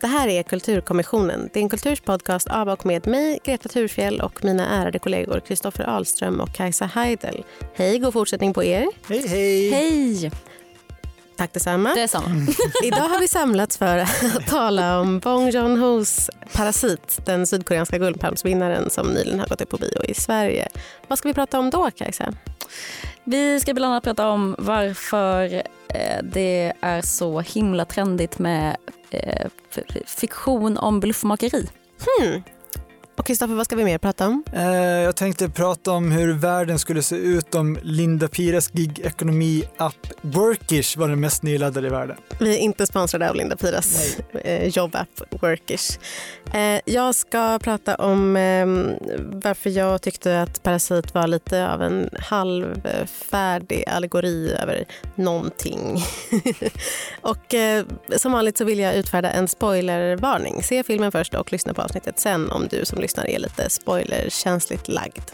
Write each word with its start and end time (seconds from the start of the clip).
Det 0.00 0.06
här 0.06 0.28
är 0.28 0.42
Kulturkommissionen. 0.42 1.50
Det 1.52 1.60
är 1.60 1.62
en 1.62 1.68
kulturspodcast 1.68 2.48
av 2.48 2.68
och 2.68 2.86
med 2.86 3.06
mig, 3.06 3.38
Greta 3.44 3.68
Thurfjell 3.68 4.20
och 4.20 4.44
mina 4.44 4.66
ärade 4.82 4.98
kollegor 4.98 5.40
Kristoffer 5.40 5.84
Ahlström 5.84 6.40
och 6.40 6.52
Kajsa 6.54 6.84
Heidel. 6.84 7.44
Hej, 7.74 7.98
god 7.98 8.12
fortsättning 8.12 8.54
på 8.54 8.64
er. 8.64 8.86
Hej, 9.08 9.28
hej. 9.28 9.70
Hej! 9.70 10.30
Tack 11.38 11.52
detsamma. 11.52 11.94
Detsamma. 11.94 12.46
Idag 12.84 13.08
har 13.08 13.20
vi 13.20 13.28
samlats 13.28 13.78
för 13.78 13.98
att 13.98 14.46
tala 14.48 15.00
om 15.00 15.18
Bong 15.18 15.50
Joon-Hos 15.50 16.30
Parasit, 16.52 17.20
den 17.26 17.46
sydkoreanska 17.46 17.98
guldpalmsvinnaren 17.98 18.90
som 18.90 19.06
nyligen 19.06 19.40
har 19.40 19.46
gått 19.46 19.60
upp 19.60 19.68
på 19.68 19.76
bio 19.76 20.04
i 20.04 20.14
Sverige. 20.14 20.68
Vad 21.08 21.18
ska 21.18 21.28
vi 21.28 21.34
prata 21.34 21.58
om 21.58 21.70
då, 21.70 21.90
Kajsa? 21.90 22.34
Vi 23.24 23.60
ska 23.60 23.74
bland 23.74 23.92
annat 23.92 24.04
prata 24.04 24.28
om 24.28 24.54
varför 24.58 25.54
eh, 25.88 26.22
det 26.22 26.72
är 26.80 27.02
så 27.02 27.40
himla 27.40 27.84
trendigt 27.84 28.38
med 28.38 28.76
eh, 29.10 29.46
fiktion 30.06 30.78
om 30.78 31.00
bluffmakeri. 31.00 31.68
Hmm. 32.20 32.42
Och 33.18 33.26
Kristoffer, 33.26 33.54
vad 33.54 33.66
ska 33.66 33.76
vi 33.76 33.84
mer 33.84 33.98
prata 33.98 34.26
om? 34.26 34.44
Eh, 34.52 34.62
jag 34.78 35.16
tänkte 35.16 35.48
prata 35.48 35.90
om 35.90 36.10
hur 36.10 36.32
världen 36.32 36.78
skulle 36.78 37.02
se 37.02 37.16
ut 37.16 37.54
om 37.54 37.78
Linda 37.82 38.28
Piras 38.28 38.70
gig-ekonomi-app 38.70 40.06
Workish 40.20 40.98
var 40.98 41.08
den 41.08 41.20
mest 41.20 41.42
nyladdade 41.42 41.86
i 41.86 41.90
världen. 41.90 42.16
Vi 42.40 42.54
är 42.54 42.58
inte 42.58 42.86
sponsrade 42.86 43.30
av 43.30 43.36
Linda 43.36 43.56
Piras 43.56 44.16
eh, 44.44 44.68
jobbapp 44.68 45.08
Workish. 45.30 45.98
Eh, 46.54 46.80
jag 46.84 47.14
ska 47.14 47.58
prata 47.58 47.94
om 47.94 48.36
eh, 48.36 48.66
varför 49.18 49.70
jag 49.70 50.02
tyckte 50.02 50.42
att 50.42 50.62
Parasit 50.62 51.14
var 51.14 51.26
lite 51.26 51.68
av 51.68 51.82
en 51.82 52.10
halvfärdig 52.18 53.84
allegori 53.88 54.52
över 54.62 54.84
någonting. 55.14 56.04
och 57.20 57.54
eh, 57.54 57.84
som 58.16 58.32
vanligt 58.32 58.58
så 58.58 58.64
vill 58.64 58.78
jag 58.78 58.94
utfärda 58.94 59.30
en 59.30 59.48
spoilervarning. 59.48 60.62
Se 60.62 60.82
filmen 60.82 61.12
först 61.12 61.34
och 61.34 61.52
lyssna 61.52 61.74
på 61.74 61.82
avsnittet 61.82 62.18
sen 62.18 62.50
om 62.50 62.68
du 62.68 62.84
som 62.84 62.98
lyssnar 63.08 63.30
är 63.30 63.38
lite 63.38 63.70
spoilerkänsligt 63.70 64.88
lagd. 64.88 65.30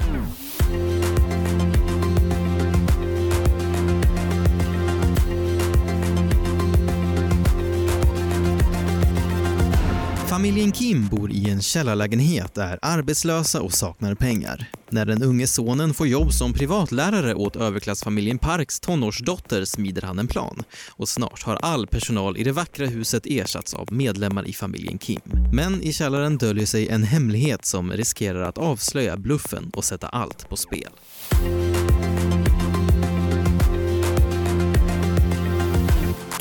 Familjen 10.45 10.73
Kim 10.73 11.09
bor 11.09 11.33
i 11.33 11.51
en 11.51 11.63
källarlägenhet, 11.63 12.59
är 12.59 12.79
arbetslösa 12.83 13.63
och 13.63 13.73
saknar 13.73 14.15
pengar. 14.15 14.71
När 14.91 15.07
den 15.07 15.23
unge 15.23 15.47
sonen 15.47 15.95
får 15.95 16.07
jobb 16.07 16.33
som 16.33 16.53
privatlärare 16.53 17.35
åt 17.35 17.57
överklassfamiljen 17.57 18.39
Parks 18.39 18.81
tonårsdotter 18.81 19.65
smider 19.65 20.03
han 20.03 20.19
en 20.19 20.27
plan. 20.27 20.63
Och 20.91 21.09
snart 21.09 21.43
har 21.43 21.57
all 21.57 21.87
personal 21.87 22.37
i 22.37 22.45
det 22.45 22.53
vackra 22.53 22.87
huset 22.87 23.27
ersatts 23.27 23.75
av 23.75 23.93
medlemmar 23.93 24.49
i 24.49 24.53
familjen 24.53 24.99
Kim. 24.99 25.21
Men 25.53 25.83
i 25.83 25.93
källaren 25.93 26.39
döljer 26.39 26.67
sig 26.67 26.89
en 26.89 27.03
hemlighet 27.03 27.65
som 27.65 27.93
riskerar 27.93 28.43
att 28.43 28.59
avslöja 28.59 29.17
bluffen 29.17 29.71
och 29.75 29.85
sätta 29.85 30.09
allt 30.09 30.49
på 30.49 30.57
spel. 30.57 30.91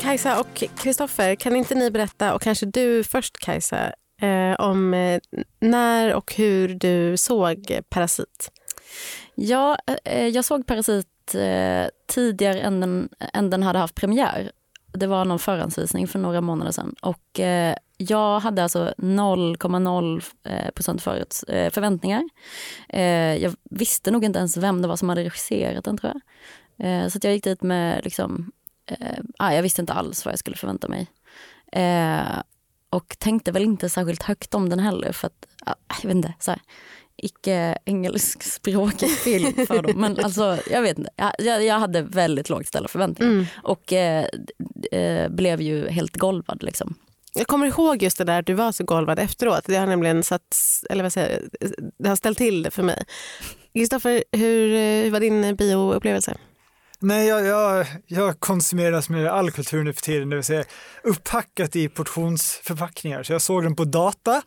Kajsa 0.04 0.40
och 0.40 0.64
Kristoffer, 0.76 1.34
kan 1.34 1.56
inte 1.56 1.74
ni 1.74 1.90
berätta, 1.90 2.34
och 2.34 2.42
kanske 2.42 2.66
du 2.66 3.04
först 3.04 3.38
Kajsa, 3.38 3.92
eh, 4.20 4.54
om 4.58 4.94
eh, 4.94 5.20
när 5.60 6.14
och 6.14 6.34
hur 6.34 6.68
du 6.68 7.16
såg 7.16 7.80
Parasit? 7.88 8.50
Ja, 9.34 9.78
eh, 9.86 9.96
eh, 10.04 10.28
jag 10.28 10.44
såg 10.44 10.66
Parasit 10.66 11.34
eh, 11.34 11.86
tidigare 12.06 12.60
än 12.60 12.80
den, 12.80 13.08
än 13.32 13.50
den 13.50 13.62
hade 13.62 13.78
haft 13.78 13.94
premiär. 13.94 14.52
Det 14.92 15.06
var 15.06 15.24
någon 15.24 15.38
förhandsvisning 15.38 16.08
för 16.08 16.18
några 16.18 16.40
månader 16.40 16.72
sedan. 16.72 16.94
Och, 17.02 17.40
eh, 17.40 17.76
jag 17.96 18.40
hade 18.40 18.62
alltså 18.62 18.94
0,0 18.98 20.22
eh, 20.44 20.70
procent 20.70 21.06
eh, 21.06 21.70
förväntningar. 21.70 22.22
jag 23.40 23.54
visste 23.70 24.10
nog 24.10 24.24
inte 24.24 24.38
ens 24.38 24.56
vem 24.56 24.82
det 24.82 24.88
var 24.88 24.96
som 24.96 25.08
hade 25.08 25.24
regisserat 25.24 25.84
den 25.84 25.96
tror 25.96 26.12
jag. 26.78 27.12
så 27.12 27.18
jag 27.22 27.32
gick 27.32 27.44
dit 27.44 27.62
med 27.62 28.04
liksom, 28.04 28.52
eh, 28.86 29.18
ah, 29.38 29.52
jag 29.52 29.62
visste 29.62 29.80
inte 29.80 29.92
alls 29.92 30.24
vad 30.24 30.32
jag 30.32 30.38
skulle 30.38 30.56
förvänta 30.56 30.88
mig. 30.88 31.06
Eh, 31.72 32.42
och 32.90 33.16
tänkte 33.18 33.52
väl 33.52 33.62
inte 33.62 33.88
särskilt 33.88 34.22
högt 34.22 34.54
om 34.54 34.68
den 34.68 34.78
heller 34.78 35.12
för 35.12 35.26
att, 35.26 35.46
ah, 35.66 35.74
jag 36.02 36.08
vet 36.08 36.16
inte, 36.16 36.34
så 36.40 36.50
här, 36.50 36.60
icke 37.16 37.78
engelskspråkig 37.84 39.10
film 39.18 39.66
för 39.66 39.82
dem. 39.82 40.00
Men 40.00 40.18
alltså, 40.18 40.58
jag 40.70 40.82
vet 40.82 40.98
inte, 40.98 41.10
jag, 41.38 41.64
jag 41.64 41.78
hade 41.78 42.02
väldigt 42.02 42.48
lågt 42.48 42.66
ställda 42.66 42.88
förväntningar 42.88 43.32
mm. 43.32 43.46
och 43.62 43.92
eh, 43.92 44.26
eh, 44.92 45.28
blev 45.28 45.60
ju 45.60 45.88
helt 45.88 46.16
golvad 46.16 46.62
liksom. 46.62 46.94
Jag 47.34 47.46
kommer 47.46 47.66
ihåg 47.66 48.02
just 48.02 48.18
det 48.18 48.24
där 48.24 48.38
att 48.38 48.46
du 48.46 48.54
var 48.54 48.72
så 48.72 48.84
golvad 48.84 49.18
efteråt. 49.18 49.64
Det 49.66 49.76
har 49.76 49.86
nämligen 49.86 50.22
satt, 50.22 50.56
eller 50.90 51.02
vad 51.02 51.12
säger 51.12 51.42
det 51.98 52.08
har 52.08 52.16
ställt 52.16 52.38
till 52.38 52.62
det 52.62 52.70
för 52.70 52.82
mig. 52.82 53.04
Kristoffer, 53.74 54.24
hur, 54.32 54.68
hur 55.02 55.10
var 55.10 55.20
din 55.20 55.56
bioupplevelse? 55.56 56.36
Nej, 57.04 57.26
jag, 57.26 57.46
jag, 57.46 57.86
jag 58.06 58.40
konsumeras 58.40 59.08
med 59.08 59.26
all 59.26 59.50
kultur 59.50 59.84
nu 59.84 59.92
för 59.92 60.02
tiden, 60.02 60.30
det 60.30 60.36
vill 60.36 60.44
säga 60.44 60.64
upphackat 61.02 61.76
i 61.76 61.88
portionsförpackningar. 61.88 63.22
Så 63.22 63.32
jag 63.32 63.42
såg 63.42 63.62
den 63.62 63.76
på 63.76 63.84
data 63.84 64.42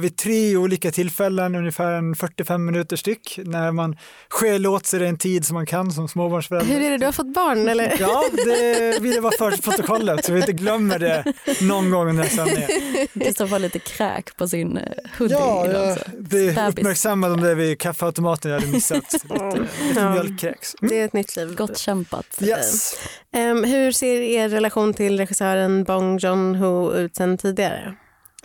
vid 0.00 0.16
tre 0.16 0.56
olika 0.56 0.90
tillfällen, 0.90 1.54
ungefär 1.54 1.92
en 1.92 2.14
45 2.14 2.64
minuter 2.64 2.96
styck, 2.96 3.38
när 3.44 3.72
man 3.72 3.96
skäl 4.28 4.66
åt 4.66 4.86
sig 4.86 5.00
den 5.00 5.18
tid 5.18 5.46
som 5.46 5.54
man 5.54 5.66
kan 5.66 5.92
som 5.92 6.08
småbarnsförälder. 6.08 6.74
Hur 6.74 6.82
är 6.82 6.90
det, 6.90 6.98
du 6.98 7.04
har 7.04 7.12
fått 7.12 7.34
barn 7.34 7.68
eller? 7.68 7.96
Ja, 8.00 8.24
det 8.44 9.02
vill 9.02 9.14
jag 9.14 9.22
vara 9.22 9.34
för 9.38 9.62
protokollet 9.62 10.24
så 10.24 10.32
vi 10.32 10.40
inte 10.40 10.52
glömmer 10.52 10.98
det 10.98 11.24
någon 11.60 11.90
gång 11.90 12.08
under 12.08 12.24
sändningen. 12.24 12.68
Kristoffer 13.14 13.52
har 13.52 13.58
lite 13.58 13.78
kräk 13.78 14.36
på 14.36 14.48
sin 14.48 14.76
eh, 14.76 14.82
hoodie 15.18 15.34
Ja, 15.34 15.66
jag 15.66 15.98
blev 16.18 16.68
uppmärksammad 16.68 17.32
om 17.32 17.40
det 17.40 17.54
vid 17.54 17.80
kaffeautomaten 17.80 18.50
jag 18.50 18.60
hade 18.60 18.72
missat. 18.72 19.12
Lite, 19.24 19.58
lite 19.88 20.00
ja. 20.00 20.12
mjölkkräks. 20.12 20.74
Mm. 20.82 20.90
Det 20.90 21.00
är 21.00 21.04
ett 21.04 21.12
nytt 21.12 21.36
liv. 21.36 21.54
Gott 21.54 21.78
kämpat. 21.78 22.26
Yes. 22.40 22.94
Um, 23.36 23.64
hur 23.64 23.92
ser 23.92 24.20
er 24.20 24.48
relation 24.48 24.94
till 24.94 25.18
regissören 25.18 25.84
Bong 25.84 26.18
Joon-Ho 26.18 26.94
ut 26.94 27.16
sen 27.16 27.38
tidigare? 27.38 27.94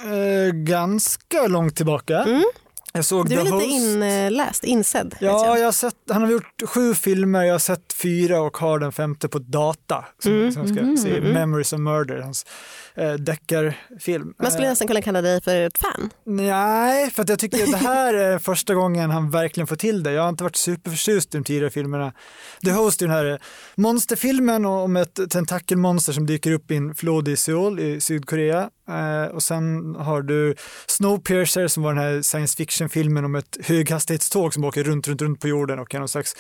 Eh, 0.04 0.52
ganska 0.54 1.48
långt 1.48 1.76
tillbaka. 1.76 2.24
Mm. 2.24 2.44
Jag 2.94 3.06
såg 3.06 3.30
du 3.30 3.36
är 3.36 3.38
The 3.38 3.44
lite 3.44 3.56
Host. 3.56 3.68
inläst, 3.68 4.64
insedd. 4.64 5.16
Ja, 5.20 5.58
jag. 5.58 5.66
har 5.66 5.72
sett, 5.72 5.96
han 6.10 6.22
har 6.22 6.32
gjort 6.32 6.62
sju 6.66 6.94
filmer, 6.94 7.44
jag 7.44 7.54
har 7.54 7.60
sett 7.60 7.94
fyra 7.94 8.42
och 8.42 8.58
har 8.58 8.80
den 8.80 8.92
femte 8.92 9.28
på 9.28 9.40
data. 9.40 10.06
Som, 10.20 10.32
mm. 10.32 10.52
som 10.52 10.68
ska 10.68 10.80
mm. 10.80 10.98
se 10.98 11.18
mm. 11.18 11.34
Memories 11.34 11.74
of 11.74 11.80
Murder, 11.80 12.20
hans 12.20 12.46
eh, 12.96 13.14
deckarfilm. 13.14 14.34
Man 14.40 14.52
skulle 14.52 14.68
eh, 14.68 14.72
nästan 14.72 14.88
kunna 14.88 15.02
kalla 15.02 15.22
dig 15.22 15.42
för 15.42 15.62
ett 15.62 15.78
fan. 15.78 16.10
Nej, 16.26 17.12
för 17.12 17.22
att 17.22 17.30
jag 17.30 17.40
tycker 17.40 17.64
att 17.64 17.72
det 17.72 17.78
här 17.78 18.14
är 18.14 18.40
första 18.50 18.74
gången 18.74 19.10
han 19.10 19.32
verkligen 19.32 19.68
får 19.68 19.76
till 19.76 20.04
det. 20.04 20.12
Jag 20.12 20.22
har 20.22 20.30
inte 20.30 20.44
varit 20.44 20.56
superförtjust 20.56 21.36
i 21.36 21.38
de 21.38 21.44
tidigare 21.44 21.70
filmerna. 21.70 22.14
The 22.64 22.72
Host 22.72 23.02
är 23.02 23.08
den 23.08 23.16
här 23.16 23.40
monsterfilmen 23.76 24.66
om 24.66 24.96
ett 24.96 25.20
tentakelmonster 25.30 26.14
som 26.14 26.26
dyker 26.26 26.52
upp 26.52 26.72
i 26.72 26.76
en 26.76 26.96
flod 26.96 27.28
i 27.28 27.36
Seoul 27.36 27.80
i 27.80 28.02
Sydkorea. 28.02 28.70
Eh, 28.90 29.36
och 29.36 29.44
sen 29.44 29.96
har 29.96 30.22
du 30.22 30.56
Snowpiercer 30.88 31.68
som 31.68 31.84
var 31.84 31.94
den 31.94 32.04
här 32.04 32.22
science 32.22 32.58
fiction-filmen 32.58 33.26
om 33.26 33.36
ett 33.36 33.58
höghastighetståg 33.64 34.54
som 34.54 34.64
åker 34.64 34.84
runt, 34.84 35.08
runt, 35.08 35.22
runt 35.22 35.40
på 35.40 35.48
jorden 35.48 35.80
och 35.80 35.96
är 35.96 36.00
någon 36.00 36.08
slags 36.08 36.36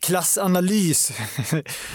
klassanalys. 0.00 1.08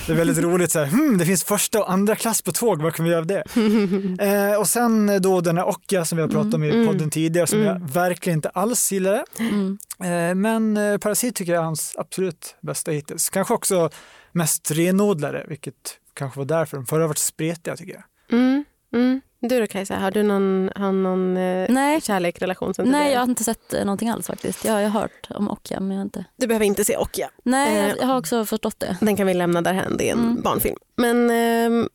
det 0.08 0.14
är 0.14 0.16
väldigt 0.16 0.38
roligt 0.38 0.72
så 0.72 0.80
här, 0.80 0.86
hmm, 0.86 1.18
det 1.18 1.26
finns 1.26 1.44
första 1.44 1.80
och 1.80 1.92
andra 1.92 2.16
klass 2.16 2.42
på 2.42 2.52
tåg, 2.52 2.82
vad 2.82 2.96
kan 2.96 3.06
vi 3.06 3.12
göra 3.12 3.20
av 3.20 3.28
det? 3.28 3.44
Eh, 4.20 4.60
och 4.60 4.68
sen 4.68 5.22
då 5.22 5.42
den 5.42 5.58
här 5.58 5.68
Okja 5.68 6.06
som 6.06 6.16
vi 6.16 6.22
har 6.22 6.30
pratat 6.30 6.54
om 6.54 6.64
i 6.64 6.70
mm, 6.70 6.88
podden 6.88 7.10
tidigare 7.10 7.48
som 7.48 7.62
mm. 7.62 7.68
jag 7.68 7.90
verkligen 7.90 8.38
inte 8.38 8.50
alls 8.50 8.92
gillade. 8.92 9.26
Mm. 9.40 9.78
Eh, 10.04 10.36
men 10.36 10.78
eh, 10.78 10.98
Parasit 10.98 11.36
tycker 11.36 11.54
jag 11.54 11.62
är 11.62 11.66
hans 11.66 11.96
absolut 11.98 12.56
bästa 12.62 12.92
hittills. 12.92 13.30
Kanske 13.30 13.54
också 13.54 13.90
mest 14.32 14.72
renodlade, 14.72 15.46
vilket 15.48 15.98
kanske 16.14 16.40
var 16.40 16.46
därför 16.46 16.78
de 16.78 16.86
förra 16.86 17.08
varit 17.08 17.18
spretiga 17.18 17.76
tycker 17.76 17.94
jag. 17.94 18.04
Mm, 18.40 18.66
mm. 18.94 19.22
Du 19.42 19.60
då 19.60 19.68
Kajsa, 19.68 19.96
har 19.96 20.12
du 20.12 20.24
någon, 20.24 20.70
har 20.76 20.92
någon 20.92 21.38
eh, 21.38 21.66
Nej. 21.70 22.02
kärlek, 22.02 22.42
relation 22.42 22.74
sen 22.74 22.90
Nej, 22.90 23.12
jag 23.12 23.20
har 23.20 23.28
inte 23.28 23.44
sett 23.44 23.74
eh, 23.74 23.86
någonting 23.86 24.10
alls 24.10 24.28
faktiskt. 24.28 24.66
Jag, 24.66 24.82
jag 24.82 24.90
har 24.90 25.02
hört 25.02 25.28
om 25.30 25.52
Okja 25.52 25.80
men 25.80 25.92
jag 25.92 25.98
har 25.98 26.04
inte... 26.04 26.26
Du 26.36 26.48
behöver 26.48 26.66
inte 26.66 26.86
se 26.86 26.98
Okja. 26.98 27.30
Nej, 27.44 27.88
jag, 27.88 27.98
jag 27.98 28.06
har 28.06 28.18
också 28.18 28.46
förstått 28.46 28.80
det. 28.80 28.98
Den 29.02 29.16
kan 29.16 29.28
vi 29.28 29.34
lämna 29.34 29.62
därhän, 29.62 29.98
det 29.98 30.10
är 30.10 30.14
en 30.14 30.20
mm. 30.20 30.42
barnfilm. 30.42 30.78
Men 30.96 31.30
eh, 31.30 31.88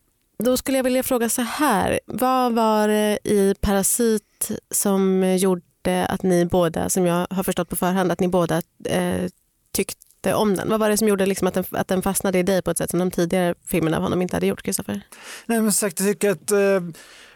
då 0.45 0.57
skulle 0.57 0.79
jag 0.79 0.85
vilja 0.85 1.03
fråga 1.03 1.29
så 1.29 1.43
här. 1.43 2.01
Vad 2.07 2.53
var 2.53 2.89
det 2.89 3.19
i 3.25 3.55
Parasit 3.61 4.51
som 4.71 5.37
gjorde 5.37 6.07
att 6.07 6.23
ni 6.23 6.45
båda, 6.47 6.89
som 6.89 7.07
jag 7.07 7.27
har 7.31 7.43
förstått 7.43 7.69
på 7.69 7.77
förhand, 7.77 8.13
att 8.13 8.21
ni 8.21 8.29
båda 8.29 8.63
eh, 8.85 9.25
tyckte 9.73 10.35
om 10.35 10.57
den? 10.57 10.69
Vad 10.69 10.81
var 10.81 10.89
det 10.91 10.97
som 10.97 11.09
gjorde 11.09 11.27
liksom 11.27 11.49
att, 11.49 11.55
den, 11.55 11.65
att 11.71 11.89
den 11.89 12.03
fastnade 12.03 12.39
i 12.39 12.43
dig 12.43 12.63
på 12.63 12.71
ett 12.71 12.79
sätt 12.79 12.91
som 12.91 12.99
de 12.99 13.11
tidigare 13.11 13.55
filmerna 13.67 13.97
av 13.97 14.03
honom 14.03 14.23
inte 14.23 14.37
hade 14.37 14.47
gjort, 14.47 14.63
Kristoffer? 14.63 15.01
Nej 15.47 15.61
men 15.61 15.73
sagt, 15.73 16.01
jag 16.01 16.09
tycker 16.09 16.31
att 16.31 16.51
eh 16.51 16.81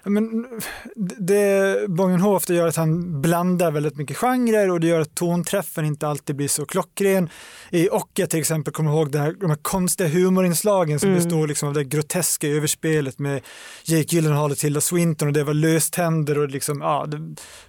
men, 0.05 0.47
det 1.19 1.77
Bångenhof 1.89 2.47
det 2.47 2.55
gör 2.55 2.67
att 2.67 2.77
han 2.77 3.23
blandar 3.23 3.71
väldigt 3.71 3.97
mycket 3.97 4.17
genrer 4.17 4.71
och 4.71 4.81
det 4.81 4.87
gör 4.87 5.00
att 5.00 5.15
tonträffen 5.15 5.85
inte 5.85 6.09
alltid 6.09 6.37
blir 6.37 6.49
så 6.49 6.67
klockren. 6.67 7.31
I 7.71 7.89
Ocka 7.89 8.27
till 8.27 8.41
exempel, 8.41 8.75
kommer 8.75 8.91
ihåg 8.91 9.12
det 9.12 9.19
här, 9.19 9.35
de 9.41 9.50
här 9.50 9.59
konstiga 9.62 10.09
humorinslagen 10.09 11.00
som 11.00 11.09
mm. 11.09 11.23
består 11.23 11.47
liksom 11.47 11.69
av 11.69 11.75
det 11.75 11.85
groteska 11.85 12.49
överspelet 12.49 13.19
med 13.19 13.43
Jake 13.85 14.17
Gyllenhaal 14.17 14.50
och 14.50 14.59
Tilda 14.59 14.81
Swinton 14.81 15.29
och 15.29 15.35
det 15.35 15.45
var 15.45 15.55
löständer 15.55 16.39
och 16.39 16.49
liksom, 16.49 16.81
ja, 16.81 17.06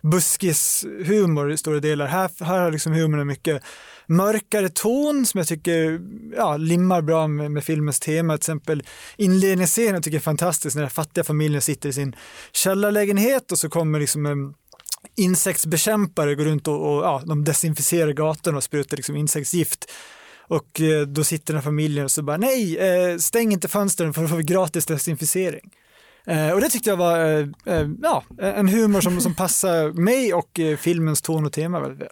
buskishumor 0.02 1.52
i 1.52 1.58
stora 1.58 1.80
delar. 1.80 2.08
Här, 2.08 2.46
här 2.46 2.60
har 2.60 2.72
liksom 2.72 2.94
humorn 2.94 3.28
mycket 3.28 3.64
mörkare 4.10 4.70
ton 4.70 5.26
som 5.26 5.38
jag 5.38 5.48
tycker 5.48 6.02
ja, 6.36 6.58
limmar 6.58 7.02
bra 7.02 7.28
med, 7.28 7.52
med 7.52 7.64
filmens 7.64 8.00
tema. 8.00 8.34
Till 8.34 8.42
exempel 8.42 8.84
inledningsscenen 9.18 10.02
tycker 10.02 10.16
jag 10.16 10.22
är 10.22 10.24
fantastisk 10.24 10.76
när 10.76 10.82
den 10.82 10.92
fattiga 10.92 11.24
familjen 11.24 11.62
sitter 11.62 11.90
i 11.90 11.94
sin 11.94 12.16
källarlägenhet 12.52 13.52
och 13.52 13.60
så 13.60 13.70
kommer 13.70 14.00
liksom 14.00 14.26
en 14.26 14.54
insektsbekämpare 15.18 16.36
går 16.36 16.46
runt 16.46 16.68
och, 16.68 16.96
och 16.96 17.04
ja, 17.04 17.22
de 17.26 17.44
desinficerar 17.44 18.12
gatorna 18.12 18.58
och 18.58 18.64
sprutar 18.64 18.98
liksom 18.98 19.16
insektsgift. 19.16 19.92
Och 20.48 20.82
eh, 20.82 21.02
då 21.02 21.24
sitter 21.24 21.54
den 21.54 21.56
här 21.56 21.64
familjen 21.64 22.06
och 22.06 22.12
så 22.12 22.24
bara 22.24 22.38
nej, 22.38 22.78
eh, 22.78 23.18
stäng 23.18 23.52
inte 23.52 23.68
fönstren 23.68 24.14
för 24.14 24.22
då 24.22 24.28
får 24.28 24.38
vi 24.38 24.44
gratis 24.44 24.86
desinficering. 24.86 25.72
Eh, 26.28 26.52
och 26.52 26.62
det 26.62 26.70
tyckte 26.70 26.90
jag 26.90 26.98
var 26.98 27.20
eh, 27.20 27.48
eh, 27.66 27.88
ja, 28.02 28.24
en 28.40 28.68
humor 28.68 29.02
som, 29.02 29.22
som 29.22 29.36
passar 29.36 29.92
mig 29.92 30.34
och 30.34 30.60
eh, 30.60 30.78
filmens 30.78 31.22
ton 31.22 31.46
och 31.46 31.54
tema 31.54 31.80
väldigt 31.80 32.02
väl. 32.02 32.10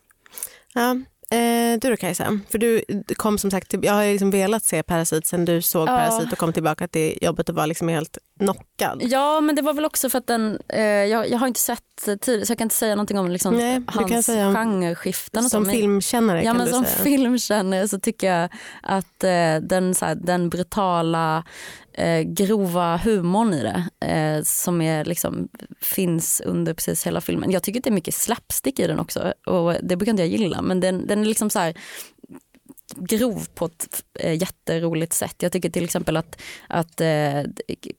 Ja, 0.74 0.96
Eh, 1.32 1.80
du 1.82 1.90
då 1.90 1.98
Kajsa, 1.98 2.40
för 2.50 2.58
du 2.58 2.82
kom 3.16 3.38
som 3.38 3.52
sagt, 3.52 3.74
jag 3.82 3.94
har 3.94 4.06
liksom 4.06 4.32
velat 4.32 4.64
se 4.64 4.84
Parasit 4.84 5.28
sen 5.28 5.46
du 5.46 5.62
såg 5.62 5.88
ja. 5.88 5.98
Parasit 5.98 6.32
och 6.32 6.38
kom 6.38 6.54
tillbaka 6.54 6.88
till 6.88 7.18
jobbet 7.22 7.50
och 7.50 7.56
var 7.56 7.68
liksom 7.68 7.88
helt 7.88 8.18
knockad. 8.40 9.02
Ja 9.04 9.42
men 9.42 9.56
det 9.56 9.62
var 9.62 9.74
väl 9.74 9.86
också 9.86 10.10
för 10.10 10.18
att 10.18 10.28
den, 10.28 10.60
eh, 10.70 10.82
jag, 10.84 11.30
jag 11.30 11.38
har 11.38 11.48
inte 11.48 11.60
sett 11.60 11.82
tidigare 12.22 12.46
så 12.46 12.52
jag 12.52 12.58
kan 12.58 12.66
inte 12.66 12.76
säga 12.76 12.96
någonting 12.96 13.20
om 13.20 13.32
liksom 13.32 13.56
Nej, 13.56 13.82
hans 13.88 14.26
säga 14.26 14.54
genreskiften. 14.54 15.46
Och 15.46 15.52
som 15.52 15.66
så. 15.66 15.72
filmkännare 15.72 16.44
ja, 16.44 16.50
kan 16.52 16.58
men 16.58 16.66
du 16.66 16.72
som 16.74 16.86
säga. 16.86 17.04
filmkännare 17.04 17.88
så 17.88 18.00
tycker 18.00 18.28
jag 18.28 18.50
att 18.84 19.24
eh, 19.24 19.56
den, 19.62 19.96
så 19.96 20.06
här, 20.06 20.16
den 20.16 20.50
brutala 20.50 21.44
eh, 21.98 22.22
grova 22.22 22.98
humorn 22.98 23.54
i 23.54 23.64
det 23.64 24.08
eh, 24.08 24.44
som 24.44 24.82
är, 24.82 25.06
liksom, 25.06 25.48
finns 25.82 26.42
under 26.46 26.74
precis 26.74 27.08
hela 27.08 27.22
filmen. 27.22 27.52
Jag 27.52 27.64
tycker 27.64 27.80
att 27.80 27.84
det 27.84 27.90
är 27.90 27.92
mycket 27.92 28.14
slapstick 28.14 28.80
i 28.80 28.88
den 28.88 29.00
också 29.00 29.34
och 29.46 29.74
det 29.84 29.96
brukar 29.96 30.12
inte 30.12 30.24
jag 30.24 30.30
gilla 30.30 30.62
men 30.62 30.80
den, 30.80 31.08
den 31.08 31.22
är 31.22 31.26
liksom 31.26 31.50
så 31.50 31.60
här, 31.60 31.78
grov 32.96 33.48
på 33.56 33.66
ett 33.66 34.04
eh, 34.20 34.34
jätteroligt 34.34 35.14
sätt. 35.14 35.36
Jag 35.38 35.52
tycker 35.52 35.70
till 35.70 35.84
exempel 35.84 36.18
att, 36.18 36.42
att 36.68 37.02
eh, 37.02 37.42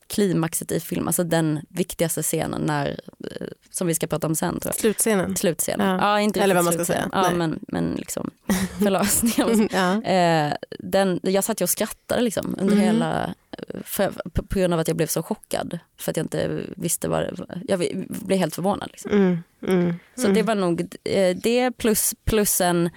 klimaxet 0.07 0.73
i 0.73 0.81
filmen, 0.81 1.07
alltså 1.07 1.25
den 1.25 1.61
viktigaste 1.69 2.23
scenen 2.23 2.61
när, 2.61 3.01
eh, 3.31 3.47
som 3.71 3.87
vi 3.87 3.95
ska 3.95 4.07
prata 4.07 4.27
om 4.27 4.35
sen. 4.35 4.61
Tror 4.61 4.73
jag. 4.75 4.81
Slutscenen? 4.81 5.37
Slutscenen. 5.37 5.89
Ja. 5.89 5.99
ja 6.01 6.21
inte 6.21 6.41
Eller 6.41 6.55
vad 6.55 6.65
man 6.65 6.73
ska 6.73 6.85
säga. 6.85 7.09
Ja, 7.13 7.31
men, 7.31 7.59
men 7.69 7.95
liksom 7.95 8.31
förlösningen. 8.83 9.69
ja. 9.73 10.03
eh, 10.03 10.53
den, 10.79 11.21
jag 11.23 11.45
satt 11.45 11.61
och 11.61 11.71
skrattade 11.71 12.23
liksom 12.23 12.57
under 12.59 12.75
mm. 12.75 12.85
hela, 12.85 13.35
för, 13.85 14.11
på, 14.11 14.43
på 14.43 14.59
grund 14.59 14.75
av 14.75 14.81
att 14.81 14.89
jag 14.89 14.97
blev 14.97 15.07
så 15.07 15.23
chockad. 15.23 15.79
För 15.99 16.11
att 16.11 16.17
jag 16.17 16.25
inte 16.25 16.65
visste 16.77 17.09
vad 17.09 17.23
det. 17.23 17.63
Jag 17.69 17.79
blev 18.09 18.39
helt 18.39 18.55
förvånad. 18.55 18.89
Liksom. 18.93 19.11
Mm. 19.11 19.39
Mm. 19.69 19.95
Så 20.15 20.23
det 20.23 20.41
mm. 20.41 20.47
var 20.47 20.55
nog 20.55 20.81
eh, 21.05 21.37
det 21.37 21.71
plus, 21.71 22.15
plus 22.25 22.61
en 22.61 22.91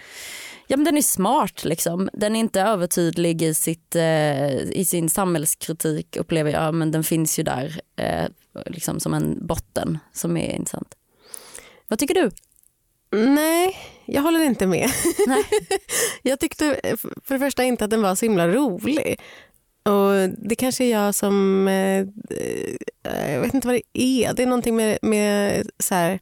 Ja, 0.67 0.77
men 0.77 0.83
den 0.83 0.97
är 0.97 1.01
smart. 1.01 1.63
Liksom. 1.63 2.09
Den 2.13 2.35
är 2.35 2.39
inte 2.39 2.61
övertydlig 2.61 3.41
i, 3.41 3.53
sitt, 3.53 3.95
eh, 3.95 4.59
i 4.59 4.85
sin 4.85 5.09
samhällskritik 5.09 6.17
upplever 6.17 6.51
jag. 6.51 6.73
Men 6.73 6.91
den 6.91 7.03
finns 7.03 7.39
ju 7.39 7.43
där 7.43 7.81
eh, 7.95 8.25
liksom 8.65 8.99
som 8.99 9.13
en 9.13 9.47
botten 9.47 9.99
som 10.13 10.37
är 10.37 10.55
intressant. 10.55 10.95
Vad 11.87 11.99
tycker 11.99 12.13
du? 12.13 12.31
Nej, 13.17 13.77
jag 14.05 14.21
håller 14.21 14.43
inte 14.43 14.67
med. 14.67 14.89
Jag 16.21 16.39
tyckte 16.39 16.95
för 17.23 17.33
det 17.33 17.39
första 17.39 17.63
inte 17.63 17.83
att 17.83 17.89
den 17.89 18.01
var 18.01 18.15
så 18.15 18.25
himla 18.25 18.47
rolig. 18.47 19.19
Och 19.83 20.29
Det 20.37 20.55
kanske 20.55 20.83
är 20.83 20.91
jag 20.91 21.15
som... 21.15 21.67
Eh, 21.67 21.99
eh, 23.03 23.33
jag 23.33 23.41
vet 23.41 23.53
inte 23.53 23.67
vad 23.67 23.75
det 23.75 24.01
är. 24.01 24.33
Det 24.33 24.43
är 24.43 24.47
någonting 24.47 24.75
med, 24.75 24.97
med 25.01 25.69
så 25.79 25.95
här, 25.95 26.19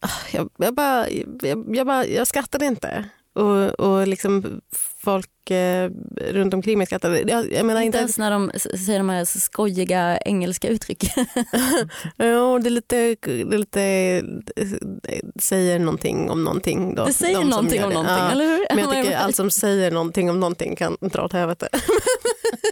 ah, 0.00 0.20
jag, 0.32 0.50
jag, 0.56 0.74
bara, 0.74 1.10
jag, 1.40 1.76
jag, 1.76 1.86
bara, 1.86 2.06
jag 2.06 2.26
skrattade 2.26 2.66
inte. 2.66 3.04
Och, 3.32 3.80
och 3.80 4.08
liksom 4.08 4.60
folk 5.08 5.50
eh, 5.50 5.90
runt 6.16 6.54
omkring 6.54 6.78
mig 6.78 6.86
skrattade. 6.86 7.20
Jag, 7.26 7.52
jag 7.52 7.66
menar 7.66 7.80
inte, 7.80 7.86
inte 7.86 7.98
ens 7.98 8.18
när 8.18 8.30
de 8.30 8.50
säger 8.58 8.98
de 8.98 9.08
här 9.08 9.24
skojiga 9.24 10.18
engelska 10.18 10.68
uttrycken. 10.68 11.10
ja, 12.16 12.58
det 12.62 12.68
är 12.68 12.70
lite, 12.70 13.16
det 13.20 13.54
är 13.54 13.58
lite 13.58 14.22
säger 15.40 15.78
någonting 15.78 16.30
om 16.30 16.44
någonting. 16.44 16.94
Då, 16.94 17.04
det 17.04 17.12
säger 17.12 17.38
de 17.38 17.48
någonting 17.48 17.84
om 17.84 17.90
någonting, 17.90 18.14
ja. 18.16 18.30
eller 18.30 18.44
hur? 18.44 18.66
Men 18.70 18.78
jag 18.78 19.04
tycker 19.04 19.16
allt 19.24 19.36
som 19.36 19.50
säger 19.50 19.90
någonting 19.90 20.30
om 20.30 20.40
någonting 20.40 20.76
kan 20.76 20.96
dra 21.00 21.24
åt 21.24 21.32
helvete. 21.32 21.68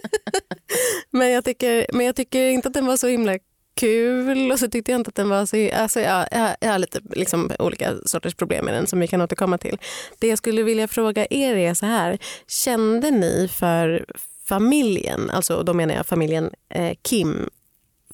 men, 1.11 1.31
jag 1.31 1.45
tycker, 1.45 1.87
men 1.93 2.07
jag 2.07 2.17
tycker 2.17 2.45
inte 2.45 2.69
att 2.69 2.75
den 2.75 2.87
var 2.87 2.97
så 2.97 3.07
himla 3.07 3.39
kul 3.77 4.53
och 4.53 4.59
så 4.59 4.69
tyckte 4.69 4.93
jag 4.93 5.01
inte 5.01 5.09
att 5.09 5.15
den 5.15 5.29
var 5.29 5.47
så... 5.47 5.71
Alltså 5.75 6.01
jag, 6.01 6.29
jag, 6.61 6.69
har 6.69 6.79
lite 6.79 7.01
liksom 7.11 7.51
olika 7.59 7.95
sorters 8.05 8.35
problem 8.35 8.65
med 8.65 8.75
den 8.75 8.87
som 8.87 9.01
vi 9.01 9.09
kan 9.09 9.23
återkomma 9.23 9.59
till. 9.59 9.79
Det 10.19 10.29
jag 10.29 10.39
skulle 10.39 10.63
vilja 10.63 10.89
fråga 10.89 11.27
er 11.31 11.57
är 11.57 11.75
så 11.75 11.87
här. 11.87 12.19
Kände 12.47 13.11
ni 13.11 13.49
för 13.53 14.07
familjen, 14.45 15.31
alltså 15.31 15.63
då 15.63 15.75
menar 15.75 15.95
jag 15.95 16.07
familjen 16.07 16.51
eh, 16.69 16.97
Kim 17.03 17.51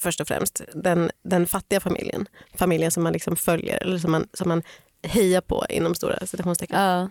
först 0.00 0.20
och 0.20 0.28
främst, 0.28 0.62
den, 0.74 1.10
den 1.22 1.46
fattiga 1.46 1.80
familjen, 1.80 2.28
familjen 2.54 2.90
som 2.90 3.02
man 3.02 3.12
liksom 3.12 3.36
följer 3.36 3.82
eller 3.82 3.98
som 3.98 4.10
man, 4.10 4.28
som 4.32 4.48
man 4.48 4.62
hejar 5.02 5.40
på 5.40 5.66
inom 5.68 5.94
stora 5.94 6.26
citationstecken. 6.26 6.80
Ja. 6.80 7.08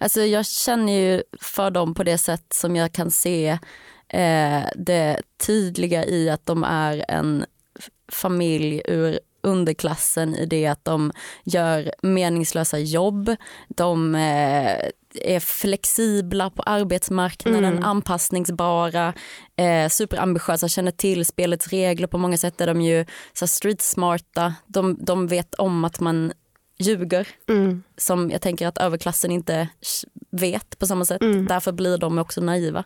Alltså 0.00 0.22
jag 0.22 0.46
känner 0.46 0.92
ju 0.92 1.22
för 1.40 1.70
dem 1.70 1.94
på 1.94 2.02
det 2.02 2.18
sätt 2.18 2.52
som 2.52 2.76
jag 2.76 2.92
kan 2.92 3.10
se 3.10 3.58
eh, 4.08 4.62
det 4.76 5.22
tydliga 5.46 6.04
i 6.04 6.30
att 6.30 6.46
de 6.46 6.64
är 6.64 7.04
en 7.08 7.44
familj 8.08 8.82
ur 8.84 9.18
underklassen 9.44 10.34
i 10.34 10.46
det 10.46 10.66
att 10.66 10.84
de 10.84 11.12
gör 11.44 11.92
meningslösa 12.02 12.78
jobb, 12.78 13.36
de 13.68 14.14
eh, 14.14 14.90
är 15.14 15.40
flexibla 15.40 16.50
på 16.50 16.62
arbetsmarknaden, 16.62 17.64
mm. 17.64 17.84
anpassningsbara, 17.84 19.14
eh, 19.56 19.88
superambitiösa, 19.88 20.68
känner 20.68 20.90
till 20.90 21.26
spelets 21.26 21.68
regler. 21.68 22.06
På 22.06 22.18
många 22.18 22.36
sätt 22.36 22.60
är 22.60 22.66
de 22.66 22.80
ju 22.80 23.06
så 23.32 23.46
street 23.46 23.82
smarta. 23.82 24.54
De, 24.66 24.96
de 25.00 25.26
vet 25.26 25.54
om 25.54 25.84
att 25.84 26.00
man 26.00 26.32
ljuger, 26.78 27.28
mm. 27.48 27.82
som 27.96 28.30
jag 28.30 28.40
tänker 28.40 28.66
att 28.66 28.78
överklassen 28.78 29.30
inte 29.30 29.68
vet 30.30 30.78
på 30.78 30.86
samma 30.86 31.04
sätt. 31.04 31.22
Mm. 31.22 31.46
Därför 31.46 31.72
blir 31.72 31.98
de 31.98 32.18
också 32.18 32.40
naiva. 32.40 32.84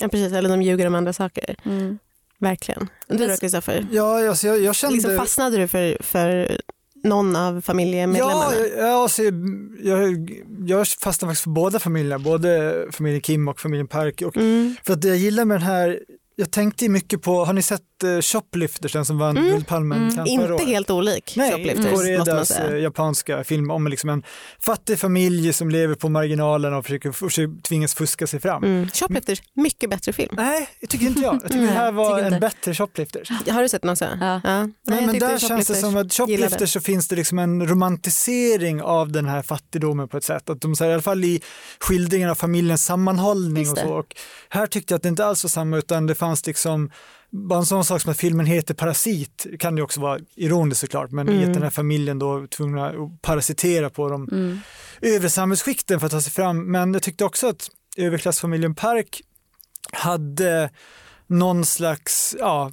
Ja, 0.00 0.08
precis, 0.08 0.32
eller 0.32 0.48
de 0.48 0.62
ljuger 0.62 0.86
om 0.86 0.94
andra 0.94 1.12
saker. 1.12 1.56
Mm. 1.64 1.98
Verkligen. 2.40 2.88
Du 3.08 3.26
då 3.26 3.36
Kristoffer? 3.36 3.86
Ja, 3.90 4.28
alltså, 4.28 4.46
jag, 4.46 4.60
jag 4.60 4.74
kände... 4.74 4.94
Liksom 4.94 5.16
fastnade 5.16 5.56
du 5.56 5.68
för, 5.68 5.96
för 6.00 6.60
någon 7.04 7.36
av 7.36 7.60
familjemedlemmarna? 7.60 8.54
Ja, 8.56 8.66
ja 8.78 9.02
alltså, 9.02 9.22
jag, 9.82 10.30
jag 10.66 10.88
fastnade 10.88 11.30
faktiskt 11.30 11.44
för 11.44 11.50
båda 11.50 11.78
familjerna, 11.78 12.18
både 12.18 12.74
familjen 12.92 13.20
Kim 13.20 13.48
och 13.48 13.60
familjen 13.60 13.88
Park. 13.88 14.22
Och 14.26 14.36
mm. 14.36 14.76
För 14.84 14.92
att 14.92 15.02
det 15.02 15.08
jag 15.08 15.16
gillar 15.16 15.44
med 15.44 15.54
den 15.54 15.66
här 15.66 16.00
jag 16.40 16.50
tänkte 16.50 16.88
mycket 16.88 17.22
på, 17.22 17.44
har 17.44 17.52
ni 17.52 17.62
sett 17.62 17.82
uh, 18.04 18.20
Shoplifters, 18.20 18.92
den 18.92 19.04
som 19.04 19.18
vann 19.18 19.36
mm. 19.36 19.50
Guldpalmen? 19.50 20.10
Mm. 20.10 20.26
Inte 20.26 20.64
helt 20.64 20.90
olik 20.90 21.34
Nej, 21.36 21.52
Shoplifters. 21.52 21.92
Koredas 21.92 22.60
uh, 22.60 22.78
japanska 22.78 23.44
film 23.44 23.70
om 23.70 23.88
liksom 23.88 24.10
en 24.10 24.22
fattig 24.58 24.98
familj 24.98 25.52
som 25.52 25.70
lever 25.70 25.94
på 25.94 26.08
marginalen 26.08 26.74
och 26.74 26.84
försöker, 26.84 27.12
försöker 27.12 27.62
tvingas 27.62 27.94
fuska 27.94 28.26
sig 28.26 28.40
fram. 28.40 28.64
Mm. 28.64 28.88
Shoplifters, 28.88 29.42
mycket 29.54 29.90
bättre 29.90 30.12
film. 30.12 30.34
Nej, 30.36 30.68
det 30.80 30.86
tycker 30.86 31.06
inte 31.06 31.20
jag. 31.20 31.34
Jag 31.34 31.42
tycker 31.42 31.66
det 31.66 31.72
här 31.72 31.92
var 31.92 32.18
en 32.18 32.40
bättre 32.40 32.74
Shoplifters. 32.74 33.30
Har 33.50 33.62
du 33.62 33.68
sett 33.68 33.82
den 33.82 33.90
också? 33.90 34.04
Ja. 34.20 34.40
ja. 34.44 34.68
Nej, 34.86 35.06
men 35.06 35.18
där 35.18 35.38
känns 35.38 35.66
det 35.66 35.74
som 35.74 35.96
att 35.96 36.12
Shoplifters 36.12 36.72
så 36.72 36.80
finns 36.80 37.08
det 37.08 37.16
liksom 37.16 37.38
en 37.38 37.66
romantisering 37.66 38.82
av 38.82 39.12
den 39.12 39.28
här 39.28 39.42
fattigdomen 39.42 40.08
på 40.08 40.16
ett 40.16 40.24
sätt. 40.24 40.50
Att 40.50 40.60
de, 40.60 40.76
så 40.76 40.84
här, 40.84 40.90
I 40.90 40.94
alla 40.94 41.02
fall 41.02 41.24
i 41.24 41.40
skildringen 41.80 42.30
av 42.30 42.34
familjens 42.34 42.84
sammanhållning 42.84 43.70
och 43.70 43.78
så. 43.78 43.88
Och 43.88 44.14
här 44.48 44.66
tyckte 44.66 44.92
jag 44.92 44.96
att 44.96 45.02
det 45.02 45.08
inte 45.08 45.26
alls 45.26 45.44
var 45.44 45.48
samma 45.48 45.76
utan 45.78 46.06
det 46.06 46.14
fanns 46.14 46.30
fanns 46.30 46.46
liksom 46.46 46.90
bara 47.30 47.58
en 47.58 47.66
sån 47.66 47.84
sak 47.84 48.02
som 48.02 48.10
att 48.10 48.16
filmen 48.16 48.46
heter 48.46 48.74
Parasit 48.74 49.46
kan 49.58 49.76
ju 49.76 49.82
också 49.82 50.00
vara 50.00 50.18
ironiskt 50.34 50.80
såklart, 50.80 51.10
men 51.10 51.28
mm. 51.28 51.40
i 51.40 51.44
att 51.44 51.54
den 51.54 51.62
här 51.62 51.70
familjen 51.70 52.18
då 52.18 52.46
tvungna 52.46 52.88
att 52.88 53.22
parasitera 53.22 53.90
på 53.90 54.08
de 54.08 54.28
mm. 54.32 54.60
övre 55.00 55.30
samhällsskikten 55.30 56.00
för 56.00 56.06
att 56.06 56.12
ta 56.12 56.20
sig 56.20 56.32
fram. 56.32 56.70
Men 56.70 56.92
jag 56.92 57.02
tyckte 57.02 57.24
också 57.24 57.48
att 57.48 57.70
överklassfamiljen 57.96 58.74
Park 58.74 59.22
hade 59.92 60.70
någon 61.26 61.64
slags, 61.64 62.36
ja, 62.38 62.72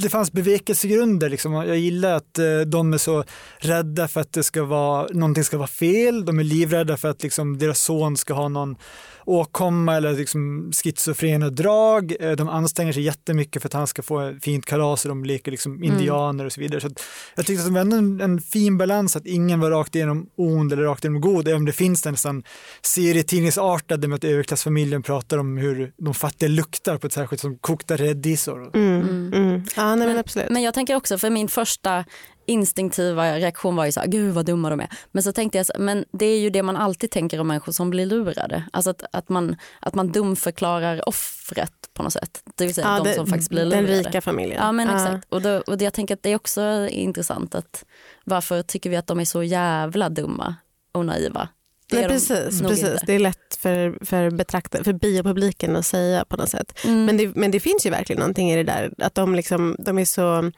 det 0.00 0.08
fanns 0.08 0.32
bevekelsegrunder. 0.32 1.28
Liksom. 1.28 1.52
Jag 1.52 1.78
gillar 1.78 2.12
att 2.12 2.38
eh, 2.38 2.60
de 2.66 2.92
är 2.92 2.98
så 2.98 3.24
rädda 3.58 4.08
för 4.08 4.20
att 4.20 4.32
det 4.32 4.42
ska 4.42 4.64
vara, 4.64 5.06
någonting 5.12 5.44
ska 5.44 5.58
vara 5.58 5.66
fel. 5.66 6.24
De 6.24 6.38
är 6.38 6.44
livrädda 6.44 6.96
för 6.96 7.08
att 7.08 7.22
liksom, 7.22 7.58
deras 7.58 7.78
son 7.78 8.16
ska 8.16 8.34
ha 8.34 8.48
någon 8.48 8.76
åkomma 9.24 9.96
eller 9.96 10.12
liksom 10.12 10.72
schizofrena 10.72 11.50
drag. 11.50 12.16
Eh, 12.20 12.32
De 12.32 12.48
anstränger 12.48 12.92
sig 12.92 13.02
jättemycket 13.02 13.62
för 13.62 13.68
att 13.68 13.72
han 13.72 13.86
ska 13.86 14.02
få 14.02 14.20
ett 14.20 14.44
fint 14.44 14.66
kalas 14.66 15.04
och 15.04 15.08
de 15.08 15.24
leker 15.24 15.50
liksom 15.50 15.84
indianer 15.84 16.44
och 16.44 16.52
så 16.52 16.60
vidare. 16.60 16.80
Så 16.80 16.86
att 16.86 17.02
jag 17.36 17.46
tyckte 17.46 17.62
att 17.62 17.68
de 17.68 17.76
hade 17.76 17.96
en, 17.96 18.20
en 18.20 18.40
fin 18.40 18.78
balans 18.78 19.16
att 19.16 19.26
ingen 19.26 19.60
var 19.60 19.70
rakt 19.70 19.94
igenom 19.94 20.26
ond 20.36 20.72
eller 20.72 20.82
rakt 20.82 21.04
igenom 21.04 21.20
god, 21.20 21.48
även 21.48 21.56
om 21.56 21.64
det 21.64 21.72
finns 21.72 22.02
den 22.02 22.12
nästan 22.12 22.42
serietidningsartade 22.82 24.08
med 24.08 24.16
att 24.16 24.24
överklassfamiljen 24.24 25.02
pratar 25.02 25.38
om 25.38 25.56
hur 25.56 25.92
de 25.96 26.14
fattiga 26.14 26.48
luktar 26.48 26.98
på 26.98 27.06
ett 27.06 27.12
särskilt 27.12 27.40
som 27.40 27.58
kokta 27.58 27.96
rädisor. 27.96 28.70
Mm. 28.74 29.31
Mm. 29.62 29.88
Ja, 29.88 29.94
nej, 29.94 30.08
men 30.08 30.18
absolut. 30.18 30.50
Men 30.50 30.62
jag 30.62 30.74
tänker 30.74 30.94
också, 30.96 31.18
för 31.18 31.30
min 31.30 31.48
första 31.48 32.04
instinktiva 32.46 33.36
reaktion 33.38 33.76
var 33.76 33.84
ju 33.86 33.92
så 33.92 34.00
här, 34.00 34.06
gud 34.06 34.34
vad 34.34 34.46
dumma 34.46 34.70
de 34.70 34.80
är. 34.80 34.88
Men 35.12 35.22
så 35.22 35.32
tänkte 35.32 35.58
jag, 35.58 35.66
så, 35.66 35.72
men 35.78 36.04
det 36.12 36.26
är 36.26 36.38
ju 36.40 36.50
det 36.50 36.62
man 36.62 36.76
alltid 36.76 37.10
tänker 37.10 37.40
om 37.40 37.48
människor 37.48 37.72
som 37.72 37.90
blir 37.90 38.06
lurade. 38.06 38.64
Alltså 38.72 38.90
att, 38.90 39.02
att, 39.12 39.28
man, 39.28 39.56
att 39.80 39.94
man 39.94 40.12
dumförklarar 40.12 41.08
offret 41.08 41.72
på 41.94 42.02
något 42.02 42.12
sätt. 42.12 42.42
Det 42.56 42.64
vill 42.66 42.74
säga 42.74 42.86
Ja, 42.86 42.98
de 43.04 43.08
det- 43.08 43.14
som 43.14 43.26
faktiskt 43.26 43.50
blir 43.50 43.64
lurade. 43.64 43.86
Den 43.86 44.04
rika 44.04 44.20
familjen. 44.20 44.58
Ja 44.62 44.72
men 44.72 44.88
exakt. 44.90 45.26
Och, 45.28 45.42
då, 45.42 45.50
och 45.66 45.78
det, 45.78 45.84
jag 45.84 45.94
tänker 45.94 46.14
att 46.14 46.22
det 46.22 46.30
är 46.30 46.36
också 46.36 46.88
intressant 46.90 47.54
att 47.54 47.84
varför 48.24 48.62
tycker 48.62 48.90
vi 48.90 48.96
att 48.96 49.06
de 49.06 49.20
är 49.20 49.24
så 49.24 49.42
jävla 49.42 50.08
dumma 50.08 50.54
och 50.92 51.06
naiva? 51.06 51.48
Det 51.86 51.96
Nej, 51.96 52.04
är 52.04 52.08
de 52.08 52.14
precis, 52.14 52.62
precis. 52.62 52.84
inte. 52.84 53.02
Det 53.06 53.12
är 53.12 53.18
lätt 53.18 53.58
för, 53.58 54.04
för, 54.04 54.30
betraktare, 54.30 54.84
för 54.84 54.92
biopubliken 54.92 55.76
att 55.76 55.86
säga 55.86 56.24
på 56.24 56.36
något 56.36 56.50
sätt. 56.50 56.78
Mm. 56.84 57.04
Men, 57.04 57.16
det, 57.16 57.36
men 57.36 57.50
det 57.50 57.60
finns 57.60 57.86
ju 57.86 57.90
verkligen 57.90 58.20
någonting 58.20 58.50
i 58.50 58.56
det 58.56 58.64
där. 58.64 58.92
Att 58.98 59.14
de, 59.14 59.34
liksom, 59.34 59.76
de 59.78 59.98
är 59.98 60.04
så... 60.04 60.52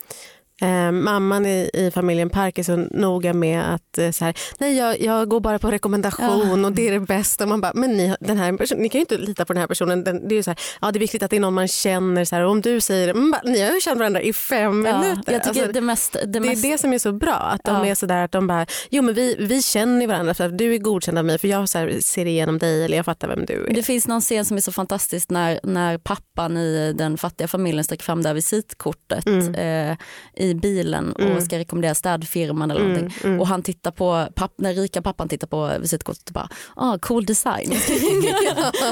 Eh, 0.62 0.92
mamman 0.92 1.46
i, 1.46 1.70
i 1.74 1.90
familjen 1.90 2.30
Park 2.30 2.58
är 2.58 2.62
så 2.62 2.76
noga 2.76 3.32
med 3.34 3.74
att 3.74 3.98
eh, 3.98 4.10
så 4.10 4.24
här, 4.24 4.34
nej 4.58 4.76
jag, 4.76 5.00
jag 5.00 5.28
går 5.28 5.40
bara 5.40 5.58
på 5.58 5.70
rekommendation 5.70 6.60
Ja. 6.60 6.66
och 6.66 6.72
det 6.72 6.88
är 6.88 6.92
det 6.92 7.00
bästa. 7.00 7.46
Man 7.46 7.60
bara, 7.60 7.72
men 7.74 7.90
ni, 7.96 8.14
den 8.20 8.38
här 8.38 8.52
person, 8.56 8.78
ni 8.78 8.88
kan 8.88 8.98
ju 8.98 9.00
inte 9.00 9.18
lita 9.18 9.44
på 9.44 9.52
den 9.52 9.60
här 9.60 9.66
personen. 9.68 10.04
Den, 10.04 10.28
det 10.28 10.34
är 10.38 10.42
så 10.42 10.50
här, 10.50 10.58
ja, 10.80 10.92
det 10.92 10.98
är 10.98 11.00
viktigt 11.00 11.22
att 11.22 11.30
det 11.30 11.36
är 11.36 11.40
någon 11.40 11.54
man 11.54 11.68
känner. 11.68 12.24
Så 12.24 12.34
här, 12.36 12.42
och 12.44 12.50
om 12.50 12.60
du 12.60 12.80
säger 12.80 13.14
man 13.14 13.30
bara, 13.30 13.40
ni 13.44 13.62
har 13.62 13.74
ju 13.74 13.80
känt 13.80 13.98
varandra 13.98 14.22
i 14.22 14.32
fem 14.32 14.86
ja, 14.86 15.00
minuter. 15.00 15.32
jag 15.32 15.42
tycker 15.44 15.60
Alltså, 15.60 15.72
det, 15.72 15.80
mest, 15.80 16.12
det, 16.12 16.26
det 16.26 16.40
mest 16.40 16.64
är 16.64 16.70
det 16.70 16.78
som 16.78 16.92
är 16.92 16.98
så 16.98 17.12
bra. 17.12 17.34
Att 17.34 17.64
de 17.64 17.76
Ja. 17.76 17.86
är 17.86 17.94
sådär 17.94 18.24
att 18.24 18.32
de 18.32 18.46
bara, 18.46 18.66
jo 18.90 19.02
men 19.02 19.14
vi, 19.14 19.36
vi 19.38 19.62
känner 19.62 20.06
varandra 20.06 20.34
för 20.34 20.44
att 20.46 20.58
du 20.58 20.74
är 20.74 20.78
godkänd 20.78 21.18
av 21.18 21.24
mig 21.24 21.38
för 21.38 21.48
jag 21.48 21.68
så 21.68 21.78
här, 21.78 21.98
ser 22.00 22.26
igenom 22.26 22.58
dig 22.58 22.84
eller 22.84 22.96
jag 22.96 23.04
fattar 23.06 23.28
vem 23.28 23.44
du 23.46 23.66
är. 23.66 23.74
Det 23.74 23.82
finns 23.82 24.06
någon 24.08 24.20
scen 24.20 24.44
som 24.44 24.56
är 24.56 24.60
så 24.60 24.72
fantastisk 24.72 25.30
när, 25.30 25.60
när 25.62 25.98
pappan 25.98 26.56
i 26.56 26.92
den 26.98 27.18
fattiga 27.18 27.48
familjen 27.48 27.84
sträcker 27.84 28.04
fram 28.04 28.22
det 28.22 28.28
här 28.28 28.34
visitkortet 28.34 29.26
Mm. 29.26 29.54
eh, 29.54 29.96
i 30.44 30.54
bilen 30.54 31.12
och 31.12 31.20
Mm. 31.20 31.40
ska 31.40 31.58
rekommendera 31.58 31.94
städfirman 31.94 32.70
eller 32.70 32.80
Mm, 32.80 32.92
någonting. 32.92 33.18
mm. 33.24 33.40
Och 33.40 33.46
han 33.46 33.62
tittar 33.62 33.90
på, 33.90 34.26
papp, 34.34 34.54
den 34.58 34.74
rika 34.74 35.02
pappan 35.02 35.28
tittar 35.28 35.46
på 35.46 35.72
visitkortet 35.80 36.28
och 36.28 36.32
bara, 36.32 36.48
ah, 36.76 36.98
cool 36.98 37.24
design. 37.26 37.70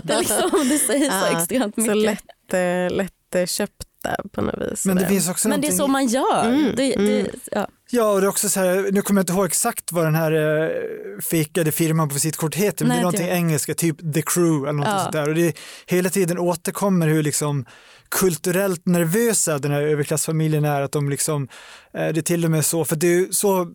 Det, 0.02 0.18
liksom, 0.18 0.50
det 0.68 0.78
säger 0.78 1.10
så 1.10 1.26
Ja, 1.32 1.38
extremt 1.40 1.76
mycket. 1.76 1.92
Så 1.92 1.98
lätt, 1.98 2.52
eh, 2.90 2.96
lätt 2.96 3.34
eh, 3.34 3.46
köpta 3.46 4.16
på 4.32 4.40
något 4.42 4.54
vis. 4.72 4.86
Men 4.86 4.96
det 4.96 5.02
sådär. 5.02 5.08
finns 5.14 5.28
också 5.28 5.48
Men 5.48 5.60
det 5.60 5.66
är 5.66 5.70
någonting- 5.78 5.78
så 5.78 5.88
man 5.88 6.06
gör. 6.06 6.44
Mm, 6.48 6.72
Det, 6.76 6.94
det, 6.96 7.20
mm. 7.20 7.26
ja. 7.52 7.68
Ja, 7.94 8.12
och 8.12 8.20
det 8.20 8.26
är 8.26 8.28
också 8.28 8.48
så 8.48 8.60
här, 8.60 8.88
nu 8.92 9.02
kommer 9.02 9.18
jag 9.20 9.22
inte 9.22 9.32
ihåg 9.32 9.46
exakt 9.46 9.92
vad 9.92 10.04
den 10.04 10.14
här 10.14 10.32
eh, 10.32 10.68
fejkade 11.30 11.72
firman 11.72 12.08
på 12.08 12.14
visitkortet 12.14 12.60
heter, 12.62 12.84
men 12.84 12.88
Nej, 12.88 12.96
det 12.96 13.00
är 13.00 13.02
någonting 13.02 13.26
jag. 13.28 13.36
engelska, 13.36 13.74
typ 13.74 14.14
The 14.14 14.22
Crew 14.22 14.68
eller 14.68 14.78
något 14.78 14.88
Ja. 14.88 14.98
sånt 14.98 15.12
där. 15.12 15.28
Och 15.28 15.34
det 15.34 15.56
hela 15.86 16.10
tiden 16.10 16.38
återkommer 16.38 17.08
hur 17.08 17.22
liksom 17.22 17.64
kulturellt 18.20 18.86
nervösa 18.86 19.58
den 19.58 19.70
här 19.70 19.82
överklassfamiljen 19.82 20.64
är, 20.64 20.80
att 20.82 20.92
de 20.92 21.08
liksom, 21.10 21.48
eh, 21.94 22.08
det 22.08 22.20
är 22.20 22.22
till 22.22 22.44
och 22.44 22.50
med 22.50 22.64
så, 22.64 22.84
för 22.84 22.96
det 22.96 23.14
är 23.14 23.26
så 23.30 23.68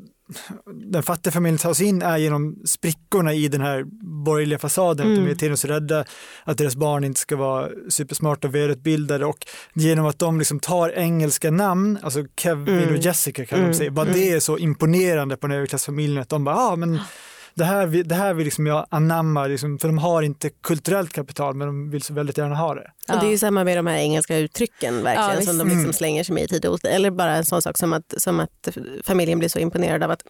den 0.91 1.03
fattiga 1.03 1.31
familjen 1.31 1.57
tas 1.57 1.81
in 1.81 2.01
är 2.01 2.17
genom 2.17 2.55
sprickorna 2.65 3.33
i 3.33 3.47
den 3.47 3.61
här 3.61 3.83
borgerliga 4.25 4.59
fasaden. 4.59 5.07
Att 5.07 5.15
de 5.15 5.19
Mm. 5.19 5.31
är 5.31 5.35
till 5.35 5.51
och 5.51 5.59
så 5.59 5.67
rädda 5.67 6.05
att 6.43 6.57
deras 6.57 6.75
barn 6.75 7.03
inte 7.03 7.19
ska 7.19 7.35
vara 7.35 7.69
supersmarta 7.89 8.47
och 8.47 8.55
välutbildade 8.55 9.25
och 9.25 9.37
genom 9.73 10.05
att 10.05 10.19
de 10.19 10.39
liksom 10.39 10.59
tar 10.59 10.89
engelska 10.89 11.51
namn, 11.51 11.99
alltså 12.01 12.25
Kevin 12.39 12.77
Mm. 12.77 12.89
och 12.95 12.97
Jessica 12.97 13.45
kan 13.45 13.59
Mm. 13.59 13.71
de 13.71 13.77
säga, 13.77 13.91
bara 13.91 14.05
Mm. 14.05 14.19
det 14.19 14.31
är 14.31 14.39
så 14.39 14.57
imponerande 14.57 15.37
på 15.37 15.47
den 15.47 15.57
överklassfamiljen 15.57 16.21
att 16.21 16.29
de 16.29 16.43
bara, 16.43 16.55
ja 16.55 16.71
ah, 16.71 16.75
men 16.75 16.99
det 17.57 17.65
här, 17.65 17.85
vill- 17.87 18.07
det 18.07 18.15
här 18.15 18.33
vill 18.33 18.45
liksom 18.45 18.65
jag 18.67 18.87
anamma, 18.89 19.47
liksom, 19.47 19.79
för 19.79 19.87
de 19.87 19.97
har 19.97 20.21
inte 20.21 20.49
kulturellt 20.49 21.13
kapital 21.13 21.55
men 21.55 21.67
de 21.67 21.89
vill 21.89 22.01
så 22.01 22.13
väldigt 22.13 22.37
gärna 22.37 22.55
ha 22.55 22.75
det. 22.75 22.91
Och 23.13 23.19
det 23.19 23.25
är 23.27 23.31
ju 23.31 23.37
samma 23.37 23.63
med 23.63 23.77
de 23.77 23.87
här 23.87 23.97
engelska 23.97 24.37
uttrycken 24.37 25.03
verkligen 25.03 25.39
Ja, 25.39 25.45
som 25.45 25.57
de 25.57 25.63
liksom 25.63 25.79
Mm. 25.79 25.93
slänger 25.93 26.23
sig 26.23 26.33
med 26.35 26.43
i 26.43 26.47
tid 26.47 26.65
och. 26.65 26.85
Eller 26.85 27.11
bara 27.11 27.35
en 27.35 27.45
sån 27.45 27.61
sak 27.61 27.77
som 27.77 27.93
att, 27.93 28.13
som 28.17 28.39
att 28.39 28.67
familjen 29.03 29.39
blir 29.39 29.49
så 29.49 29.59
imponerad 29.59 30.03
av 30.03 30.11
att, 30.11 30.21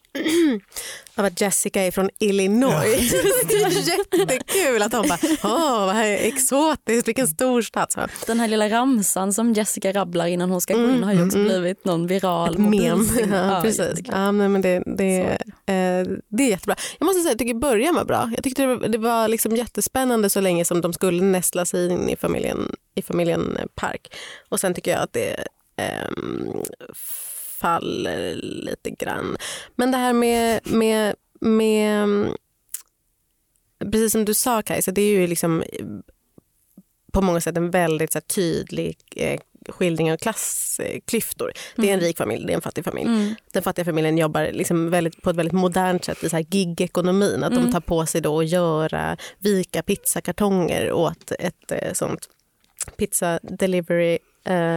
av 1.15 1.25
att 1.25 1.41
Jessica 1.41 1.81
är 1.81 1.91
från 1.91 2.09
Illinois. 2.19 3.11
det 3.47 3.53
är 3.53 3.97
jättekul 3.99 4.81
att 4.81 4.91
de 4.91 5.07
bara, 5.07 5.19
åh 5.43 5.85
vad 5.85 5.95
här 5.95 6.05
exotiskt, 6.21 7.07
vilken 7.07 7.27
storstad. 7.27 7.91
Så. 7.91 8.01
Den 8.27 8.39
här 8.39 8.47
lilla 8.47 8.69
ramsan 8.69 9.33
som 9.33 9.53
Jessica 9.53 9.91
rabblar 9.91 10.25
innan 10.27 10.49
hon 10.51 10.61
ska 10.61 10.73
gå 10.73 10.79
in 10.79 10.87
Mm, 10.89 11.03
har 11.03 11.13
ju 11.13 11.25
också 11.25 11.37
mm, 11.37 11.47
blivit 11.49 11.85
någon 11.85 12.07
viral 12.07 12.53
Ett 12.53 12.59
mem. 12.59 13.07
Ja, 13.31 13.59
precis. 13.63 13.99
Ja, 14.05 14.31
nej, 14.31 14.49
men 14.49 14.61
det, 14.61 14.83
det, 14.97 15.19
eh, 15.65 16.07
det 16.29 16.43
är 16.43 16.49
jättebra. 16.49 16.75
Jag 16.99 17.05
måste 17.05 17.16
säga, 17.21 17.31
jag 17.31 17.39
tycker 17.39 17.53
början 17.53 17.95
var 17.95 18.05
bra. 18.05 18.31
Jag 18.35 18.43
tyckte 18.43 18.61
det 18.61 18.75
var, 18.75 18.87
det 18.87 18.97
var 18.97 19.27
liksom 19.27 19.55
jättespännande 19.55 20.29
så 20.29 20.41
länge 20.41 20.65
som 20.65 20.81
de 20.81 20.93
skulle 20.93 21.23
nästla 21.23 21.65
sig 21.65 21.91
in 21.91 22.09
i 22.09 22.15
familjen, 22.15 22.75
i 22.95 23.01
familjen 23.01 23.57
Park. 23.75 24.15
Och 24.49 24.59
sen 24.59 24.73
tycker 24.73 24.91
jag 24.91 25.01
att 25.01 25.13
det 25.13 25.47
eh, 25.75 26.09
faller 27.59 28.35
lite 28.41 28.89
grann. 28.89 29.37
Men 29.75 29.91
det 29.91 29.97
här 29.97 30.13
med, 30.13 30.59
med, 30.63 31.15
med 31.41 32.03
ehm, 32.03 32.35
precis 33.79 34.11
som 34.11 34.25
du 34.25 34.33
sa 34.33 34.61
Kajsa, 34.61 34.91
det 34.91 35.01
är 35.01 35.19
ju 35.19 35.27
liksom 35.27 35.61
eh, 35.61 35.85
på 37.13 37.21
många 37.21 37.41
sätt 37.41 37.57
en 37.57 37.71
väldigt 37.71 38.11
så 38.11 38.17
här, 38.17 38.27
tydlig 38.27 38.97
eh, 39.15 39.39
skildring 39.69 40.11
av 40.13 40.17
klassklyftor. 40.17 41.51
Det 41.75 41.81
är 41.81 41.93
en 41.93 41.93
Mm. 41.93 42.05
rik 42.05 42.17
familj, 42.17 42.45
det 42.45 42.53
är 42.53 42.55
en 42.55 42.61
fattig 42.61 42.83
familj. 42.85 43.07
Mm. 43.07 43.35
Den 43.53 43.63
fattiga 43.63 43.85
familjen 43.85 44.17
jobbar 44.17 44.49
liksom 44.51 44.89
väldigt, 44.89 45.21
på 45.21 45.29
ett 45.29 45.35
väldigt 45.35 45.53
modernt 45.53 46.05
sätt 46.05 46.23
i 46.23 46.29
så 46.29 46.35
här 46.35 46.43
gig-ekonomin. 46.43 47.43
Att 47.43 47.51
de 47.51 47.59
Mm. 47.59 47.71
tar 47.71 47.79
på 47.79 48.05
sig 48.05 48.21
då 48.21 48.39
att 48.39 48.47
göra, 48.49 49.17
vika 49.39 49.81
pizzakartonger 49.83 50.91
åt 50.91 51.31
ett 51.39 51.71
eh, 51.71 51.93
sånt 51.93 52.29
pizza 52.97 53.39
delivery 53.43 54.13
eh, 54.13 54.19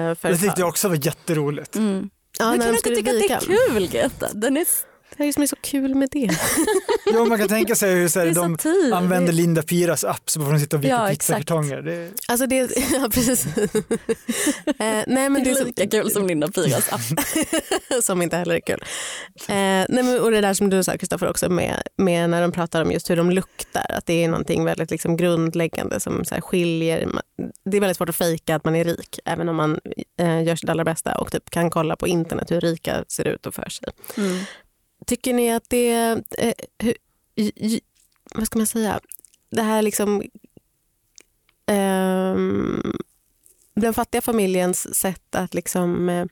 Det 0.08 0.16
företag. 0.20 0.40
tyckte 0.40 0.60
jag 0.60 0.68
också 0.68 0.88
var 0.88 1.06
jätteroligt. 1.06 1.76
Mm. 1.76 2.10
Ja, 2.38 2.50
Hur 2.50 2.58
när 2.58 2.64
kan 2.66 2.74
de 2.74 2.80
du 2.82 2.90
inte 2.90 3.10
tycka 3.10 3.10
att 3.36 3.40
det 3.46 3.52
är 3.54 3.68
kul 3.68 3.88
Greta? 3.88 4.28
Den 4.32 4.56
är, 4.56 4.66
Det 5.16 5.22
är 5.22 5.26
ju 5.26 5.32
som 5.32 5.42
är 5.42 5.46
så 5.46 5.56
kul 5.56 5.94
med 5.94 6.08
det. 6.12 6.30
Jo, 7.12 7.24
man 7.26 7.38
kan 7.38 7.48
tänka 7.48 7.74
sig 7.74 7.94
hur 7.94 8.08
så 8.08 8.18
det 8.18 8.24
här, 8.24 8.30
är 8.30 8.34
de 8.34 8.58
satir. 8.58 8.94
använder 8.94 9.32
Linda 9.32 9.62
Piras 9.62 10.04
app 10.04 10.30
så 10.30 10.40
får 10.40 10.52
de 10.52 10.60
sitta 10.60 10.76
och 10.76 10.84
vika 10.84 10.94
Ja, 10.94 11.08
pizzakartonger. 11.10 11.82
Det, 11.82 12.10
Alltså 12.28 12.46
det, 12.46 12.56
ja, 12.92 13.08
precis. 13.12 13.46
eh, 13.46 13.64
nej, 14.78 15.04
men 15.06 15.34
Det 15.34 15.40
det 15.40 15.50
är 15.50 15.50
är 15.50 15.54
så, 15.54 15.64
lika 15.64 15.86
kul 15.86 16.10
som 16.10 16.26
Linda 16.26 16.48
Piras 16.48 16.92
app. 16.92 17.00
som 18.02 18.22
inte 18.22 18.36
heller 18.36 18.54
är 18.54 18.60
kul. 18.60 18.80
Eh, 19.34 19.46
nej, 19.48 19.86
men, 19.88 20.20
och 20.20 20.30
det 20.30 20.40
där 20.40 20.54
som 20.54 20.70
du 20.70 20.82
sa 20.84 20.96
Kristoffer 20.96 21.28
också 21.28 21.48
med, 21.50 21.82
med 21.96 22.30
när 22.30 22.42
de 22.42 22.52
pratar 22.52 22.82
om 22.82 22.92
just 22.92 23.10
hur 23.10 23.16
de 23.16 23.30
luktar, 23.30 23.86
att 23.88 24.06
det 24.06 24.24
är 24.24 24.28
någonting 24.28 24.64
väldigt 24.64 24.90
liksom, 24.90 25.16
grundläggande 25.16 26.00
som 26.00 26.24
så 26.24 26.34
här, 26.34 26.40
skiljer. 26.42 27.08
Det 27.64 27.76
är 27.76 27.80
väldigt 27.80 27.96
svårt 27.96 28.08
att 28.08 28.16
fejka 28.16 28.56
att 28.56 28.64
man 28.64 28.76
är 28.76 28.84
rik, 28.84 29.18
även 29.24 29.48
om 29.48 29.56
man 29.56 29.78
eh, 30.20 30.42
gör 30.42 30.56
sitt 30.56 30.68
allra 30.68 30.84
bästa 30.84 31.14
och 31.14 31.32
typ 31.32 31.50
kan 31.50 31.70
kolla 31.70 31.96
på 31.96 32.06
internet 32.08 32.50
hur 32.50 32.60
rika 32.60 33.04
ser 33.08 33.28
ut 33.28 33.46
och 33.46 33.54
för 33.54 33.68
sig. 33.70 33.88
Mm. 34.16 34.38
Tycker 35.06 35.34
ni 35.34 35.52
att 35.52 35.70
det, 35.70 35.92
eh, 36.38 36.52
hur, 36.78 36.94
j, 37.34 37.52
j, 37.56 37.80
vad 38.34 38.46
ska 38.46 38.58
man 38.58 38.66
säga, 38.66 39.00
det 39.50 39.62
här 39.62 39.82
liksom 39.82 40.22
Eh, 41.70 42.36
den 43.74 43.94
fattiga 43.94 44.20
familjens 44.20 44.94
sätt 44.94 45.34
att 45.34 45.54
liksom 45.54 46.08
eh, 46.08 46.26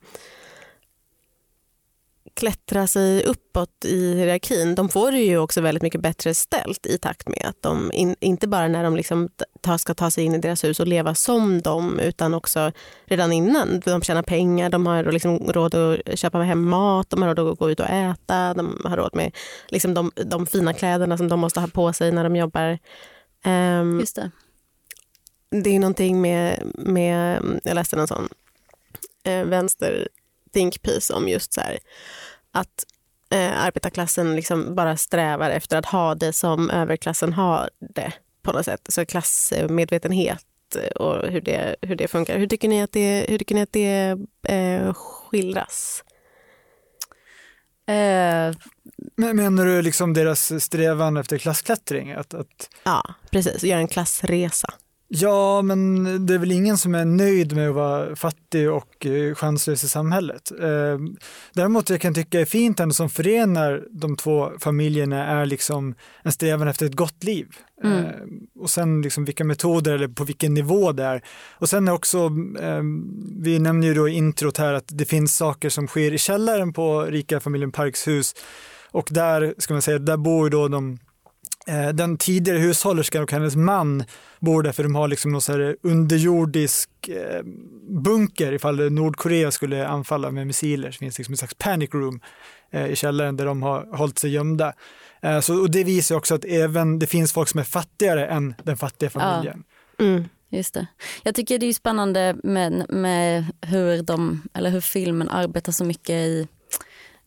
klättra 2.39 2.87
sig 2.87 3.23
uppåt 3.23 3.85
i 3.85 4.15
hierarkin. 4.15 4.75
De 4.75 4.89
får 4.89 5.11
det 5.11 5.19
ju 5.19 5.37
också 5.37 5.61
väldigt 5.61 5.83
mycket 5.83 6.01
bättre 6.01 6.33
ställt 6.33 6.85
i 6.85 6.97
takt 6.97 7.29
med 7.29 7.45
att 7.45 7.61
de, 7.61 7.91
in, 7.93 8.15
inte 8.19 8.47
bara 8.47 8.67
när 8.67 8.83
de 8.83 8.95
liksom 8.95 9.29
ta, 9.61 9.77
ska 9.77 9.93
ta 9.93 10.11
sig 10.11 10.23
in 10.23 10.35
i 10.35 10.37
deras 10.37 10.63
hus 10.63 10.79
och 10.79 10.87
leva 10.87 11.15
som 11.15 11.61
dem 11.61 11.99
utan 11.99 12.33
också 12.33 12.71
redan 13.05 13.31
innan. 13.31 13.79
De 13.85 14.01
tjänar 14.01 14.23
pengar, 14.23 14.69
de 14.69 14.85
har 14.85 15.03
liksom 15.03 15.37
råd 15.37 15.75
att 15.75 16.19
köpa 16.19 16.39
hem 16.39 16.69
mat, 16.69 17.09
de 17.09 17.21
har 17.21 17.35
råd 17.35 17.51
att 17.51 17.59
gå 17.59 17.71
ut 17.71 17.79
och 17.79 17.89
äta, 17.89 18.53
de 18.53 18.81
har 18.83 18.97
råd 18.97 19.15
med 19.15 19.35
liksom 19.67 19.93
de, 19.93 20.11
de 20.15 20.47
fina 20.47 20.73
kläderna 20.73 21.17
som 21.17 21.27
de 21.27 21.39
måste 21.39 21.59
ha 21.59 21.67
på 21.67 21.93
sig 21.93 22.11
när 22.11 22.23
de 22.23 22.35
jobbar. 22.35 22.79
Ehm, 23.43 23.99
Just 23.99 24.15
det. 24.15 24.31
det 25.49 25.75
är 25.75 25.79
någonting 25.79 26.21
med, 26.21 26.63
med 26.75 27.41
jag 27.63 27.75
läste 27.75 27.95
en 27.95 28.07
sån 28.07 28.29
eh, 29.23 29.43
vänster 29.45 30.07
think 30.53 30.81
piece 30.81 31.13
om 31.13 31.29
just 31.29 31.53
så 31.53 31.61
här 31.61 31.79
att 32.51 32.85
eh, 33.29 33.63
arbetarklassen 33.63 34.35
liksom 34.35 34.75
bara 34.75 34.97
strävar 34.97 35.49
efter 35.49 35.77
att 35.77 35.85
ha 35.85 36.15
det 36.15 36.33
som 36.33 36.69
överklassen 36.69 37.33
har 37.33 37.69
det 37.79 38.13
på 38.41 38.51
något 38.51 38.65
sätt. 38.65 38.81
Så 38.89 39.05
klassmedvetenhet 39.05 40.45
och 40.95 41.27
hur 41.27 41.41
det, 41.41 41.75
hur 41.81 41.95
det 41.95 42.07
funkar. 42.07 42.37
Hur 42.37 42.47
tycker 42.47 42.67
ni 42.69 42.83
att 42.83 42.91
det, 42.91 43.25
hur 43.29 43.37
tycker 43.37 43.55
ni 43.55 43.61
att 43.61 43.73
det 43.73 44.17
eh, 44.43 44.93
skildras? 44.93 46.03
Eh, 47.87 48.55
Men, 49.15 49.35
menar 49.35 49.65
du 49.65 49.81
liksom 49.81 50.13
deras 50.13 50.63
strävan 50.63 51.17
efter 51.17 51.37
klassklättring? 51.37 52.11
Att, 52.11 52.33
att, 52.33 52.69
Ja, 52.83 53.03
precis. 53.31 53.63
Göra 53.63 53.79
en 53.79 53.87
klassresa. 53.87 54.73
Ja, 55.11 55.61
men 55.61 56.03
det 56.25 56.33
är 56.33 56.37
väl 56.37 56.51
ingen 56.51 56.77
som 56.77 56.95
är 56.95 57.05
nöjd 57.05 57.55
med 57.55 57.69
att 57.69 57.75
vara 57.75 58.15
fattig 58.15 58.71
och 58.71 59.05
eh, 59.05 59.35
chanslös 59.35 59.83
i 59.83 59.89
samhället. 59.89 60.51
Eh, 60.61 60.97
däremot 61.53 61.89
jag 61.89 62.01
kan 62.01 62.13
tycka 62.13 62.41
är 62.41 62.45
fint 62.45 62.79
ändå 62.79 62.93
som 62.93 63.09
förenar 63.09 63.83
de 63.91 64.15
två 64.15 64.51
familjerna 64.59 65.25
är 65.25 65.45
liksom 65.45 65.95
en 66.23 66.31
strävan 66.31 66.67
efter 66.67 66.85
ett 66.85 66.95
gott 66.95 67.23
liv. 67.23 67.47
Mm. 67.83 67.97
Eh, 67.97 68.11
och 68.59 68.69
sen 68.69 69.01
liksom 69.01 69.25
vilka 69.25 69.43
metoder 69.43 69.93
eller 69.93 70.07
på 70.07 70.23
vilken 70.23 70.53
nivå 70.53 70.91
det 70.91 71.03
är. 71.03 71.23
Och 71.51 71.69
sen 71.69 71.87
är 71.87 71.91
också, 71.91 72.17
eh, 72.59 72.83
vi 73.39 73.59
nämner 73.59 73.87
ju 73.87 73.93
då 73.93 74.09
i 74.09 74.13
introt 74.13 74.57
här 74.57 74.73
att 74.73 74.87
det 74.87 75.05
finns 75.05 75.37
saker 75.37 75.69
som 75.69 75.87
sker 75.87 76.13
i 76.13 76.17
källaren 76.17 76.73
på 76.73 77.01
rika 77.01 77.39
familjen 77.39 77.71
Parks 77.71 78.07
hus. 78.07 78.35
Och 78.91 79.07
där, 79.11 79.53
ska 79.57 79.73
man 79.73 79.81
säga, 79.81 79.99
där 79.99 80.17
bor 80.17 80.49
då 80.49 80.67
de 80.67 80.99
den 81.93 82.17
tidigare 82.17 82.57
hushållerskan 82.57 83.23
och 83.23 83.31
hennes 83.31 83.55
man 83.55 84.03
bor 84.39 84.63
där 84.63 84.71
för 84.71 84.83
de 84.83 84.95
har 84.95 85.07
liksom 85.07 85.31
någon 85.31 85.41
så 85.41 85.73
underjordisk 85.83 86.89
eh, 87.07 87.43
bunker 87.89 88.53
ifall 88.53 88.91
Nordkorea 88.91 89.51
skulle 89.51 89.87
anfalla 89.87 90.31
med 90.31 90.47
missiler. 90.47 90.91
Så 90.91 90.99
finns 90.99 91.15
det 91.15 91.19
liksom 91.19 91.33
en 91.33 91.37
slags 91.37 91.53
panic 91.53 91.93
room 91.93 92.21
eh, 92.71 92.85
i 92.87 92.95
källaren 92.95 93.37
där 93.37 93.45
de 93.45 93.63
har 93.63 93.97
hållit 93.97 94.17
sig 94.17 94.31
gömda. 94.31 94.73
Eh, 95.21 95.39
så, 95.39 95.61
och 95.61 95.71
det 95.71 95.83
visar 95.83 96.15
också 96.15 96.35
att 96.35 96.45
även 96.45 96.99
det 96.99 97.07
finns 97.07 97.33
folk 97.33 97.49
som 97.49 97.59
är 97.59 97.63
fattigare 97.63 98.27
än 98.27 98.55
den 98.63 98.77
fattiga 98.77 99.09
familjen. 99.09 99.63
Mm. 99.99 100.23
Just 100.51 100.73
det. 100.73 100.87
Jag 101.23 101.35
tycker 101.35 101.59
det 101.59 101.65
är 101.65 101.73
spännande 101.73 102.35
med, 102.43 102.85
med 102.89 103.45
hur, 103.61 104.03
de, 104.03 104.41
eller 104.53 104.69
hur 104.69 104.81
filmen 104.81 105.29
arbetar 105.29 105.71
så 105.71 105.85
mycket 105.85 106.15
i, 106.15 106.47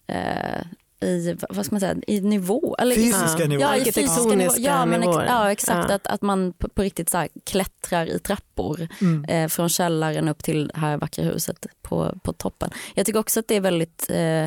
eh, 0.06 0.62
i 1.02 1.36
vad 1.50 1.66
ska 1.66 1.74
man 1.74 1.80
säga, 1.80 1.96
i 2.06 2.20
nivå. 2.20 2.76
Eller, 2.78 2.94
Fysiska 2.94 3.42
Ja. 3.42 3.46
nivåer. 3.46 3.66
Ja, 3.66 3.76
i 3.76 3.92
fysiska 3.92 4.22
nivåer. 4.34 4.56
Ja, 4.58 4.86
men 4.86 5.02
ex, 5.02 5.10
ja 5.28 5.52
exakt. 5.52 5.88
Ja. 5.88 5.94
Att, 5.94 6.06
att 6.06 6.22
man 6.22 6.52
på, 6.52 6.68
på 6.68 6.82
riktigt 6.82 7.10
så 7.10 7.18
här 7.18 7.28
klättrar 7.44 8.06
i 8.06 8.18
trappor 8.18 8.88
Mm. 9.00 9.24
eh, 9.24 9.48
från 9.48 9.68
källaren 9.68 10.28
upp 10.28 10.44
till 10.44 10.68
det 10.68 10.80
här 10.80 10.96
vackra 10.96 11.24
huset 11.24 11.66
på, 11.82 12.14
på 12.22 12.32
toppen. 12.32 12.70
Jag 12.94 13.06
tycker 13.06 13.20
också 13.20 13.40
att 13.40 13.48
det 13.48 13.56
är 13.56 13.60
väldigt 13.60 14.06
eh, 14.10 14.46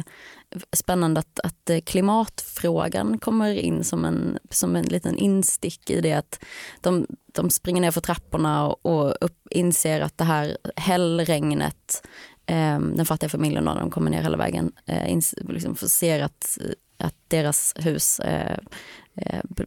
spännande 0.73 1.19
att, 1.19 1.39
att 1.43 1.69
eh, 1.69 1.79
klimatfrågan 1.79 3.17
kommer 3.19 3.53
in 3.53 3.83
som 3.83 4.05
en, 4.05 4.37
som 4.49 4.75
en 4.75 4.85
liten 4.85 5.17
instick 5.17 5.89
i 5.89 6.01
det 6.01 6.13
att 6.13 6.39
de, 6.81 7.07
de 7.33 7.49
springer 7.49 7.81
ner 7.81 7.91
för 7.91 8.01
trapporna 8.01 8.67
och, 8.67 8.85
och 8.85 9.15
upp, 9.21 9.47
inser 9.49 10.01
att 10.01 10.17
det 10.17 10.23
här 10.23 10.57
hällregnet 10.75 12.07
eh, 12.45 12.79
den 12.79 13.05
fattiga 13.05 13.29
familjen 13.29 13.65
då, 13.65 13.73
när 13.73 13.79
de 13.81 13.91
kommer 13.91 14.11
ner 14.11 14.21
hela 14.23 14.37
vägen 14.37 14.71
eh, 14.85 15.07
ins- 15.13 15.51
liksom 15.53 15.75
ser 15.75 16.23
att, 16.23 16.57
att 16.97 17.15
deras 17.27 17.73
hus 17.75 18.19
eh, 18.19 18.57
eh, 19.17 19.39
b- 19.49 19.63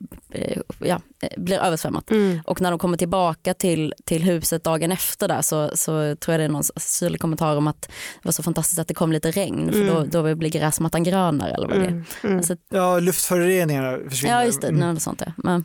ja, 0.81 1.01
eh, 1.23 1.41
blir 1.43 1.59
översvämmat. 1.59 2.11
Mm. 2.11 2.41
Och 2.47 2.61
när 2.61 2.71
de 2.71 2.79
kommer 2.79 2.97
tillbaka 2.97 3.55
till, 3.55 3.95
till 4.05 4.23
huset 4.23 4.65
dagen 4.65 4.93
efter 4.93 5.29
där 5.29 5.43
så, 5.43 5.71
så 5.77 6.17
tror 6.17 6.33
jag 6.33 6.41
det 6.41 6.45
är 6.45 6.49
någon 6.49 6.65
syrlig 6.77 7.21
kommentar 7.21 7.57
om 7.57 7.67
att 7.67 7.83
det 7.83 7.89
var 8.25 8.33
så 8.33 8.43
fantastiskt 8.43 8.79
att 8.79 8.89
det 8.89 8.95
kom 8.95 9.13
lite 9.13 9.31
regn 9.31 9.73
för 9.73 9.81
Mm. 9.83 9.95
då, 10.11 10.23
då 10.23 10.35
blir 10.35 10.51
gräsmattan 10.51 11.03
grönare 11.05 11.51
eller 11.51 11.69
vad 11.69 11.77
det 11.79 11.85
är. 11.85 11.89
Mm. 11.89 12.05
Mm. 12.25 12.37
Alltså, 12.37 12.57
Ja, 12.71 12.99
luftföroreningarna 13.01 13.99
försvinner. 14.11 14.35
ja 14.35 14.45
just 14.45 14.61
det, 14.61 14.69
Mm. 14.69 14.95
något 14.95 15.03
sånt 15.03 15.23
ja. 15.27 15.33
Men, 15.37 15.55
Eh, 15.61 15.65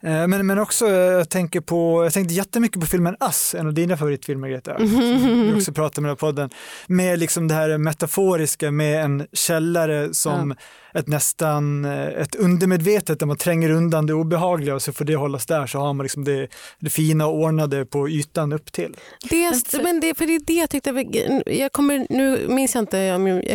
Men, 0.00 0.46
men 0.46 0.58
också, 0.58 0.86
eh, 0.86 0.92
jag 0.92 1.28
tänker 1.28 1.60
på, 1.60 2.04
jag 2.04 2.12
tänkte 2.12 2.34
jättemycket 2.34 2.80
på 2.80 2.86
filmen 2.86 3.16
Us, 3.20 3.54
en 3.54 3.66
av 3.66 3.74
dina 3.74 3.96
favoritfilmer 3.96 4.48
Greta, 4.48 4.76
som 4.76 4.86
du 5.50 5.56
också 5.56 5.72
pratar 5.72 6.02
med 6.02 6.12
i 6.12 6.16
podden, 6.16 6.50
med 6.86 7.18
liksom 7.18 7.48
det 7.48 7.54
här 7.54 7.78
metaforiska 7.78 8.70
med 8.70 9.04
en 9.04 9.26
källare 9.32 10.14
som 10.14 10.54
ett 10.94 11.06
nästan, 11.06 11.84
eh, 11.84 12.06
ett 12.06 12.34
undermedvetet 12.34 13.18
där 13.18 13.26
man 13.26 13.36
tränger 13.36 13.70
undan 13.70 14.06
det 14.06 14.14
obehagliga 14.14 14.74
och 14.74 14.82
så 14.82 14.92
får 14.92 15.04
det 15.04 15.16
hållas 15.16 15.46
där 15.46 15.66
så 15.66 15.78
har 15.78 15.92
man 15.92 16.04
liksom 16.04 16.24
det, 16.24 16.48
det 16.78 16.90
fina 16.90 17.26
och 17.26 17.34
ordnade 17.34 17.84
på 17.84 18.08
ytan 18.08 18.52
upp 18.52 18.72
till. 18.72 18.96
Det, 19.30 19.82
Men 19.82 20.00
det, 20.00 20.18
för 20.18 20.26
det 20.26 20.34
är 20.34 20.40
det 20.46 20.52
jag 20.52 20.70
tyckte, 20.70 20.90
jag 21.46 21.72
kommer, 21.72 22.06
nu 22.10 22.48
minns 22.48 22.74
jag 22.74 22.82
inte, 22.82 22.98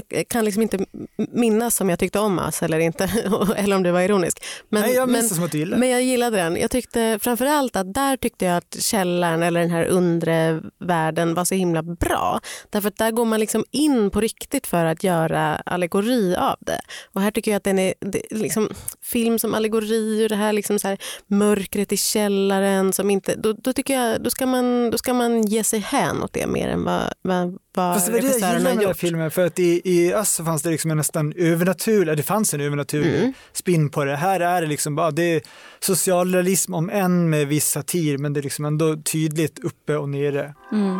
jag 0.09 0.27
kan 0.27 0.45
liksom 0.45 0.61
inte 0.61 0.85
minnas 1.17 1.81
om 1.81 1.89
jag 1.89 1.99
tyckte 1.99 2.19
om 2.19 2.39
Us 2.39 2.63
eller 2.63 2.79
inte, 2.79 3.03
eller 3.55 3.75
om 3.75 3.83
du 3.83 3.91
var 3.91 4.01
ironisk. 4.01 4.43
Men, 4.69 4.81
Nej, 4.81 4.93
jag 4.93 5.09
minns 5.09 5.21
men, 5.21 5.29
det 5.29 5.35
som 5.35 5.43
att 5.43 5.51
du 5.51 5.57
gillar. 5.57 5.77
men 5.77 5.89
jag 5.89 6.03
gillade 6.03 6.37
den. 6.37 6.55
Jag 6.55 6.71
tyckte 6.71 7.19
framförallt 7.21 7.75
att 7.75 7.93
där 7.93 8.17
tyckte 8.17 8.45
jag 8.45 8.57
att 8.57 8.75
källaren 8.79 9.43
eller 9.43 9.59
den 9.59 9.71
här 9.71 9.85
undre 9.85 10.61
världen 10.79 11.33
var 11.33 11.45
så 11.45 11.55
himla 11.55 11.83
bra. 11.83 12.39
Därför 12.69 12.87
att 12.87 12.97
där 12.97 13.11
går 13.11 13.25
man 13.25 13.39
liksom 13.39 13.65
in 13.71 14.09
på 14.09 14.21
riktigt 14.21 14.67
för 14.67 14.85
att 14.85 15.03
göra 15.03 15.55
allegori 15.55 16.35
av 16.35 16.55
det. 16.59 16.81
Och 17.13 17.21
här 17.23 17.31
tycker 17.31 17.51
jag 17.51 17.57
att 17.57 17.63
den 17.63 17.79
är, 17.79 17.93
det, 17.99 18.31
är 18.33 18.35
liksom, 18.37 18.69
film 19.01 19.39
som 19.39 19.53
allegori 19.53 20.25
och 20.25 20.29
det 20.29 20.35
här, 20.35 20.53
liksom 20.53 20.79
så 20.79 20.87
här 20.87 20.97
mörkret 21.27 21.91
i 21.91 21.97
källaren. 21.97 22.93
Som 22.93 23.09
inte, 23.09 23.35
då, 23.35 23.53
då 23.53 23.73
tycker 23.73 23.93
jag 23.93 24.23
då 24.23 24.29
ska, 24.29 24.45
man, 24.45 24.89
då 24.89 24.97
ska 24.97 25.13
man 25.13 25.41
ge 25.41 25.63
sig 25.63 25.79
hän 25.79 26.23
åt 26.23 26.33
det 26.33 26.47
mer 26.47 26.67
än 26.67 26.83
vad, 26.83 27.13
vad, 27.21 27.57
vad 27.75 27.93
Fast 27.95 28.09
regissören 28.09 28.43
har 28.43 28.53
med 28.53 28.65
den 28.65 28.77
här 28.77 28.83
gjort. 28.83 28.97
filmen, 28.97 29.31
för 29.31 29.45
att 29.45 29.59
i, 29.59 29.81
i 29.83 30.11
Us 30.11 30.29
så 30.33 30.45
fanns 30.45 30.61
det 30.61 30.69
liksom 30.69 30.91
en 30.91 30.97
nästan 30.97 31.33
övernaturlig, 31.37 32.17
det 32.17 32.23
fanns 32.23 32.53
en 32.53 32.61
övernaturlig 32.61 33.13
Mm. 33.13 33.33
spin 33.53 33.89
på 33.89 34.05
det. 34.05 34.15
Här 34.15 34.39
är 34.39 34.61
det 34.61 34.67
liksom 34.67 34.95
bara, 34.95 35.11
det 35.11 35.23
är 35.23 35.41
socialrealism 35.79 36.73
om 36.73 36.89
än 36.89 37.29
med 37.29 37.47
viss 37.47 37.69
satir, 37.69 38.17
men 38.17 38.33
det 38.33 38.39
är 38.39 38.41
liksom 38.43 38.65
ändå 38.65 38.95
tydligt 39.11 39.59
uppe 39.59 39.95
och 39.95 40.09
nere. 40.09 40.53
mm. 40.71 40.99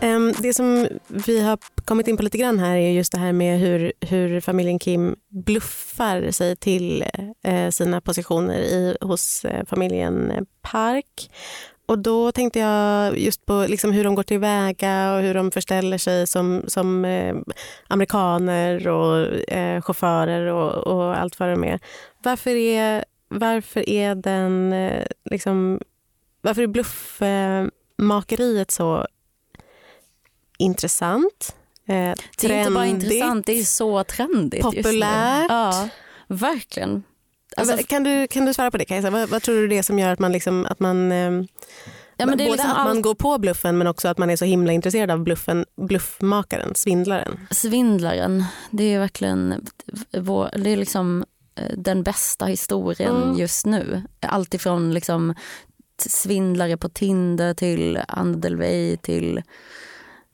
Ehm, 0.00 0.32
det 0.42 0.54
som 0.54 0.88
vi 1.08 1.40
har 1.42 1.58
kommit 1.84 2.08
in 2.08 2.16
på 2.16 2.22
lite 2.22 2.38
grann 2.38 2.58
här 2.58 2.76
är 2.76 2.90
just 2.90 3.12
det 3.12 3.18
här 3.18 3.32
med 3.32 3.58
hur, 3.60 3.92
hur 4.00 4.40
familjen 4.40 4.78
Kim 4.78 5.16
bluffar 5.28 6.30
sig 6.30 6.56
till 6.56 7.04
eh, 7.44 7.70
sina 7.70 8.00
positioner 8.00 8.58
i, 8.58 8.96
hos 9.00 9.44
eh, 9.44 9.64
familjen 9.66 10.46
Park. 10.62 11.30
Och 11.86 11.98
då 11.98 12.32
tänkte 12.32 12.58
jag 12.58 13.18
just 13.18 13.46
på 13.46 13.66
liksom 13.68 13.92
hur 13.92 14.04
de 14.04 14.14
går 14.14 14.22
tillväga 14.22 15.14
och 15.14 15.22
hur 15.22 15.34
de 15.34 15.50
förställer 15.50 15.98
sig 15.98 16.26
som, 16.26 16.62
som 16.66 17.04
eh, 17.04 17.36
amerikaner 17.88 18.88
och 18.88 19.26
eh, 19.52 19.82
chaufförer 19.82 20.46
och, 20.46 20.86
och 20.86 21.18
allt 21.18 21.40
vad 21.40 21.48
de 21.48 21.64
är. 21.64 21.80
Varför 22.22 22.50
är, 22.50 23.04
varför 23.28 23.88
är 23.88 24.14
den 24.14 24.72
eh, 24.72 25.06
liksom, 25.24 25.80
varför 26.42 26.62
är 26.62 26.66
bluff... 26.66 27.22
Eh, 27.22 27.66
bluffmakeriet 28.04 28.70
så 28.70 29.06
intressant? 30.58 31.56
Eh, 31.88 31.94
Det 32.40 32.46
är 32.52 32.58
inte 32.58 32.70
bara 32.70 32.86
intressant, 32.86 33.46
det 33.46 33.52
är 33.52 33.64
så 33.64 34.04
trendigt. 34.04 34.62
Populärt. 34.62 35.46
Ja, 35.50 35.88
verkligen. 36.28 37.02
Alltså, 37.56 37.76
kan, 37.86 38.04
du, 38.04 38.26
kan 38.26 38.44
du 38.44 38.54
svara 38.54 38.70
på 38.70 38.78
det 38.78 38.84
Kajsa? 38.84 39.10
Vad, 39.10 39.28
vad 39.28 39.42
tror 39.42 39.54
du 39.54 39.68
det 39.68 39.78
är 39.78 39.82
som 39.82 39.98
gör 39.98 40.12
att 40.12 40.18
man, 40.18 40.32
liksom, 40.32 40.66
att 40.66 40.80
man 40.80 41.12
eh, 41.12 41.30
ja, 42.16 42.26
både 42.26 42.36
liksom 42.36 42.70
att 42.70 42.76
man 42.76 42.86
allt- 42.88 43.02
går 43.02 43.14
på 43.14 43.38
bluffen 43.38 43.78
men 43.78 43.86
också 43.86 44.08
att 44.08 44.18
man 44.18 44.30
är 44.30 44.36
så 44.36 44.44
himla 44.44 44.72
intresserad 44.72 45.10
av 45.10 45.18
bluffen, 45.24 45.64
bluffmakaren, 45.76 46.74
svindlaren. 46.74 47.46
Svindlaren, 47.50 48.44
det 48.70 48.94
är 48.94 48.98
verkligen 48.98 49.66
vår, 50.18 50.50
det 50.56 50.70
är 50.70 50.76
liksom 50.76 51.24
eh, 51.54 51.64
den 51.76 52.02
bästa 52.02 52.46
historien 52.46 53.16
Mm. 53.22 53.38
just 53.38 53.66
nu. 53.66 54.02
Allt 54.20 54.54
ifrån 54.54 54.94
liksom 54.94 55.34
svindlare 56.00 56.76
på 56.76 56.88
Tinder 56.88 57.54
till 57.54 58.00
Anna 58.08 58.36
Delvey 58.36 58.96
till 58.96 59.42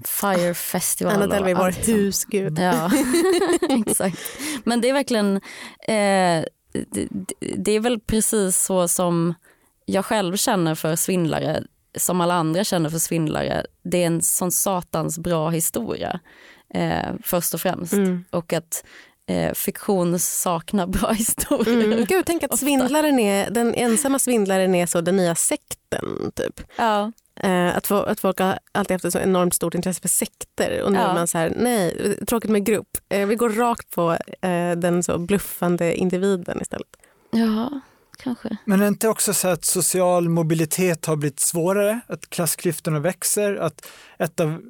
Fire 0.05 0.55
Festival. 0.55 1.15
Anna 1.15 1.27
Delvey, 1.27 1.55
vår 1.55 1.65
allt 1.65 1.75
sånt. 1.75 1.89
husgud. 1.89 2.59
Ja, 2.59 2.91
exakt. 3.87 4.19
Men 4.65 4.81
det 4.81 4.89
är 4.89 4.93
verkligen, 4.93 5.37
eh, 5.89 6.45
det, 6.73 7.09
det 7.57 7.73
är 7.73 7.81
väl 7.81 8.01
precis 8.01 8.57
så 8.57 8.89
som 8.89 9.35
jag 9.87 10.05
själv 10.05 10.37
känner 10.37 10.75
för 10.75 10.97
svindlare, 10.97 11.63
som 11.99 12.21
alla 12.21 12.35
andra 12.35 12.65
känner 12.65 12.91
för 12.91 12.99
svindlare. 12.99 13.67
Det 13.83 14.03
är 14.03 14.07
en 14.07 14.23
sån 14.23 14.53
satans 14.53 15.19
bra 15.19 15.51
historia, 15.51 16.21
eh, 16.75 17.15
först 17.23 17.55
och 17.55 17.61
främst. 17.61 17.93
Mm. 17.93 18.25
Och 18.31 18.53
att 18.53 18.85
eh, 19.27 19.53
fiktion 19.55 20.19
saknar 20.19 20.87
bra 20.87 21.11
historier. 21.13 21.85
Mm. 21.85 22.05
Gud, 22.05 22.27
tänk 22.27 22.43
att 22.43 22.59
svindlaren 22.59 23.19
är, 23.19 23.51
den 23.51 23.75
ensamma 23.75 24.19
svindlaren 24.19 24.75
är 24.75 24.87
så 24.87 25.01
den 25.01 25.17
nya 25.17 25.35
sekten. 25.35 26.33
typ. 26.35 26.61
Ja. 26.77 27.13
Eh, 27.41 27.77
att, 27.77 27.91
att 27.91 28.21
folk 28.21 28.39
har 28.39 28.59
alltid 28.73 28.95
haft 28.95 29.05
ett 29.05 29.13
så 29.13 29.19
enormt 29.19 29.55
stort 29.55 29.75
intresse 29.75 30.01
för 30.01 30.09
sekter 30.09 30.83
och 30.83 30.93
nu 30.93 30.99
Ja. 30.99 31.09
är 31.11 31.15
man 31.15 31.27
så 31.29 31.39
här, 31.39 31.53
nej, 31.57 32.19
tråkigt 32.27 32.51
med 32.51 32.65
grupp. 32.67 32.89
Eh, 33.09 33.27
vi 33.27 33.35
går 33.35 33.51
rakt 33.51 33.91
på 33.91 34.13
eh, 34.43 34.71
den 34.77 35.03
så 35.03 35.19
bluffande 35.19 35.95
individen 35.95 36.59
istället. 36.63 36.89
ja, 37.31 37.81
kanske. 38.19 38.57
Men 38.65 38.81
är 38.81 38.85
det 38.85 38.89
inte 38.89 39.09
också 39.09 39.35
så 39.35 39.49
att 39.49 39.65
social 39.65 40.29
mobilitet 40.29 41.07
har 41.07 41.17
blivit 41.17 41.41
svårare? 41.41 42.01
Att 42.07 42.31
klassklyftorna 42.31 43.01
växer? 43.01 43.55
Att 43.57 43.87
ett 44.19 44.41
av 44.41 44.61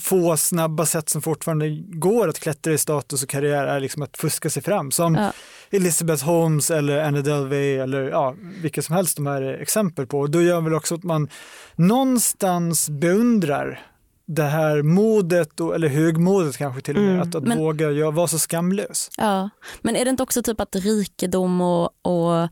få 0.00 0.36
snabba 0.36 0.86
sätt 0.86 1.08
som 1.08 1.22
fortfarande 1.22 1.68
går 1.88 2.28
att 2.28 2.38
klättra 2.40 2.72
i 2.72 2.78
status 2.78 3.22
och 3.22 3.28
karriär 3.28 3.66
är 3.66 3.80
liksom 3.80 4.02
att 4.02 4.16
fuska 4.16 4.50
sig 4.50 4.62
fram. 4.62 4.90
Som 4.90 5.14
Ja. 5.14 5.32
Elizabeth 5.70 6.24
Holmes 6.24 6.70
eller 6.70 7.04
Anna 7.04 7.20
Delvey 7.20 7.76
eller 7.76 8.02
ja, 8.10 8.34
vilka 8.62 8.82
som 8.82 8.94
helst 8.94 9.16
de 9.16 9.26
här 9.26 9.42
är 9.42 9.58
exempel 9.58 10.06
på. 10.06 10.18
Och 10.20 10.30
då 10.30 10.42
gör 10.42 10.60
väl 10.60 10.74
också 10.74 10.94
att 10.94 11.02
man 11.02 11.28
någonstans 11.76 12.90
beundrar 12.90 13.86
det 14.26 14.42
här 14.42 14.82
modet, 14.82 15.60
och, 15.60 15.74
eller 15.74 15.88
högmodet 15.88 16.56
kanske 16.56 16.80
till 16.82 16.96
och 16.96 17.02
med, 17.02 17.14
Mm. 17.14 17.28
att, 17.28 17.34
att 17.34 17.42
Men- 17.44 17.58
våga 17.58 18.10
vara 18.10 18.28
så 18.28 18.38
skamlös. 18.38 19.08
Ja. 19.16 19.50
Men 19.82 19.96
är 19.96 20.04
det 20.04 20.10
inte 20.10 20.22
också 20.22 20.42
typ 20.42 20.60
att 20.60 20.76
rikedom 20.76 21.60
och, 21.60 21.90
och 22.02 22.42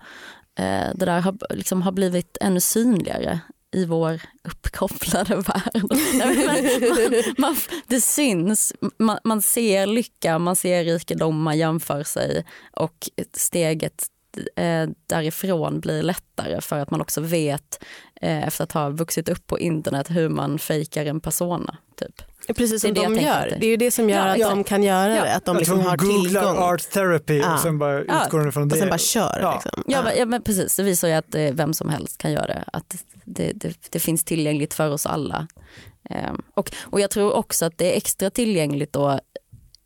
eh, 0.65 0.89
det 0.95 1.05
där 1.07 1.21
har, 1.21 1.37
liksom, 1.55 1.83
har 1.83 1.93
blivit 1.93 2.37
ännu 2.41 2.61
synligare 2.61 3.41
i 3.77 3.85
vår 3.85 4.21
uppkopplade 4.45 5.35
värld? 5.37 5.83
Man, 5.83 7.23
man, 7.39 7.57
det 7.87 8.01
syns, 8.01 8.73
man, 8.99 9.19
man 9.25 9.43
ser 9.43 9.87
lycka, 9.87 10.39
man 10.39 10.57
ser 10.57 10.85
rikedom, 10.85 11.43
man 11.43 11.59
jämför 11.59 12.03
sig 12.03 12.45
och 12.73 13.09
steget 13.37 14.07
eh, 14.57 14.89
därifrån 15.07 15.81
blir 15.81 16.03
lättare 16.03 16.61
för 16.61 16.79
att 16.79 16.91
man 16.91 17.01
också 17.01 17.21
vet 17.21 17.85
eh, 18.21 18.47
efter 18.49 18.65
att 18.65 18.73
ha 18.73 18.89
vuxit 18.91 19.29
upp 19.29 19.47
på 19.47 19.59
internet 19.59 20.07
hur 20.11 20.29
man 20.29 20.59
fejkar 20.59 21.07
en 21.07 21.21
persona. 21.21 21.77
Typ. 21.97 22.23
Precis 22.57 22.83
som 22.83 22.95
Det 22.95 23.01
är 23.01 23.09
det 23.09 23.15
de 23.17 23.23
gör. 23.25 23.57
det- 23.61 23.67
är 23.67 23.71
ju 23.71 23.77
det 23.77 23.91
som 23.91 24.11
gör 24.11 24.27
Ja, 24.27 24.33
att 24.33 24.39
ja. 24.39 24.49
de 24.49 24.65
kan 24.65 24.83
göra 24.83 25.17
Ja. 25.17 25.25
det. 25.25 25.35
Att 25.35 25.45
de 25.45 25.51
Att 25.57 25.61
liksom 25.61 25.81
har 25.81 25.97
googlar 25.97 26.41
tillgång. 26.43 26.59
art 26.59 26.91
therapy 26.91 27.39
Ja. 27.39 27.55
och 27.55 27.61
sen 27.61 27.79
bara 27.79 28.01
utgår 28.01 28.51
från 28.51 28.69
det. 28.69 28.75
och 28.75 28.79
sen 28.79 28.89
bara 28.89 28.99
kör. 28.99 29.39
Ja. 29.43 29.61
Liksom. 29.65 29.83
Ja, 29.87 30.03
men, 30.03 30.19
ja 30.19 30.25
men 30.27 30.43
precis, 30.43 30.77
det 30.77 30.83
visar 30.83 31.09
ju 31.09 31.15
att 31.15 31.35
eh, 31.35 31.53
vem 31.53 31.75
som 31.75 31.89
helst 31.89 32.19
kan 32.19 32.33
göra 32.33 32.47
det. 32.47 32.65
Att 32.73 32.95
det, 33.29 33.53
det, 33.55 33.77
det 33.91 33.99
finns 33.99 34.25
tillgängligt 34.25 34.75
för 34.75 34.91
oss 34.91 35.07
alla. 35.07 35.47
Ehm, 36.11 36.43
och, 36.55 36.71
och 36.83 37.01
jag 37.01 37.11
tror 37.11 37.33
också 37.33 37.65
att 37.65 37.79
det 37.79 37.93
är 37.93 37.97
extra 37.97 38.31
tillgängligt 38.31 38.93
då 38.93 39.21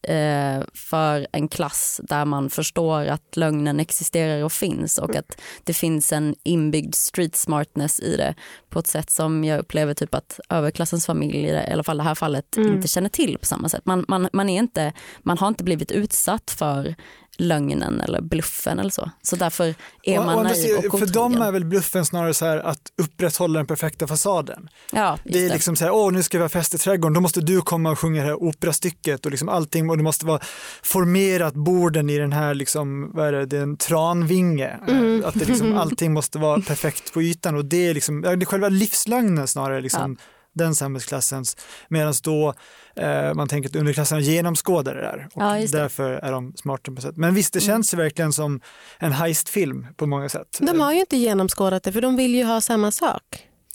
eh, 0.08 0.62
för 0.74 1.26
en 1.32 1.48
klass 1.48 2.00
där 2.04 2.24
man 2.24 2.50
förstår 2.50 3.06
att 3.06 3.36
lögnen 3.36 3.80
existerar 3.80 4.44
och 4.44 4.52
finns 4.52 4.98
och 4.98 5.16
att 5.16 5.40
det 5.64 5.74
finns 5.74 6.12
en 6.12 6.34
inbyggd 6.42 6.94
street 6.94 7.36
smartness 7.36 8.00
i 8.00 8.16
det 8.16 8.34
på 8.70 8.78
ett 8.78 8.86
sätt 8.86 9.10
som 9.10 9.44
jag 9.44 9.58
upplever 9.60 9.94
typ 9.94 10.14
att 10.14 10.40
överklassens 10.48 11.06
familj, 11.06 11.38
i 11.38 11.72
alla 11.72 11.82
fall 11.82 11.96
det 11.96 12.02
här 12.02 12.14
fallet, 12.14 12.56
Mm. 12.56 12.72
inte 12.74 12.88
känner 12.88 13.08
till 13.08 13.38
på 13.38 13.46
samma 13.46 13.68
sätt. 13.68 13.86
Man, 13.86 14.04
man, 14.08 14.28
man, 14.32 14.48
är 14.48 14.58
inte, 14.58 14.92
man 15.22 15.38
har 15.38 15.48
inte 15.48 15.64
blivit 15.64 15.90
utsatt 15.90 16.50
för 16.50 16.94
lögnen 17.38 18.00
eller 18.00 18.20
bluffen 18.20 18.78
eller 18.78 18.90
så. 18.90 19.10
Så 19.22 19.36
därför 19.36 19.74
är 20.02 20.18
man 20.18 20.28
andra 20.28 20.42
naiv 20.42 20.76
och 20.76 20.98
för 20.98 21.06
dem 21.06 21.32
otrogen. 21.32 21.42
är 21.42 21.52
väl 21.52 21.64
bluffen 21.64 22.06
snarare 22.06 22.34
så 22.34 22.44
här 22.46 22.58
att 22.58 22.92
upprätthålla 23.02 23.58
den 23.58 23.66
perfekta 23.66 24.06
fasaden. 24.06 24.68
Ja, 24.92 25.18
Det 25.24 25.46
är 25.46 25.50
liksom 25.50 25.76
så 25.76 25.84
här, 25.84 25.92
åh 25.92 26.12
nu 26.12 26.22
ska 26.22 26.38
vi 26.38 26.42
ha 26.42 26.48
fest 26.48 26.74
i 26.74 26.78
trädgården, 26.78 27.14
då 27.14 27.20
måste 27.20 27.40
du 27.40 27.60
komma 27.60 27.90
och 27.90 27.98
sjunga 27.98 28.22
det 28.22 28.28
här 28.28 28.42
operastycket 28.42 29.24
och 29.24 29.30
liksom 29.30 29.48
allting 29.48 29.90
och 29.90 29.96
det 29.96 30.02
måste 30.02 30.26
vara 30.26 30.40
formerat 30.82 31.54
borden 31.54 32.10
i 32.10 32.18
den 32.18 32.32
här 32.32 32.54
liksom, 32.54 33.10
vad 33.14 33.26
är 33.28 33.32
det, 33.32 33.46
det 33.46 33.58
är 33.58 33.62
en 33.62 33.76
tranvinge. 33.76 34.80
Mm. 34.88 35.24
Att 35.24 35.34
det 35.34 35.44
liksom, 35.44 35.76
allting 35.78 36.12
måste 36.12 36.38
vara 36.38 36.60
perfekt 36.60 37.12
på 37.12 37.22
ytan 37.22 37.56
och 37.56 37.64
det 37.64 37.86
är 37.88 37.94
liksom, 37.94 38.22
ja, 38.24 38.36
det 38.36 38.44
är 38.44 38.46
själva 38.46 38.68
livslögnen 38.68 39.48
snarare 39.48 39.80
liksom 39.80 40.16
den 40.54 40.74
samhällsklassens, 40.74 41.56
medan 41.88 42.14
då 42.22 42.54
eh, 42.96 43.34
man 43.34 43.48
tänker 43.48 43.68
att 43.70 43.76
underklassen 43.76 44.16
har 44.16 44.22
genomskådat 44.22 44.94
det 44.94 45.00
där 45.00 45.28
och 45.34 45.42
Ja, 45.42 45.54
det. 45.54 45.72
därför 45.72 46.10
är 46.12 46.32
de 46.32 46.52
smartare 46.56 46.94
på 46.94 47.02
sätt. 47.02 47.16
Men 47.16 47.34
visst, 47.34 47.52
det 47.52 47.60
känns 47.60 47.94
ju 47.94 47.98
verkligen 47.98 48.32
som 48.32 48.60
en 48.98 49.12
heistfilm 49.12 49.86
på 49.96 50.06
många 50.06 50.28
sätt. 50.28 50.58
De 50.60 50.80
har 50.80 50.92
ju 50.92 51.00
inte 51.00 51.16
genomskådat 51.16 51.82
det 51.82 51.92
för 51.92 52.00
de 52.00 52.16
vill 52.16 52.34
ju 52.34 52.44
ha 52.44 52.60
samma 52.60 52.90
sak. 52.90 53.22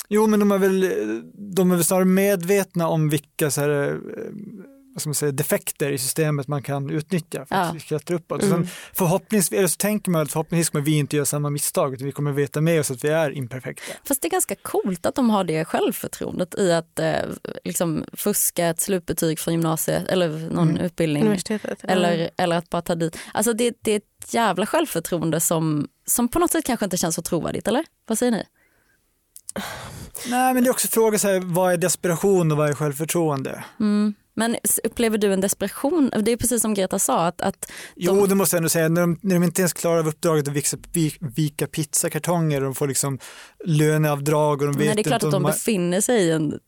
Jo, 0.09 0.27
men 0.27 0.39
de 0.39 0.51
är 0.51 0.57
väl, 0.57 0.81
de 1.55 1.71
är 1.71 1.75
väl 1.75 1.83
snarare 1.85 2.05
medvetna 2.05 2.87
om 2.87 3.09
vilka 3.09 3.51
så 3.51 3.61
här, 3.61 3.69
eh, 3.89 3.95
vad 4.97 5.01
ska 5.01 5.09
man 5.09 5.15
säga, 5.15 5.31
defekter 5.31 5.91
i 5.91 5.97
systemet 5.97 6.47
man 6.47 6.63
kan 6.63 6.89
utnyttja 6.89 7.45
för 7.45 7.55
att 7.55 7.73
Ja. 7.73 7.79
klättra 7.79 8.15
uppåt. 8.15 8.43
Mm. 8.43 8.63
Sen 8.65 8.69
förhoppningsvis, 8.93 9.57
eller 9.59 9.67
så 9.67 9.75
tänker 9.77 10.11
man 10.11 10.21
att 10.21 10.31
förhoppningsvis 10.31 10.69
kommer 10.69 10.85
vi 10.85 10.97
inte 10.97 11.15
göra 11.15 11.25
samma 11.25 11.49
misstag, 11.49 11.93
utan 11.93 12.05
vi 12.05 12.11
kommer 12.11 12.31
veta 12.31 12.61
med 12.61 12.79
oss 12.79 12.91
att 12.91 13.03
vi 13.03 13.07
är 13.09 13.31
imperfekta. 13.31 13.93
Fast 14.03 14.21
det 14.21 14.27
är 14.27 14.29
ganska 14.29 14.55
coolt 14.55 15.05
att 15.05 15.15
de 15.15 15.29
har 15.29 15.43
det 15.43 15.65
självförtroendet 15.65 16.55
i 16.59 16.71
att 16.73 16.99
eh, 16.99 17.13
liksom 17.63 18.05
fuska 18.13 18.67
ett 18.67 18.81
slutbetyg 18.81 19.39
från 19.39 19.53
gymnasiet 19.53 20.07
eller 20.07 20.29
någon 20.49 20.69
Mm. 20.69 20.81
utbildning. 20.81 21.23
Universitetet. 21.23 21.83
Eller, 21.83 22.29
eller 22.37 22.55
att 22.57 22.69
bara 22.69 22.81
ta 22.81 22.95
dit. 22.95 23.17
Alltså 23.33 23.53
det, 23.53 23.73
det 23.81 23.91
är 23.91 23.97
ett 23.97 24.33
jävla 24.33 24.65
självförtroende 24.65 25.39
som, 25.39 25.87
som 26.05 26.27
på 26.27 26.39
något 26.39 26.51
sätt 26.51 26.65
kanske 26.65 26.85
inte 26.85 26.97
känns 26.97 27.15
så 27.15 27.21
trovärdigt, 27.21 27.67
eller? 27.67 27.85
Vad 28.07 28.17
säger 28.17 28.31
ni? 28.31 28.43
Nej, 30.27 30.53
men 30.53 30.63
det 30.63 30.69
är 30.69 30.71
också 30.71 30.87
fråga 30.87 31.19
så 31.19 31.27
här, 31.27 31.39
vad 31.39 31.73
är 31.73 31.77
desperation 31.77 32.51
och 32.51 32.57
vad 32.57 32.69
är 32.69 32.73
självförtroende? 32.73 33.63
Mm. 33.79 34.13
Men 34.39 34.55
upplever 34.83 35.17
du 35.17 35.33
en 35.33 35.41
desperation? 35.41 36.11
Det 36.21 36.31
är 36.31 36.37
precis 36.37 36.61
som 36.61 36.73
Greta 36.73 36.99
sa, 36.99 37.25
att, 37.27 37.41
att 37.41 37.71
Jo, 37.95 38.25
det 38.25 38.35
måste 38.35 38.55
jag 38.55 38.59
ändå 38.59 38.69
säga, 38.69 38.89
när 38.89 39.01
de, 39.01 39.19
när 39.21 39.35
de 39.35 39.43
inte 39.43 39.61
ens 39.61 39.73
klarar 39.73 39.99
av 39.99 40.07
uppdraget 40.07 40.47
att 40.47 40.53
vika, 40.53 40.77
vi- 40.93 41.17
vika 41.35 41.67
pizzakartonger 41.67 42.57
och 42.57 42.63
de 42.65 42.75
får 42.75 42.87
liksom 42.87 43.19
löneavdrag 43.65 44.61
och 44.61 44.67
de 44.67 44.77
vet 44.77 44.85
nej, 44.85 44.95
det 44.95 45.01
är 45.01 45.03
klart 45.03 45.23
att 45.23 45.31
de 45.31 45.43
har- 45.45 45.51
befinner 45.51 46.01
sig 46.01 46.21
i 46.23 46.31
en 46.31 46.59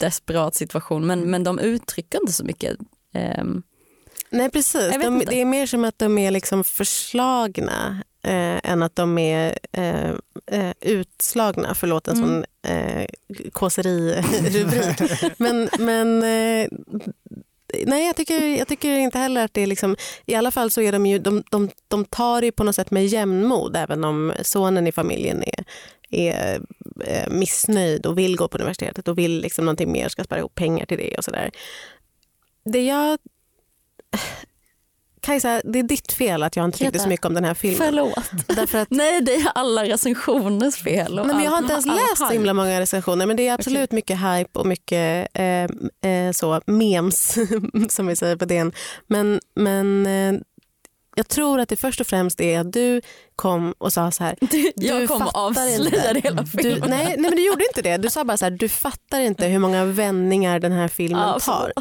desperat 0.00 0.54
situation, 0.54 1.06
men, 1.06 1.30
men 1.30 1.44
de 1.44 1.58
uttrycker 1.58 2.20
inte 2.20 2.32
så 2.32 2.44
mycket. 2.44 2.76
Ehm, 3.14 3.62
Nej 4.30 4.50
precis, 4.50 4.92
de, 5.02 5.18
det 5.26 5.40
är 5.40 5.44
mer 5.44 5.66
som 5.66 5.84
att 5.84 5.98
de 5.98 6.18
är 6.18 6.30
liksom 6.30 6.64
förslagna 6.64 8.02
eh, 8.24 8.70
än 8.72 8.82
att 8.82 8.96
de 8.96 9.18
är 9.18 9.58
eh, 9.72 10.10
eh, 10.46 10.72
utslagna. 10.80 11.74
Förlåt 11.74 12.08
en 12.08 12.16
Mm. 12.16 12.28
sån 12.28 12.44
eh, 12.72 13.06
kåseri-rubrik. 13.52 15.32
men 15.38 15.68
men 15.78 16.22
eh, 16.22 16.68
nej, 17.86 18.06
jag 18.06 18.16
tycker, 18.16 18.46
jag 18.58 18.68
tycker 18.68 18.98
inte 18.98 19.18
heller 19.18 19.44
att 19.44 19.54
det 19.54 19.60
är 19.62 19.66
liksom, 19.66 19.96
i 20.26 20.34
alla 20.34 20.50
fall 20.50 20.70
så 20.70 20.80
är 20.80 20.92
de 20.92 21.06
ju, 21.06 21.18
de, 21.18 21.42
de, 21.50 21.70
de 21.88 22.04
tar 22.04 22.40
det 22.40 22.52
på 22.52 22.64
något 22.64 22.74
sätt 22.74 22.90
med 22.90 23.06
jämnmod 23.06 23.76
även 23.76 24.04
om 24.04 24.32
sonen 24.42 24.86
i 24.86 24.92
familjen 24.92 25.42
är, 25.42 25.64
är 26.10 26.60
eh, 27.06 27.30
missnöjd 27.30 28.06
och 28.06 28.18
vill 28.18 28.36
gå 28.36 28.48
på 28.48 28.58
universitetet 28.58 29.08
och 29.08 29.18
vill 29.18 29.40
liksom 29.40 29.64
någonting 29.64 29.92
mer, 29.92 30.08
ska 30.08 30.24
spara 30.24 30.38
ihop 30.38 30.54
pengar 30.54 30.86
till 30.86 30.98
det 30.98 31.14
och 31.18 31.24
sådär. 31.24 31.50
Det 32.64 32.82
jag 32.86 33.18
Kajsa, 35.24 35.62
det 35.64 35.78
är 35.78 35.82
ditt 35.82 36.12
fel 36.12 36.42
att 36.42 36.56
jag 36.56 36.64
inte 36.64 36.78
tyckte 36.78 36.98
så 36.98 37.08
mycket 37.08 37.26
om 37.26 37.34
den 37.34 37.44
här 37.44 37.54
filmen. 37.54 37.78
förlåt. 37.78 38.30
Därför 38.56 38.78
att, 38.78 38.90
Nej, 38.90 39.20
det 39.20 39.34
är 39.34 39.52
alla 39.54 39.84
recensioners 39.84 40.76
fel. 40.76 41.14
nej, 41.14 41.24
men 41.26 41.44
jag 41.44 41.50
har 41.50 41.58
inte 41.58 41.72
ens 41.72 41.86
läst 41.86 42.18
så 42.18 42.30
himla 42.30 42.54
många 42.54 42.80
recensioner 42.80 43.26
men 43.26 43.36
det 43.36 43.48
är 43.48 43.54
absolut 43.54 43.92
mycket 43.92 44.18
hype 44.18 44.58
och 44.58 44.66
mycket 44.66 45.28
eh, 45.34 46.10
eh, 46.12 46.32
så 46.32 46.60
memes 46.66 47.38
som 47.88 48.06
vi 48.06 48.16
säger 48.16 48.36
på 48.36 48.44
DN. 48.44 48.72
Men, 49.06 49.40
men 49.56 50.06
eh, 50.06 50.40
jag 51.16 51.28
tror 51.28 51.60
att 51.60 51.68
det 51.68 51.76
först 51.76 52.00
och 52.00 52.06
främst 52.06 52.40
är 52.40 52.60
att 52.60 52.72
du 52.72 53.00
kom 53.36 53.74
och 53.78 53.92
sa 53.92 54.10
så 54.10 54.24
här. 54.24 54.36
Jag 54.74 55.00
Du 55.00 55.06
kommer 55.06 55.24
fattar 55.26 55.40
avslöja 55.40 55.76
inte. 56.10 56.20
hela 56.28 56.42
Du, 56.42 56.62
filmen. 56.62 56.90
nej, 56.90 57.04
nej 57.06 57.18
men 57.18 57.30
du 57.30 57.46
gjorde 57.46 57.64
inte 57.66 57.82
det. 57.82 57.96
Du 57.96 58.10
sa 58.10 58.24
bara 58.24 58.36
så 58.36 58.44
här, 58.44 58.50
du 58.50 58.68
fattar 58.68 59.20
inte 59.20 59.46
hur 59.46 59.58
många 59.58 59.84
vändningar 59.84 60.58
den 60.58 60.72
här 60.72 60.88
filmen 60.88 61.20
Ja, 61.20 61.38
tar. 61.40 61.72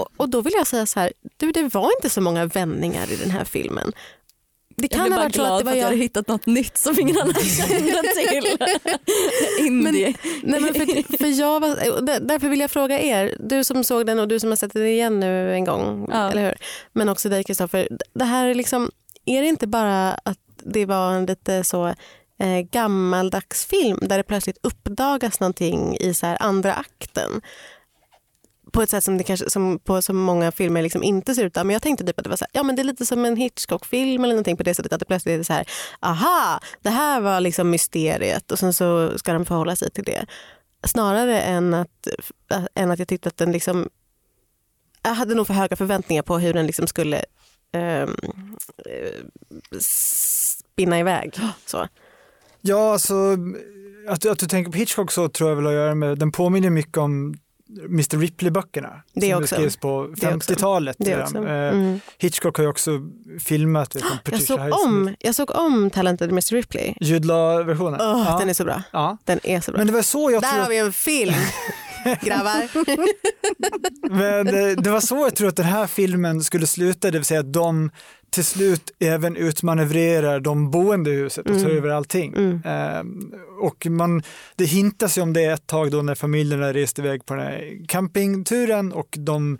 Och, 0.00 0.08
och 0.16 0.28
då 0.28 0.40
vill 0.40 0.52
jag 0.56 0.66
säga 0.66 0.86
så 0.86 1.00
här, 1.00 1.12
du 1.36 1.52
det 1.52 1.74
var 1.74 1.90
inte 1.98 2.10
så 2.10 2.20
många 2.20 2.46
vändningar 2.46 3.12
i 3.12 3.16
den 3.16 3.30
här 3.30 3.44
filmen. 3.44 3.92
Det 4.78 4.82
Jag 4.82 4.90
kan 4.90 5.02
blev 5.02 5.12
ha 5.12 5.18
bara 5.18 5.28
glad 5.28 5.62
för 5.64 5.70
att 5.70 5.76
jag 5.76 5.84
hade 5.84 5.96
jag. 5.96 6.02
hittat 6.02 6.28
något 6.28 6.46
nytt 6.46 6.78
som 6.78 7.00
ingen 7.00 7.18
annan 7.18 7.34
kände 7.42 8.02
till. 8.02 8.56
Indie. 9.66 10.14
Nej, 10.42 10.60
men 10.60 10.74
för, 10.74 11.16
för 11.18 11.40
jag 11.40 11.60
var, 11.60 12.00
därför 12.20 12.48
vill 12.48 12.60
jag 12.60 12.70
fråga 12.70 13.00
er, 13.00 13.36
du 13.40 13.64
som 13.64 13.84
såg 13.84 14.06
den 14.06 14.18
och 14.18 14.28
du 14.28 14.40
som 14.40 14.48
har 14.50 14.56
sett 14.56 14.72
den 14.72 14.86
igen 14.86 15.20
nu 15.20 15.52
en 15.54 15.64
gång, 15.64 16.08
Ja. 16.12 16.30
eller 16.30 16.42
hur? 16.44 16.54
Men 16.92 17.08
också 17.08 17.28
dig 17.28 17.44
Kristoffer. 17.44 17.88
Det 18.14 18.24
här 18.24 18.46
är 18.46 18.54
liksom, 18.54 18.90
är 19.24 19.42
det 19.42 19.48
inte 19.48 19.66
bara 19.66 20.12
att 20.12 20.38
det 20.64 20.86
var 20.86 21.12
en 21.12 21.26
lite 21.26 21.64
så 21.64 21.86
eh, 22.40 22.60
gammaldags 22.72 23.66
film 23.66 23.98
där 24.02 24.16
det 24.16 24.22
plötsligt 24.24 24.58
uppdagas 24.62 25.40
någonting 25.40 25.96
i 26.00 26.14
så 26.14 26.26
här 26.26 26.36
andra 26.40 26.74
akten? 26.74 27.40
På 28.72 28.82
ett 28.82 28.90
sätt 28.90 29.04
som, 29.04 29.18
det 29.18 29.24
kanske, 29.24 29.50
som 29.50 29.78
på 29.78 30.02
så 30.02 30.12
många 30.12 30.52
filmer 30.52 30.82
liksom 30.82 31.02
inte 31.02 31.34
ser 31.34 31.44
ut. 31.44 31.54
Men 31.54 31.70
jag 31.70 31.82
tänkte 31.82 32.04
typ 32.04 32.18
att 32.18 32.24
det 32.24 32.30
var 32.30 32.36
så 32.36 32.44
här, 32.44 32.50
ja 32.52 32.62
men 32.62 32.76
det 32.76 32.82
är 32.82 32.84
lite 32.84 33.06
som 33.06 33.24
en 33.24 33.36
Hitchcock-film 33.36 34.24
eller 34.24 34.34
någonting 34.34 34.56
på 34.56 34.62
det 34.62 34.74
sättet 34.74 34.92
att 34.92 35.00
det 35.00 35.06
plötsligt 35.06 35.40
är 35.40 35.42
så 35.42 35.52
här, 35.52 35.68
aha, 36.00 36.60
det 36.82 36.90
här 36.90 37.20
var 37.20 37.40
liksom 37.40 37.70
mysteriet 37.70 38.52
och 38.52 38.58
sen 38.58 38.72
så 38.72 39.18
ska 39.18 39.32
de 39.32 39.46
förhålla 39.46 39.76
sig 39.76 39.90
till 39.90 40.04
det. 40.04 40.26
Snarare 40.86 41.40
än 41.40 41.74
att, 41.74 42.08
äh, 42.50 42.64
än 42.74 42.90
att 42.90 42.98
jag 42.98 43.08
tyckte 43.08 43.28
att 43.28 43.36
den 43.36 43.52
liksom, 43.52 43.88
jag 45.02 45.14
hade 45.14 45.34
nog 45.34 45.46
för 45.46 45.54
höga 45.54 45.76
förväntningar 45.76 46.22
på 46.22 46.38
hur 46.38 46.54
den 46.54 46.66
liksom 46.66 46.86
skulle 46.86 47.24
ehm, 47.72 48.16
eh, 48.86 49.78
spinna 49.80 50.98
iväg. 51.00 51.34
Så. 51.66 51.88
Ja, 52.60 52.92
alltså 52.92 53.36
att, 54.08 54.20
du- 54.20 54.30
att 54.30 54.38
du 54.38 54.46
tänker 54.46 54.72
på 54.72 54.78
Hitchcock 54.78 55.12
så 55.12 55.28
tror 55.28 55.48
jag 55.50 55.56
väl 55.56 55.66
att 55.66 55.72
göra 55.72 55.94
med, 55.94 56.18
den 56.18 56.32
påminner 56.32 56.70
mycket 56.70 56.96
om 56.96 57.34
Mr 57.84 58.16
Ripley-böckerna. 58.18 59.02
Som 59.20 59.32
också. 59.42 59.54
skrevs 59.54 59.76
på 59.76 60.14
Det 60.16 60.34
också. 60.34 60.52
50-talet. 60.52 60.96
Det 60.98 61.10
redan. 61.10 61.22
också. 61.22 61.38
Eh, 61.38 61.68
Mm. 61.68 62.00
Hitchcock 62.18 62.56
har 62.56 62.64
ju 62.64 62.70
också 62.70 62.90
filmat 63.44 63.94
vet, 63.96 64.04
Jag 64.04 64.24
Patricia 64.24 64.56
såg, 64.56 64.86
om, 64.86 65.14
jag 65.18 65.34
såg 65.34 65.50
om 65.56 65.90
Talented 65.90 66.30
Mr 66.30 66.52
Ripley. 66.54 66.94
Jude 67.00 67.26
Law-versionen. 67.28 68.00
Åh, 68.00 68.24
ja. 68.28 68.38
Den 68.38 68.48
är 68.48 68.54
så 68.54 68.64
bra. 68.64 68.82
ja. 68.92 69.18
Den 69.24 69.40
är 69.42 69.60
så 69.60 69.70
bra. 69.72 69.78
Men 69.78 69.86
det 69.86 69.92
var 69.92 70.02
så 70.02 70.30
jag 70.30 70.42
Där 70.42 70.50
tror 70.50 70.60
har 70.62 70.68
vi 70.68 70.78
en 70.78 70.92
film, 70.92 71.34
grabbar. 72.22 72.68
Men 74.10 74.46
eh, 74.48 74.76
det 74.76 74.90
var 74.90 75.00
så 75.00 75.16
jag 75.16 75.36
tror 75.36 75.48
att 75.48 75.56
den 75.56 75.66
här 75.66 75.86
filmen 75.86 76.40
skulle 76.44 76.66
sluta, 76.66 77.10
det 77.10 77.18
vill 77.18 77.24
säga 77.24 77.40
att 77.40 77.52
de 77.52 77.90
till 78.30 78.44
slut 78.44 78.90
även 78.98 79.36
utmanövrerar 79.36 80.40
de 80.40 80.70
boende 80.70 81.10
i 81.10 81.14
huset 81.16 81.46
och 81.50 81.56
tar 81.56 81.64
Mm. 81.64 81.76
över 81.76 81.88
allting. 81.88 82.34
Mm. 82.36 82.60
Ehm, 82.64 83.32
och 83.60 83.86
man, 83.86 84.22
det 84.56 84.64
hintas 84.64 85.18
ju 85.18 85.22
om 85.22 85.32
det 85.32 85.44
ett 85.44 85.66
tag 85.66 85.90
då 85.90 86.02
när 86.02 86.14
familjerna 86.14 86.72
reste 86.72 87.00
iväg 87.02 87.26
på 87.26 87.34
den 87.34 87.44
här 87.46 87.86
campingturen 87.88 88.92
och 88.92 89.08
de 89.18 89.58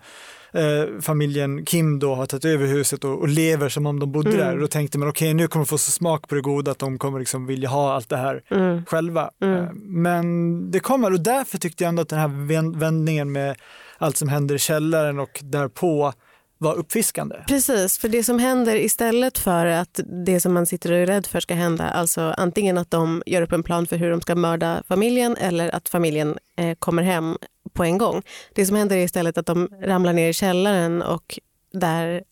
eh, 0.53 1.01
familjen 1.01 1.65
Kim 1.65 1.99
då 1.99 2.15
har 2.15 2.25
tagit 2.25 2.45
över 2.45 2.65
huset 2.67 3.03
och, 3.03 3.19
och 3.19 3.27
lever 3.27 3.69
som 3.69 3.85
om 3.85 3.99
de 3.99 4.11
bodde 4.11 4.29
Mm. 4.29 4.41
där. 4.41 4.53
Och 4.53 4.59
då 4.59 4.67
tänkte 4.67 4.97
man 4.97 5.09
okej 5.09 5.33
nu 5.33 5.47
kommer 5.47 5.65
de 5.65 5.69
få 5.69 5.77
så 5.77 5.91
smak 5.91 6.27
på 6.27 6.35
det 6.35 6.41
goda 6.41 6.71
att 6.71 6.79
de 6.79 6.97
kommer 6.97 7.19
liksom 7.19 7.45
vilja 7.45 7.69
ha 7.69 7.93
allt 7.93 8.09
det 8.09 8.17
här 8.17 8.41
Mm. 8.51 8.85
själva. 8.85 9.31
Mm. 9.41 9.55
Eh, 9.63 9.69
Men 9.83 10.71
det 10.71 10.79
kommer 10.79 11.13
och 11.13 11.19
därför 11.19 11.57
tyckte 11.57 11.83
jag 11.83 11.89
ändå 11.89 12.01
att 12.01 12.09
den 12.09 12.19
här 12.19 12.27
vän- 12.47 12.79
vändningen 12.79 13.31
med 13.31 13.55
allt 13.97 14.17
som 14.17 14.29
händer 14.29 14.55
i 14.55 14.59
källaren 14.59 15.19
och 15.19 15.39
därpå 15.43 16.13
var 16.61 16.75
uppfiskande. 16.75 17.35
Precis, 17.47 17.97
för 17.97 18.09
det 18.09 18.23
som 18.23 18.39
händer 18.39 18.75
istället 18.75 19.37
för 19.37 19.65
att 19.65 19.99
det 20.25 20.39
som 20.39 20.53
man 20.53 20.65
sitter 20.65 20.91
och 20.91 20.97
är 20.97 21.05
rädd 21.05 21.25
för 21.25 21.39
ska 21.39 21.53
hända, 21.53 21.89
alltså 21.89 22.33
antingen 22.37 22.77
att 22.77 22.91
de 22.91 23.23
gör 23.25 23.41
upp 23.41 23.51
en 23.51 23.63
plan 23.63 23.87
för 23.87 23.95
hur 23.95 24.11
de 24.11 24.21
ska 24.21 24.35
mörda 24.35 24.83
familjen 24.87 25.37
eller 25.37 25.75
att 25.75 25.89
familjen 25.89 26.37
eh, 26.55 26.75
kommer 26.75 27.03
hem 27.03 27.37
på 27.73 27.83
en 27.83 27.97
gång. 27.97 28.21
Det 28.53 28.65
som 28.65 28.75
händer 28.75 28.97
är 28.97 29.03
istället 29.03 29.37
att 29.37 29.45
de 29.45 29.69
ramlar 29.81 30.13
ner 30.13 30.29
i 30.29 30.33
källaren 30.33 31.01
och 31.01 31.39
där 31.73 32.23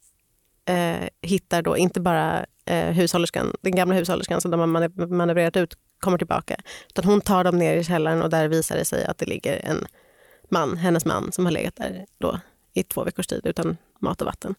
eh, 0.66 1.08
hittar 1.22 1.62
då 1.62 1.78
inte 1.78 2.00
bara 2.00 2.46
eh, 2.66 2.90
hushållerskan, 2.90 3.56
den 3.62 3.76
gamla 3.76 3.96
hushållerskan 3.96 4.42
som 4.42 4.52
de 4.52 4.60
har 4.60 5.08
manövrerat 5.08 5.58
ut 5.58 5.78
kommer 6.00 6.18
tillbaka, 6.18 6.56
utan 6.90 7.06
hon 7.06 7.22
tar 7.22 7.44
dem 7.44 7.60
ner 7.60 7.78
i 7.78 7.84
källaren 7.84 8.22
och 8.22 8.30
där 8.30 8.48
visar 8.48 8.76
det 8.76 8.86
sig 8.86 9.06
att 9.06 9.18
det 9.18 9.26
ligger 9.26 9.66
en 9.66 9.88
man, 10.50 10.78
hennes 10.78 11.06
man, 11.06 11.32
som 11.32 11.46
har 11.46 11.52
legat 11.52 11.76
där 11.76 12.06
då 12.18 12.40
i 12.74 12.84
två 12.84 13.04
veckors 13.04 13.28
tid 13.28 13.42
utan 13.44 13.78
mat 14.02 14.22
och 14.22 14.26
vatten. 14.26 14.56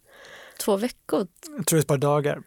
Två 0.61 0.77
veckor? 0.77 1.27
Jag 1.57 1.67
tror 1.67 1.79
ett 1.81 1.87
par 1.87 1.99
dagar. 1.99 2.43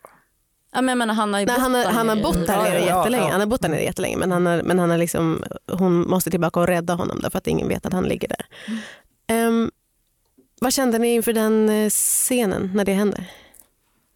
Ja, 0.73 0.81
men 0.81 0.87
jag 0.89 0.97
menar, 0.97 1.13
han 1.13 1.33
har 1.33 1.39
ju 1.39 1.45
Nej, 1.45 1.55
bott 1.55 1.61
han, 1.63 1.73
har, 1.75 1.83
han 1.85 2.09
har 2.09 2.15
bott 2.15 2.47
där 2.47 2.57
nere 2.63 2.79
jättelänge. 2.79 3.31
Han 3.31 3.39
har 3.39 3.47
bott 3.47 3.61
där 3.61 3.69
nere 3.69 3.83
jättelänge 3.83 4.17
men, 4.17 4.31
han 4.31 4.45
har, 4.45 4.61
men 4.63 4.79
han 4.79 4.89
har 4.89 4.97
liksom, 4.97 5.43
hon 5.67 6.09
måste 6.09 6.31
tillbaka 6.31 6.59
och 6.59 6.67
rädda 6.67 6.93
honom 6.93 7.19
därför 7.21 7.37
att 7.37 7.47
ingen 7.47 7.67
vet 7.67 7.85
att 7.85 7.93
han 7.93 8.03
ligger 8.03 8.27
där. 8.27 8.45
Ehm, 9.27 9.71
vad 10.61 10.73
kände 10.73 10.97
ni 10.99 11.13
inför 11.13 11.33
den 11.33 11.69
eh, 11.69 11.89
scenen 11.89 12.71
när 12.75 12.85
det 12.85 12.93
hände? 12.93 13.25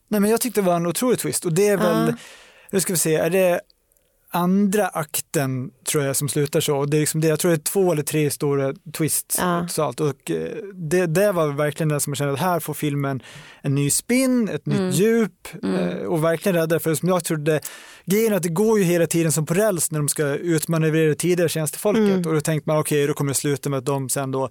Nej, 0.07 0.21
men 0.21 0.29
jag 0.31 0.41
tyckte 0.41 0.61
det 0.61 0.65
var 0.65 0.75
en 0.75 0.85
otrolig 0.87 1.19
twist 1.19 1.45
och 1.45 1.53
det 1.53 1.67
är 1.67 1.77
väl, 1.77 2.07
Ja. 2.07 2.13
hur 2.71 2.79
ska 2.79 2.93
vi 2.93 2.99
se, 2.99 3.15
är 3.15 3.29
det 3.29 3.61
andra 4.35 4.87
akten 4.87 5.71
tror 5.91 6.03
jag 6.03 6.15
som 6.15 6.29
slutar 6.29 6.59
så. 6.59 6.85
Det 6.85 6.97
är 6.97 6.99
liksom 6.99 7.21
det, 7.21 7.27
jag 7.27 7.39
tror 7.39 7.51
det 7.51 7.57
är 7.57 7.61
två 7.61 7.91
eller 7.91 8.03
tre 8.03 8.31
stora 8.31 8.73
twists 8.97 9.37
Ja. 9.39 9.67
totalt. 9.69 9.99
Och 9.99 10.31
eh, 10.31 10.47
det, 10.73 11.05
det 11.05 11.31
var 11.31 11.47
verkligen 11.47 11.89
det 11.89 11.99
som 11.99 12.11
jag 12.11 12.17
kände 12.17 12.33
att 12.33 12.39
här 12.39 12.59
får 12.59 12.73
filmen 12.73 13.21
en 13.61 13.75
ny 13.75 13.89
spin, 13.89 14.49
ett 14.49 14.67
Mm. 14.67 14.85
nytt 14.87 14.95
djup 14.95 15.47
Mm. 15.63 15.75
eh, 15.75 15.97
och 16.05 16.23
verkligen 16.23 16.55
rädda 16.55 16.79
för 16.79 16.95
som 16.95 17.09
jag 17.09 17.23
trodde, 17.23 17.59
grejen 18.05 18.33
att 18.33 18.43
det 18.43 18.49
går 18.49 18.79
ju 18.79 18.85
hela 18.85 19.07
tiden 19.07 19.31
som 19.31 19.45
på 19.45 19.53
räls 19.53 19.91
när 19.91 19.99
de 19.99 20.07
ska 20.09 20.23
utmanövrera 20.25 21.15
tidigare 21.15 21.49
tjänstefolket 21.49 22.03
Mm. 22.03 22.17
och 22.27 22.33
då 22.33 22.41
tänkte 22.41 22.69
man 22.69 22.77
okej 22.79 23.07
då 23.07 23.13
kommer 23.13 23.31
det 23.31 23.35
sluta 23.35 23.69
med 23.69 23.77
att 23.79 23.85
de 23.85 24.09
sen 24.09 24.31
då 24.31 24.49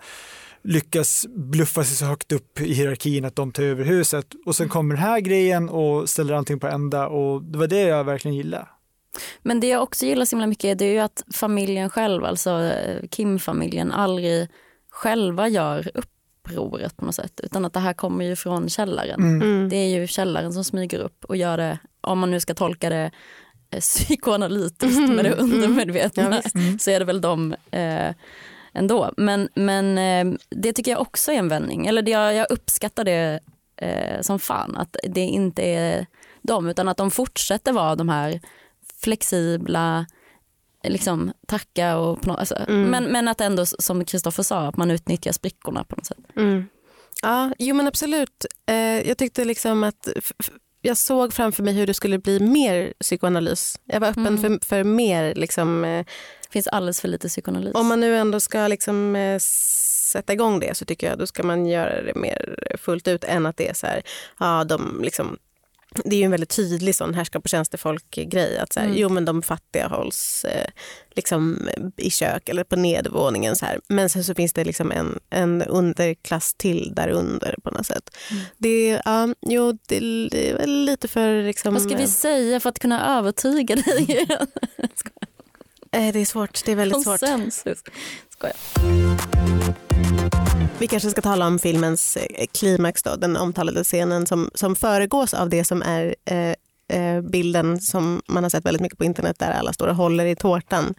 lyckas 0.66 1.27
bluffa 1.29 1.85
sig 1.85 1.97
så 1.97 2.05
högt 2.05 2.33
upp 2.33 2.61
i 2.61 2.73
hierarkin 2.75 3.25
att 3.25 3.37
de 3.37 3.53
tar 3.53 3.62
över 3.62 3.85
huset 3.85 4.27
och 4.47 4.57
sen 4.57 4.68
kommer 4.68 4.94
den 4.94 5.05
här 5.05 5.20
grejen 5.20 5.68
och 5.68 6.09
ställer 6.09 6.35
allting 6.35 6.61
på 6.61 6.66
ända 6.66 7.07
och 7.09 7.42
det 7.42 7.59
var 7.59 7.66
det 7.66 7.81
jag 7.81 8.05
verkligen 8.05 8.37
gillade. 8.37 8.66
Men 9.42 9.61
det 9.61 9.68
jag 9.68 9.83
också 9.83 10.07
gillar 10.07 10.24
så 10.24 10.37
himla 10.37 10.46
mycket 10.46 10.79
det 10.79 10.85
är 10.85 10.92
ju 10.92 10.98
att 10.98 11.24
familjen 11.35 11.90
själv, 11.90 12.24
alltså 12.24 12.50
eh, 12.62 13.07
Kim-familjen, 13.11 13.92
aldrig 13.92 14.48
själva 14.90 15.48
gör 15.48 15.90
upproret 15.94 16.96
på 16.96 17.05
något 17.05 17.14
sätt. 17.14 17.40
Utan 17.42 17.64
att 17.64 17.72
det 17.72 17.81
här 17.81 17.92
kommer 17.92 18.24
ju 18.24 18.37
från 18.37 18.68
källaren. 18.68 19.20
Mm. 19.20 19.42
Mm. 19.42 19.68
Det 19.68 19.77
är 19.77 19.88
ju 20.00 20.07
källaren 20.07 20.53
som 20.53 20.64
smyger 20.64 20.98
upp 20.98 21.24
och 21.24 21.37
gör 21.37 21.57
det, 21.57 21.79
om 22.00 22.18
man 22.18 22.31
nu 22.31 22.40
ska 22.40 22.55
tolka 22.55 22.88
det 22.90 23.11
eh, 23.70 23.81
psykoanalytiskt 23.81 25.09
med 25.09 25.24
det 25.24 25.33
Mm. 25.33 25.44
undermedvetna, 25.55 26.22
Ja, 26.22 26.40
visst. 26.55 26.83
så 26.85 26.90
är 26.90 26.98
det 26.98 27.05
väl 27.05 27.20
de 27.20 27.55
eh, 27.70 28.14
ändå. 28.72 29.11
Men, 29.16 29.48
men 29.55 29.98
eh, 29.98 30.38
det 30.50 30.72
tycker 30.72 30.90
jag 30.90 31.00
också 31.00 31.33
är 31.33 31.37
en 31.37 31.48
vändning. 31.48 31.87
Eller 31.87 32.03
det, 32.03 32.11
jag, 32.11 32.35
jag 32.35 32.46
uppskattar 32.50 33.05
det 33.05 33.40
eh, 33.77 34.20
som 34.20 34.38
fan, 34.38 34.77
att 34.77 34.96
det 35.09 35.20
inte 35.20 35.62
är 35.62 36.07
de, 36.42 36.68
utan 36.68 36.88
att 36.88 36.96
de 36.96 37.11
fortsätter 37.11 37.72
vara 37.72 37.96
de 37.96 38.09
här 38.09 38.40
flexibla, 39.05 40.07
liksom 40.88 41.33
tacka 41.49 41.97
och 41.97 42.21
på 42.21 42.29
något, 42.29 42.38
alltså, 42.38 42.55
Mm. 42.69 42.83
men, 42.90 43.05
men 43.05 43.29
att 43.29 43.40
ändå 43.40 43.67
som 43.67 44.05
Kristoffer 44.05 44.43
sa, 44.43 44.61
att 44.69 44.77
man 44.77 44.90
utnyttjar 44.90 45.33
sprickorna 45.33 45.85
på 45.85 45.97
något 45.97 46.07
sätt. 46.07 46.19
Mm. 46.37 46.64
Ja, 47.23 47.51
jo 47.59 47.75
men 47.75 47.87
absolut. 47.87 48.47
Eh, 48.67 48.77
jag 49.09 49.19
tyckte 49.19 49.45
liksom 49.45 49.85
att 49.85 50.09
jag 50.83 50.97
såg 50.97 51.33
framför 51.33 51.62
mig 51.62 51.75
hur 51.75 51.87
det 51.87 51.95
skulle 51.95 52.19
bli 52.19 52.40
mer 52.40 52.93
psykoanalys. 53.01 53.81
Jag 53.85 54.01
var 54.01 54.09
öppen 54.09 54.27
Mm. 54.27 54.40
för, 54.61 54.67
för 54.67 54.85
mer 54.85 55.35
liksom, 55.35 55.85
eh, 55.85 56.05
Det 56.43 56.53
finns 56.53 56.67
alldeles 56.69 57.01
för 57.01 57.09
lite 57.09 57.29
psykoanalys. 57.29 57.75
Om 57.75 57.87
man 57.87 58.01
nu 58.01 58.17
ändå 58.17 58.40
ska 58.40 58.69
liksom, 58.69 59.17
eh, 59.17 59.38
sätta 60.12 60.33
igång 60.33 60.61
det 60.61 60.77
så 60.77 60.85
tycker 60.85 61.09
jag 61.11 61.19
då 61.19 61.27
ska 61.27 61.43
man 61.43 61.67
göra 61.67 62.03
det 62.03 62.14
mer 62.14 62.57
fullt 62.81 63.09
ut 63.09 63.25
än 63.25 63.47
att 63.47 63.57
det 63.57 63.69
är 63.69 63.75
så 63.75 63.87
här, 63.87 64.03
ja, 64.38 64.64
de 64.64 65.01
liksom, 65.03 65.37
det 66.04 66.16
är 66.16 66.18
ju 66.18 66.24
en 66.24 66.30
väldigt 66.30 66.57
tydlig 66.57 66.94
sån 66.94 67.14
härska 67.14 67.40
på 67.40 67.48
tjänstefolk-grej. 67.48 68.59
Att 68.59 68.72
så 68.72 68.80
här, 68.80 68.87
Mm. 68.87 68.98
Jo 68.98 69.09
men 69.09 69.24
de 69.24 69.42
fattiga 69.42 69.88
hålls 69.88 70.44
eh, 70.44 70.70
liksom, 71.11 71.68
i 71.96 72.11
kök 72.11 72.48
eller 72.48 72.64
på 72.64 72.76
nedervåningen. 72.76 73.57
Så 73.57 73.66
här. 73.66 73.80
Men 73.88 74.09
sen 74.09 74.24
så 74.24 74.35
finns 74.35 74.52
det 74.52 74.64
liksom 74.64 74.92
en, 74.92 75.18
en 75.30 75.62
underklass 75.62 76.54
till 76.54 76.92
där 76.94 77.09
under 77.09 77.57
på 77.62 77.70
något 77.70 77.87
sätt. 77.87 78.16
Mm. 78.30 78.42
Det, 78.59 79.00
ja, 79.04 79.35
jo, 79.40 79.78
det, 79.88 80.00
det 80.30 80.50
är 80.50 80.66
lite 80.66 81.09
för... 81.09 81.42
Liksom, 81.42 81.74
Vad 81.74 81.83
ska 81.83 81.96
vi 81.96 82.07
säga 82.07 82.61
för 82.61 82.68
att 82.68 82.78
kunna 82.78 83.18
övertyga 83.18 83.76
dig? 83.76 84.26
eh, 85.90 86.12
det 86.12 86.20
är 86.20 86.24
svårt. 86.24 86.64
Det 86.64 86.72
är 86.72 86.76
väldigt 86.76 87.02
svårt. 87.02 87.20
Konsensus. 87.20 87.83
Skojar. 88.30 88.57
Vi 90.85 90.88
kanske 90.88 91.11
ska 91.11 91.23
tala 91.23 91.47
om 91.47 91.59
filmens 91.59 92.16
eh, 92.16 92.47
klimax, 92.53 93.03
då, 93.03 93.16
den 93.16 93.37
omtalade 93.37 93.85
scenen 93.85 94.27
som, 94.27 94.51
som 94.55 94.77
föregås 94.77 95.35
av 95.35 95.49
det 95.49 95.64
som 95.64 95.83
är 95.83 96.14
eh, 96.25 96.55
eh, 96.99 97.20
bilden 97.23 97.81
som 97.81 98.23
man 98.29 98.42
har 98.42 98.51
sett 98.51 98.66
väldigt 98.66 98.83
mycket 98.83 98.99
på 98.99 99.05
internet 99.05 99.38
där 99.38 99.51
alla 99.53 99.73
står 99.73 99.87
och 99.87 99.97
håller 99.97 100.25
i 100.25 100.37
tårtan 100.37 100.94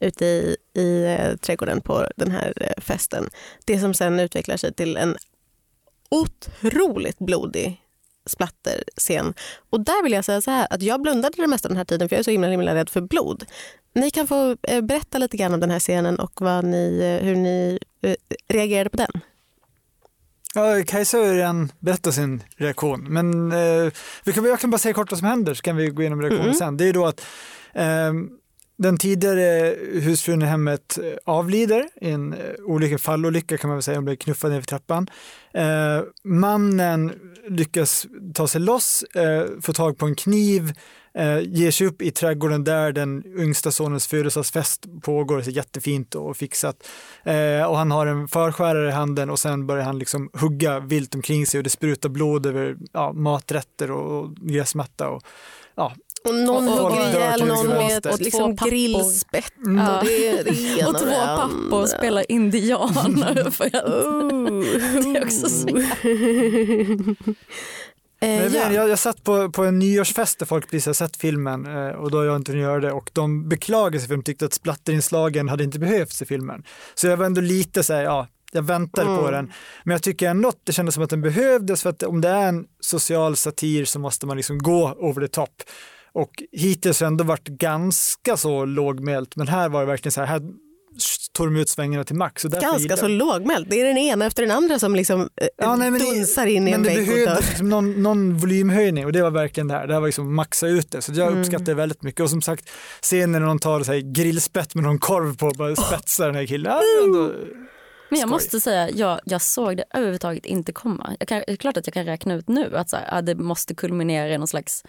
ute 0.00 0.24
i, 0.26 0.56
i 0.74 1.04
eh, 1.04 1.36
trädgården 1.36 1.80
på 1.80 2.06
den 2.16 2.30
här 2.30 2.52
eh, 2.56 2.82
festen. 2.82 3.30
Det 3.64 3.78
som 3.78 3.94
sen 3.94 4.20
utvecklar 4.20 4.56
sig 4.56 4.74
till 4.74 4.96
en 4.96 5.16
otroligt 6.10 7.18
blodig 7.18 7.81
splatterscen. 8.26 9.34
Och 9.70 9.80
där 9.80 10.02
vill 10.02 10.12
jag 10.12 10.24
säga 10.24 10.40
så 10.40 10.50
här 10.50 10.66
att 10.70 10.82
jag 10.82 11.02
blundade 11.02 11.34
det 11.36 11.46
mesta 11.46 11.68
den 11.68 11.76
här 11.76 11.84
tiden 11.84 12.08
för 12.08 12.16
jag 12.16 12.20
är 12.20 12.24
så 12.24 12.30
himla, 12.30 12.48
himla 12.48 12.74
rädd 12.74 12.90
för 12.90 13.00
blod. 13.00 13.44
Ni 13.94 14.10
kan 14.10 14.26
få 14.26 14.56
eh, 14.62 14.80
berätta 14.80 15.18
lite 15.18 15.36
grann 15.36 15.54
om 15.54 15.60
den 15.60 15.70
här 15.70 15.80
scenen 15.80 16.20
och 16.20 16.40
vad 16.40 16.64
ni, 16.64 16.98
eh, 17.20 17.26
hur 17.26 17.36
ni 17.36 17.78
eh, 18.02 18.14
reagerade 18.48 18.90
på 18.90 18.96
den. 18.96 19.20
Ja, 20.54 20.84
Kajsa 20.86 21.18
har 21.18 21.34
redan 21.34 21.72
berättat 21.78 22.14
sin 22.14 22.42
reaktion, 22.56 23.04
men 23.08 23.52
eh, 23.52 23.92
vi 24.24 24.32
kan, 24.32 24.44
jag 24.44 24.60
kan 24.60 24.70
bara 24.70 24.78
säga 24.78 24.94
kort 24.94 25.10
vad 25.10 25.18
som 25.18 25.28
händer 25.28 25.54
så 25.54 25.62
kan 25.62 25.76
vi 25.76 25.86
gå 25.86 26.02
igenom 26.02 26.20
reaktionen 26.22 26.44
Mm. 26.46 26.54
sen. 26.58 26.76
Det 26.76 26.84
är 26.84 26.86
ju 26.86 26.92
då 26.92 27.06
att 27.06 27.20
eh, 27.74 28.12
den 28.76 28.98
tidigare 28.98 29.72
eh, 29.72 30.02
husfrun 30.02 30.42
i 30.42 30.44
hemmet 30.44 30.98
eh, 30.98 31.12
avlider 31.24 31.88
i 32.00 32.10
en 32.10 32.32
eh, 32.32 32.38
olycka, 32.64 32.98
fallolycka 32.98 33.58
kan 33.58 33.68
man 33.68 33.76
väl 33.76 33.82
säga, 33.82 33.96
hon 33.96 34.04
blev 34.04 34.16
knuffad 34.16 34.50
ner 34.50 34.60
för 34.60 34.66
trappan. 34.66 35.06
Eh, 35.54 36.00
mannen 36.24 37.12
lyckas 37.48 38.06
ta 38.34 38.48
sig 38.48 38.60
loss, 38.60 39.02
eh, 39.02 39.44
få 39.62 39.72
tag 39.72 39.98
på 39.98 40.06
en 40.06 40.14
kniv, 40.14 40.72
eh, 41.14 41.40
ger 41.40 41.70
sig 41.70 41.86
upp 41.86 42.02
i 42.02 42.10
trädgården 42.10 42.64
där 42.64 42.92
den 42.92 43.24
yngsta 43.38 43.70
sonens 43.70 44.06
födelsedagsfest 44.06 44.86
pågår, 45.02 45.42
så 45.42 45.50
jättefint 45.50 46.14
och 46.14 46.36
fixat. 46.36 46.88
Eh, 47.24 47.64
och 47.64 47.78
han 47.78 47.90
har 47.90 48.06
en 48.06 48.28
förskärare 48.28 48.88
i 48.88 48.92
handen 48.92 49.30
och 49.30 49.38
sen 49.38 49.66
börjar 49.66 49.84
han 49.84 49.98
liksom 49.98 50.30
hugga 50.32 50.80
vilt 50.80 51.14
omkring 51.14 51.46
sig 51.46 51.58
och 51.58 51.64
det 51.64 51.70
sprutar 51.70 52.08
blod 52.08 52.46
över 52.46 52.76
ja, 52.92 53.12
maträtter 53.12 53.90
och, 53.90 54.22
och 54.22 54.36
gräsmatta. 54.36 55.08
Och, 55.08 55.22
ja. 55.74 55.92
Och 56.24 56.34
någon 56.34 56.68
Och 56.68 56.74
hugger 56.74 57.08
ihjäl 57.08 57.46
någon 57.46 57.68
med 57.68 57.98
ett 57.98 58.06
Och 58.06 58.20
liksom 58.20 58.56
grillspett. 58.56 59.52
Mm. 59.66 59.84
Ja. 59.84 59.98
Och 59.98 60.04
det, 60.04 60.42
det 60.42 60.84
Och 60.88 60.98
två 60.98 61.10
pappor 61.36 61.86
spelar 61.86 62.32
indianer. 62.32 63.50
För 63.50 63.64
att, 63.64 63.84
Oh. 63.84 64.60
det 65.12 65.18
är 65.18 65.24
också 65.24 65.48
så 65.48 65.68
Eh, 68.22 68.28
Men 68.28 68.38
jag, 68.38 68.46
ja. 68.54 68.68
vet, 68.68 68.74
jag, 68.74 68.88
jag 68.88 68.98
satt 68.98 69.24
på, 69.24 69.50
på 69.50 69.64
en 69.64 69.78
nyårsfest 69.78 70.38
där 70.38 70.46
folk 70.46 70.70
precis 70.70 70.86
har 70.86 70.92
sett 70.92 71.16
filmen 71.16 71.66
eh, 71.66 71.88
och 71.88 72.10
då 72.10 72.18
har 72.18 72.24
jag 72.24 72.36
inte 72.36 72.52
göra 72.52 72.80
det 72.80 72.92
och 72.92 73.10
de 73.12 73.48
beklagade 73.48 73.98
sig 73.98 74.08
för 74.08 74.16
de 74.16 74.22
tyckte 74.22 74.44
att 74.44 74.52
splatterinslagen 74.54 75.48
hade 75.48 75.64
inte 75.64 75.78
behövts 75.78 76.22
i 76.22 76.26
filmen. 76.26 76.62
Så 76.94 77.06
jag 77.06 77.16
var 77.16 77.26
ändå 77.26 77.40
lite 77.40 77.82
så 77.82 77.92
här, 77.92 78.02
ja, 78.02 78.26
jag 78.52 78.62
väntade 78.62 79.06
på 79.06 79.12
Mm. 79.28 79.32
den. 79.32 79.52
Men 79.84 79.92
jag 79.92 80.02
tycker 80.02 80.28
ändå 80.28 80.48
att 80.48 80.60
det 80.64 80.72
kändes 80.72 80.94
som 80.94 81.04
att 81.04 81.10
den 81.10 81.22
behövdes 81.22 81.82
för 81.82 81.90
att 81.90 82.02
om 82.02 82.20
det 82.20 82.28
är 82.28 82.48
en 82.48 82.64
social 82.80 83.36
satir 83.36 83.84
så 83.84 83.98
måste 83.98 84.26
man 84.26 84.36
liksom 84.36 84.58
gå 84.58 84.92
over 84.98 85.26
the 85.26 85.28
top. 85.28 85.50
Och 86.14 86.30
hittills 86.52 86.98
det 86.98 87.06
ändå 87.06 87.24
varit 87.24 87.48
ganska 87.48 88.36
så 88.36 88.64
lågmält 88.64 89.36
men 89.36 89.48
här 89.48 89.68
var 89.68 89.80
det 89.80 89.86
verkligen 89.86 90.12
så 90.12 90.20
här, 90.20 90.26
här 90.26 90.40
tog 91.32 91.46
de 91.46 91.56
ut 91.56 91.68
svängarna 91.68 92.04
till 92.04 92.16
max. 92.16 92.44
Och 92.44 92.50
Ganska 92.50 92.96
så 92.96 93.08
lågmält. 93.08 93.70
Det 93.70 93.80
är 93.80 93.84
den 93.84 93.98
ena 93.98 94.24
efter 94.26 94.42
den 94.42 94.56
andra 94.56 94.78
som 94.78 94.94
liksom 94.96 95.20
eh, 95.20 95.46
Ja, 95.56 95.76
nej, 95.76 95.90
men 95.90 96.00
det- 96.00 96.14
dunsar 96.14 96.46
in 96.46 96.68
i 96.68 96.70
men 96.70 96.74
en 96.74 96.82
det 96.82 96.88
vägg. 96.88 96.98
och 97.00 97.06
behövdes 97.14 97.34
dör. 97.44 97.48
liksom 97.50 97.68
någon, 97.68 98.02
någon 98.02 98.36
volymhöjning 98.38 99.04
och 99.06 99.12
det 99.12 99.22
var 99.22 99.30
verkligen 99.30 99.68
det 99.68 99.74
här. 99.74 99.86
Det 99.86 99.92
här 99.92 100.00
var 100.00 100.08
liksom 100.08 100.34
maxa 100.34 100.66
ut 100.68 100.90
det. 100.90 101.02
Så 101.02 101.12
jag 101.14 101.28
Mm. 101.28 101.40
uppskattar 101.40 101.64
det 101.64 101.74
väldigt 101.74 102.02
mycket. 102.02 102.20
Och 102.20 102.30
som 102.30 102.42
sagt, 102.42 102.68
scenen 103.02 103.32
när 103.32 103.40
någon 103.40 103.58
tar 103.58 103.82
så 103.82 103.92
här, 103.92 103.98
grillspett 104.14 104.74
med 104.74 104.84
någon 104.84 104.98
korv 104.98 105.36
på 105.36 105.46
och 105.46 105.54
bara 105.58 105.76
spetsar 105.76 106.26
den 106.26 106.34
här 106.34 106.46
killen. 106.46 106.72
Ja, 106.72 107.04
ändå, 107.04 107.18
Men 108.10 108.18
jag 108.20 108.28
Skoj. 108.28 108.30
måste 108.30 108.60
säga, 108.60 108.90
jag, 108.90 109.20
jag 109.24 109.42
såg 109.42 109.76
det 109.76 109.84
överhuvudtaget 109.94 110.46
inte 110.46 110.72
komma. 110.72 111.16
Jag 111.18 111.28
kan, 111.28 111.38
det 111.46 111.52
är 111.52 111.56
klart 111.56 111.76
att 111.76 111.86
jag 111.86 111.94
kan 111.94 112.04
räkna 112.04 112.34
ut 112.34 112.48
nu 112.48 112.76
att 112.76 112.90
så 112.90 112.96
här, 112.96 113.08
ja, 113.12 113.22
det 113.22 113.34
måste 113.34 113.74
kulminera 113.74 114.34
i 114.34 114.38
någon 114.38 114.48
slags 114.48 114.82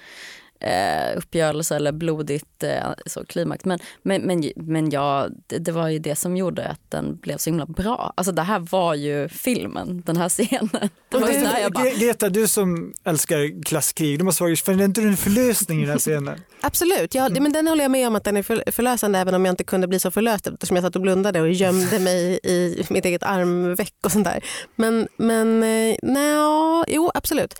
eh, 0.63 1.17
uppgörelse 1.17 1.75
eller 1.75 1.91
blodigt 1.91 2.63
eh, 2.63 2.83
så, 3.05 3.25
klimax. 3.25 3.65
Men, 3.65 3.79
men, 4.03 4.21
men, 4.21 4.51
men 4.55 4.89
ja, 4.91 5.27
det, 5.47 5.57
det 5.57 5.71
var 5.71 5.89
ju 5.89 5.99
det 5.99 6.15
som 6.15 6.37
gjorde 6.37 6.67
att 6.67 6.81
den 6.91 7.15
blev 7.17 7.37
så 7.37 7.49
himla 7.49 7.65
bra. 7.65 8.13
Alltså 8.17 8.31
det 8.33 8.41
här 8.41 8.59
var 8.59 8.93
ju 8.95 9.29
filmen, 9.29 10.01
den 10.05 10.17
här 10.17 10.29
scenen. 10.29 10.69
Det 11.09 11.19
var 11.19 11.27
där 11.27 11.59
jag 11.61 11.71
bara, 11.73 11.83
Gre- 11.83 11.99
Greta, 11.99 12.29
du 12.29 12.47
som 12.47 12.93
älskar 13.03 13.63
klasskrig, 13.63 14.19
du 14.19 14.23
måste 14.25 14.37
fråga, 14.37 14.55
för 14.55 14.73
det 14.73 14.83
är 14.83 14.85
inte 14.85 15.01
en 15.01 15.17
förlösning 15.17 15.77
i 15.77 15.81
den 15.81 15.91
här 15.91 15.99
scenen? 15.99 16.41
Absolut, 16.61 17.15
ja, 17.15 17.25
Mm. 17.25 17.43
men 17.43 17.51
den 17.53 17.67
håller 17.67 17.83
jag 17.83 17.91
med 17.91 18.07
om 18.07 18.15
att 18.15 18.23
den 18.23 18.37
är 18.37 18.43
för, 18.43 18.63
förlösande 18.71 19.19
även 19.19 19.33
om 19.33 19.45
jag 19.45 19.53
inte 19.53 19.63
kunde 19.63 19.87
bli 19.87 19.99
så 19.99 20.11
förlöst 20.11 20.47
eftersom 20.47 20.75
jag 20.77 20.83
satt 20.85 20.95
och 20.95 21.01
blundade 21.01 21.41
och 21.41 21.51
gömde 21.51 21.99
mig 21.99 22.39
i 22.43 22.85
mitt 22.89 23.05
eget 23.05 23.23
armveck 23.23 23.93
och 24.03 24.11
sånt 24.11 24.25
där. 24.25 24.43
Men, 24.75 25.07
men 25.17 25.63
eh, 25.63 25.95
nej, 26.03 26.83
jo 26.87 27.11
absolut. 27.13 27.53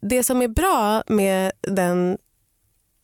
Det 0.00 0.22
som 0.24 0.42
är 0.42 0.48
bra 0.48 1.02
med 1.06 1.52
den 1.62 2.18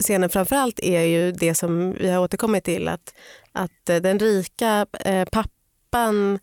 scenen 0.02 0.30
framförallt 0.30 0.80
är 0.82 1.00
ju 1.00 1.32
det 1.32 1.54
som 1.54 1.92
vi 1.92 2.10
har 2.10 2.22
återkommit 2.22 2.64
till 2.64 2.88
att, 2.88 3.14
att 3.52 3.88
eh, 3.88 3.96
den 3.96 4.18
rika 4.18 4.86
eh, 5.00 5.28
pappan 5.32 6.38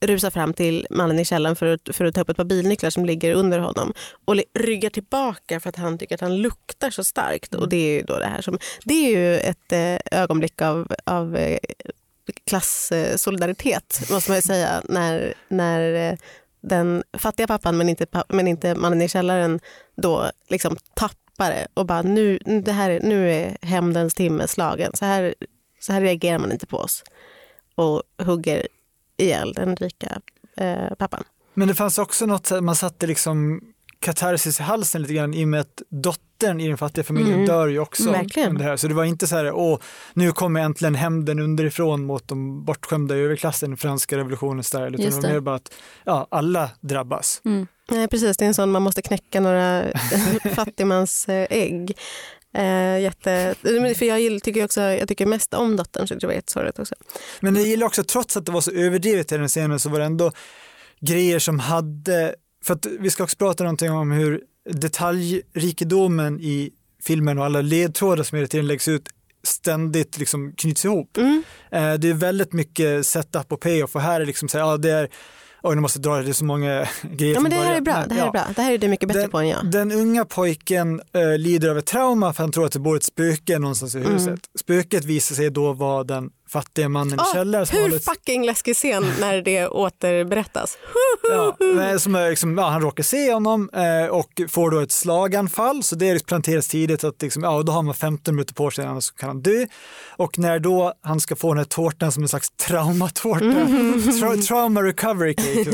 rusar 0.00 0.30
fram 0.30 0.54
till 0.54 0.86
mannen 0.90 1.18
i 1.18 1.24
källaren 1.24 1.56
för 1.56 1.66
att, 1.66 1.96
för 1.96 2.04
att 2.04 2.14
ta 2.14 2.20
upp 2.20 2.28
ett 2.28 2.36
par 2.36 2.44
bilnycklar 2.44 2.90
som 2.90 3.04
ligger 3.04 3.34
under 3.34 3.58
honom 3.58 3.92
och 4.24 4.36
ryggar 4.54 4.90
tillbaka 4.90 5.60
för 5.60 5.68
att 5.68 5.76
han 5.76 5.98
tycker 5.98 6.14
att 6.14 6.20
han 6.20 6.36
luktar 6.36 6.90
så 6.90 7.04
starkt. 7.04 7.54
Och 7.54 7.68
det 7.68 7.76
är 7.76 7.98
ju 7.98 8.02
då 8.02 8.18
det 8.18 8.26
här 8.26 8.40
som, 8.40 8.58
det 8.84 8.94
är 8.94 9.10
ju 9.10 9.38
ett 9.38 9.72
eh, 9.72 10.20
ögonblick 10.20 10.62
av, 10.62 10.92
av 11.04 11.36
eh, 11.36 11.58
klassolidaritet 12.46 14.10
måste 14.10 14.30
man 14.30 14.38
ju 14.38 14.42
säga 14.42 14.82
när, 14.84 15.34
när 15.48 16.10
eh, 16.12 16.18
den 16.60 17.02
fattiga 17.12 17.46
pappan 17.46 17.76
men 17.76 17.88
inte, 17.88 18.06
men 18.28 18.48
inte 18.48 18.74
mannen 18.74 19.02
i 19.02 19.08
källaren 19.08 19.60
då 19.96 20.30
liksom 20.48 20.76
tappar 20.94 21.27
det 21.46 21.66
och 21.74 21.86
bara 21.86 22.02
nu, 22.02 22.38
det 22.64 22.72
här, 22.72 22.90
är- 22.90 23.00
nu 23.00 23.30
är 23.32 23.56
hämndens 23.62 24.14
timme 24.14 24.48
slagen. 24.48 24.90
Så 24.94 25.04
här, 25.04 25.34
så 25.80 25.92
här 25.92 26.00
reagerar 26.00 26.38
man 26.38 26.52
inte 26.52 26.66
på 26.66 26.76
oss. 26.76 27.04
Och 27.74 28.02
hugger 28.22 28.68
ihjäl 29.16 29.52
den 29.52 29.76
rika 29.76 30.20
eh, 30.56 30.94
pappan. 30.98 31.24
Men 31.54 31.68
det 31.68 31.74
fanns 31.74 31.98
också 31.98 32.26
något, 32.26 32.50
man 32.62 32.76
satte 32.76 33.06
liksom 33.06 33.60
katarsis 34.00 34.60
i 34.60 34.62
halsen 34.62 35.02
lite 35.02 35.14
grann 35.14 35.34
i 35.34 35.44
och 35.44 35.48
med 35.48 35.60
att 35.60 35.82
dottern 35.88 36.60
i 36.60 36.68
den 36.68 36.78
fattiga 36.78 37.04
familjen 37.04 37.34
Mm. 37.34 37.46
dör 37.46 37.68
ju 37.68 37.78
också. 37.78 38.10
Verkligen. 38.12 38.48
under 38.48 38.64
Det 38.64 38.70
här. 38.70 38.76
Så 38.76 38.88
det 38.88 38.94
var 38.94 39.04
inte 39.04 39.26
så 39.26 39.36
här, 39.36 39.52
åh, 39.52 39.78
nu 40.14 40.32
kommer 40.32 40.60
äntligen 40.60 40.94
hämnden 40.94 41.38
underifrån 41.38 42.04
mot 42.04 42.28
de 42.28 42.64
bortskämda 42.64 43.16
i 43.16 43.20
överklassen 43.20 43.76
franska 43.76 44.16
revolutionens 44.16 44.66
style. 44.66 44.86
Utan 44.88 45.00
Just 45.04 45.22
det 45.22 45.26
var 45.28 45.34
mer 45.34 45.40
bara 45.40 45.56
att 45.56 45.72
ja, 46.04 46.26
alla 46.30 46.70
drabbas. 46.80 47.40
mm. 47.44 47.66
Nej, 47.90 48.08
precis, 48.08 48.36
det 48.36 48.44
är 48.44 48.46
en 48.46 48.54
sån 48.54 48.70
man 48.70 48.82
måste 48.82 49.02
knäcka 49.02 49.40
några 49.40 49.84
fattigmans 50.54 51.28
eh, 51.28 51.46
ägg. 51.50 51.92
Eh, 52.54 52.98
jätte, 53.00 53.54
för 53.96 54.04
jag 54.04 54.42
tycker 54.42 54.64
också, 54.64 54.80
jag 54.80 55.08
tycker 55.08 55.26
mest 55.26 55.54
om 55.54 55.76
dottern 55.76 56.06
så 56.08 56.14
det 56.14 56.26
var 56.26 56.34
jättesorgligt 56.34 56.78
också. 56.78 56.94
Men 57.40 57.56
jag 57.56 57.64
gillar 57.66 57.86
också, 57.86 58.02
trots 58.04 58.36
att 58.36 58.46
det 58.46 58.52
var 58.52 58.60
så 58.60 58.70
överdrivet 58.70 59.32
i 59.32 59.36
den 59.36 59.48
scenen 59.48 59.78
så 59.78 59.88
var 59.88 59.98
det 59.98 60.04
ändå 60.04 60.32
grejer 61.00 61.38
som 61.38 61.58
hade, 61.58 62.34
för 62.64 62.74
att 62.74 62.86
vi 63.00 63.10
ska 63.10 63.22
också 63.24 63.36
prata 63.36 63.64
någonting 63.64 63.90
om 63.90 64.10
hur 64.10 64.40
detaljrikedomen 64.70 66.40
i 66.40 66.70
filmen 67.02 67.38
och 67.38 67.44
alla 67.44 67.60
ledtrådar 67.60 68.22
som 68.22 68.36
hela 68.36 68.48
tiden 68.48 68.66
läggs 68.66 68.88
ut 68.88 69.08
ständigt 69.42 70.18
liksom 70.18 70.52
knyts 70.52 70.84
ihop. 70.84 71.16
Mm. 71.16 71.42
Eh, 71.72 71.94
Det 71.94 72.08
är 72.08 72.14
väldigt 72.14 72.52
mycket 72.52 73.06
setup 73.06 73.52
och 73.52 73.60
payoff 73.60 73.94
och 73.94 74.00
här 74.02 74.20
är 74.20 74.26
liksom 74.26 74.48
så 74.48 74.58
här, 74.58 74.64
ja 74.64 74.76
det 74.76 74.90
är, 74.90 75.08
oj 75.62 75.74
nu 75.74 75.80
måste 75.80 75.98
jag 75.98 76.02
dra 76.04 76.22
det, 76.22 76.28
är 76.28 76.32
så 76.32 76.44
många 76.44 76.88
grejer 77.02 77.34
Ja, 77.34 77.40
men 77.40 77.50
det 77.50 77.56
här 77.56 77.74
är 77.76 77.80
bra. 77.80 77.94
Men, 77.94 78.08
Det 78.08 78.14
här 78.14 78.20
ja. 78.22 78.28
är 78.28 78.32
bra. 78.32 78.44
Det 78.56 78.62
här 78.62 78.72
är 78.72 78.78
du 78.78 78.88
mycket 78.88 79.08
bättre 79.08 79.20
Den- 79.20 79.30
på 79.30 79.38
än 79.38 79.48
jag. 79.48 79.70
Den 79.70 79.92
unga 79.92 80.24
pojken 80.24 81.00
eh, 81.12 81.38
lider 81.38 81.68
av 81.68 81.78
ett 81.78 81.86
trauma 81.86 82.32
för 82.32 82.42
han 82.42 82.52
tror 82.52 82.66
att 82.66 82.72
det 82.72 82.78
bor 82.78 82.96
ett 82.96 83.04
spöke 83.04 83.58
någonstans 83.58 83.94
i 83.94 83.98
Mm. 83.98 84.12
huset. 84.12 84.40
Spöket 84.60 85.04
visar 85.04 85.34
sig 85.34 85.50
då 85.50 85.72
vara 85.72 86.04
den 86.04 86.30
fattiga 86.48 86.88
mannen 86.88 87.20
Ah, 87.20 87.30
i 87.30 87.34
källaren. 87.34 87.66
som 87.66 87.78
hur 87.78 87.94
ett- 87.96 88.04
fucking 88.04 88.46
läskig 88.46 88.76
scen 88.76 89.04
när 89.20 89.42
det 89.42 89.68
återberättas. 89.68 90.78
Ja, 91.30 91.98
som 91.98 92.14
är 92.14 92.30
liksom, 92.30 92.58
ja, 92.58 92.68
han 92.68 92.80
råkar 92.82 93.02
se 93.02 93.32
honom 93.32 93.70
eh, 93.72 94.06
och 94.10 94.40
får 94.48 94.70
då 94.70 94.80
ett 94.80 94.92
slaganfall 94.92 95.82
så 95.82 95.96
det 95.96 96.26
planteras 96.26 96.68
tidigt 96.68 97.04
att 97.04 97.22
liksom, 97.22 97.42
ja, 97.42 97.62
då 97.62 97.72
har 97.72 97.82
man 97.82 97.94
15 97.94 98.34
minuter 98.34 98.54
på 98.54 98.70
sig 98.70 98.84
annars 98.86 99.10
kan 99.10 99.28
han 99.28 99.42
dö. 99.42 99.66
Och 100.16 100.38
när 100.38 100.58
då 100.58 100.92
han 101.02 101.20
ska 101.20 101.36
få 101.36 101.48
den 101.48 101.58
här 101.58 101.64
tårtan 101.64 102.12
som 102.12 102.22
en 102.22 102.28
slags 102.28 102.50
traumatårta, 102.50 103.44
tra- 103.44 104.42
trauma 104.42 104.82
recovery 104.82 105.34
cake, 105.34 105.70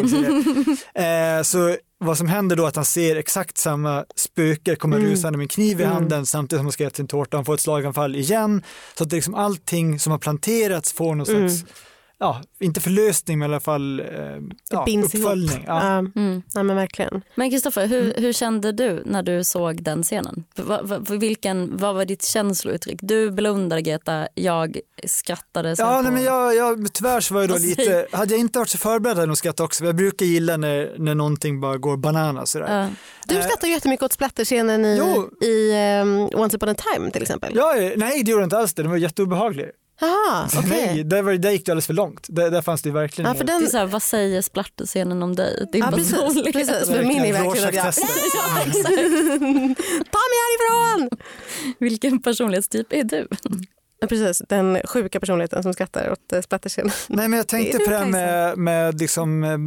eh, 1.04 1.42
så 1.42 1.76
vad 2.04 2.18
som 2.18 2.28
händer 2.28 2.56
då 2.56 2.64
är 2.64 2.68
att 2.68 2.76
han 2.76 2.84
ser 2.84 3.16
exakt 3.16 3.58
samma 3.58 4.04
spöke 4.16 4.76
komma 4.76 4.96
rusande 4.96 5.38
med 5.38 5.44
en 5.44 5.48
kniv 5.48 5.80
i 5.80 5.84
handen 5.84 6.26
samtidigt 6.26 6.58
som 6.58 6.66
han 6.66 6.72
ska 6.72 6.84
äta 6.84 6.96
sin 6.96 7.06
tårta. 7.06 7.36
Han 7.36 7.44
får 7.44 7.54
ett 7.54 7.60
slaganfall 7.60 8.16
igen. 8.16 8.62
Så 8.98 9.04
att 9.04 9.10
det 9.10 9.16
liksom 9.16 9.34
allting 9.34 9.98
som 9.98 10.10
har 10.10 10.18
planterats 10.18 10.92
får 10.92 11.14
någon 11.14 11.26
slags, 11.26 11.64
ja, 12.18 12.42
inte 12.60 12.80
förlösning 12.80 13.38
men 13.38 13.50
i 13.50 13.52
alla 13.54 13.60
fall 13.60 14.00
eh, 14.00 14.06
ja, 14.70 14.86
ihop. 14.88 15.04
uppföljning. 15.04 15.64
Ja. 15.66 15.86
Ja, 15.88 15.98
Mm. 15.98 16.42
nej, 16.54 16.64
men 16.64 16.76
verkligen. 16.76 17.22
Men 17.34 17.50
Kristoffer, 17.50 17.86
hur, 17.86 18.14
hur 18.16 18.32
kände 18.32 18.72
du 18.72 19.02
när 19.06 19.22
du 19.22 19.44
såg 19.44 19.82
den 19.82 20.02
scenen? 20.02 20.44
Va, 20.56 20.80
vilken, 21.10 21.76
vad 21.76 21.94
var 21.94 22.04
ditt 22.04 22.24
känslouttryck? 22.24 22.98
Du 23.02 23.30
blundade 23.30 23.82
Greta, 23.82 24.28
jag 24.34 24.78
skrattade. 25.06 25.74
Ja, 25.78 26.00
nej, 26.02 26.12
men 26.12 26.22
jag, 26.22 26.54
jag, 26.56 26.92
tyvärr 26.92 27.20
så 27.20 27.34
var 27.34 27.40
jag 27.40 27.50
då 27.50 27.56
lite, 27.56 28.06
hade 28.12 28.32
jag 28.34 28.40
inte 28.40 28.58
varit 28.58 28.68
så 28.68 28.78
förberedd 28.78 29.10
hade 29.16 29.22
jag 29.22 29.28
nog 29.28 29.36
skrattat 29.38 29.60
också. 29.64 29.84
Jag 29.84 29.96
brukar 29.96 30.26
gilla 30.26 30.56
när, 30.56 30.94
när 30.98 31.14
någonting 31.14 31.60
bara 31.60 31.76
går 31.78 31.96
bananas 31.96 32.50
sådär. 32.50 32.80
Ja. 32.82 32.88
Du 33.26 33.34
Eh, 33.38 33.44
skrattar 33.44 33.66
ju 33.68 33.74
jättemycket 33.74 34.04
åt 34.04 34.12
splatterscenen 34.12 34.84
i, 34.84 34.96
Jo. 34.98 35.46
i 35.46 35.72
um, 36.02 36.30
Once 36.42 36.56
upon 36.56 36.68
a 36.68 36.74
time 36.94 37.10
till 37.10 37.22
exempel. 37.22 37.52
Ja, 37.56 37.74
nej, 37.96 38.22
det 38.24 38.30
gjorde 38.30 38.42
jag 38.42 38.46
inte 38.46 38.58
alls 38.58 38.74
det. 38.74 38.82
Den 38.82 38.90
var 38.90 38.98
jätteobehaglig. 38.98 39.70
Jaha, 40.00 40.48
okej. 40.58 40.70
Nej, 40.70 41.04
där, 41.04 41.22
var, 41.22 41.32
där 41.32 41.50
gick 41.50 41.66
det 41.66 41.72
alldeles 41.72 41.86
för 41.86 41.94
långt. 41.94 42.26
Där, 42.28 42.50
där 42.50 42.62
fanns 42.62 42.82
det 42.82 42.90
verkligen 42.90 43.28
Ja, 43.28 43.34
för 43.34 43.44
Det 43.44 43.52
den, 43.52 43.62
är 43.62 43.66
så 43.66 43.78
här, 43.78 43.86
vad 43.86 44.02
säger 44.02 44.42
splatterscenen 44.42 45.22
om 45.22 45.34
dig? 45.36 45.66
Det 45.72 45.78
är 45.78 45.80
Ja, 45.82 45.86
bara 45.90 45.96
precis, 45.96 46.34
dåligt. 46.34 46.52
precis. 46.52 46.88
För 46.88 47.04
min 47.04 47.24
är 47.24 47.32
verkligen 47.32 47.68
att 47.68 47.74
jag... 47.74 47.86
Rorschach-testet. 47.86 48.86
Ta 50.12 50.18
mig 50.30 50.38
härifrån! 50.44 51.08
Vilken 51.78 52.22
personlighetstyp 52.22 52.92
är 52.92 53.04
du? 53.04 53.28
Ja, 54.00 54.06
precis, 54.08 54.42
den 54.48 54.78
sjuka 54.84 55.20
personligheten 55.20 55.62
som 55.62 55.72
skrattar 55.72 56.10
åt 56.12 56.32
uh, 56.34 56.40
splatterscenen. 56.40 56.92
Nej, 57.08 57.28
men 57.28 57.36
jag 57.36 57.46
tänkte 57.48 57.78
Det 57.78 57.84
på 57.84 57.90
det 57.90 57.96
här 57.98 58.06
med, 58.06 58.58
med 58.58 59.00
liksom, 59.00 59.44
eh, 59.44 59.58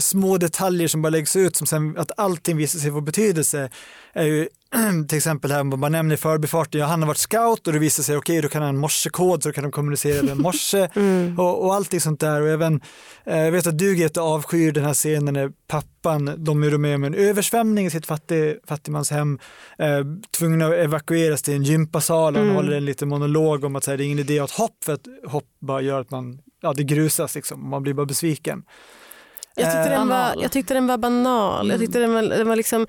små 0.00 0.38
detaljer 0.38 0.88
som 0.88 1.02
bara 1.02 1.10
läggs 1.10 1.36
ut, 1.36 1.56
som 1.56 1.66
sen, 1.66 1.98
att 1.98 2.10
allting 2.16 2.56
visar 2.56 2.78
sig 2.78 2.90
få 2.90 3.00
betydelse. 3.00 3.70
Är 4.12 4.24
ju, 4.24 4.48
till 5.08 5.16
exempel 5.16 5.52
här, 5.52 5.64
man 5.64 5.92
nämner 5.92 6.14
i 6.14 6.18
förbifarten, 6.18 6.80
ja, 6.80 6.86
han 6.86 7.02
har 7.02 7.06
varit 7.06 7.18
scout 7.18 7.66
och 7.66 7.72
det 7.72 7.78
visar 7.78 8.02
sig, 8.02 8.16
okej, 8.16 8.42
då 8.42 8.48
kan 8.48 8.62
han 8.62 8.76
morsekod 8.76 9.42
så 9.42 9.48
då 9.48 9.52
kan 9.52 9.62
de 9.62 9.72
kommunicera 9.72 10.22
med 10.22 10.36
morse 10.36 10.88
Mm. 10.96 11.38
och, 11.38 11.64
och 11.64 11.74
allting 11.74 12.00
sånt 12.00 12.20
där. 12.20 12.40
Och 12.42 12.48
även, 12.48 12.80
eh, 13.26 13.38
jag 13.38 13.52
vet 13.52 13.66
att 13.66 13.78
du 13.78 13.94
Greta 13.94 14.20
avskyr 14.20 14.72
den 14.72 14.84
här 14.84 14.94
scenen 14.94 15.34
när 15.34 15.52
pappan, 15.68 16.34
de 16.44 16.62
är 16.62 16.78
med 16.78 16.94
om 16.94 17.04
en 17.04 17.14
översvämning 17.14 17.86
i 17.86 17.90
sitt 17.90 18.06
fattig, 18.06 18.58
fattigmanshem, 18.68 19.38
eh, 19.78 20.00
tvungna 20.38 20.66
att 20.66 20.72
evakueras 20.72 21.42
till 21.42 21.54
en 21.54 21.62
gympasal 21.62 22.34
och 22.34 22.38
han 22.40 22.46
Mm. 22.48 22.56
håller 22.56 22.76
en 22.76 22.84
liten 22.84 23.08
monolog 23.08 23.64
om 23.64 23.76
att 23.76 23.84
så 23.84 23.90
här, 23.90 23.98
det 23.98 24.04
är 24.04 24.06
ingen 24.06 24.18
idé 24.18 24.38
att 24.40 24.50
hopp 24.50 24.84
för 24.84 24.92
att 24.92 25.06
hopp 25.26 25.44
bara 25.60 25.80
gör 25.80 26.00
att 26.00 26.10
man, 26.10 26.38
ja 26.62 26.72
det 26.72 26.82
grusas 26.84 27.34
liksom, 27.34 27.68
man 27.70 27.82
blir 27.82 27.94
bara 27.94 28.06
besviken. 28.06 28.62
Jag 29.58 29.66
tyckte, 29.72 29.88
den 29.88 30.08
var, 30.08 30.16
Banal. 30.16 30.42
jag 30.42 30.52
tyckte 30.52 30.74
den 30.74 30.86
var 30.86 30.98
banal. 30.98 31.70
Jag 31.70 31.80
tyckte 31.80 31.98
den 31.98 32.12
var, 32.14 32.22
den 32.22 32.48
var 32.48 32.56
liksom, 32.56 32.86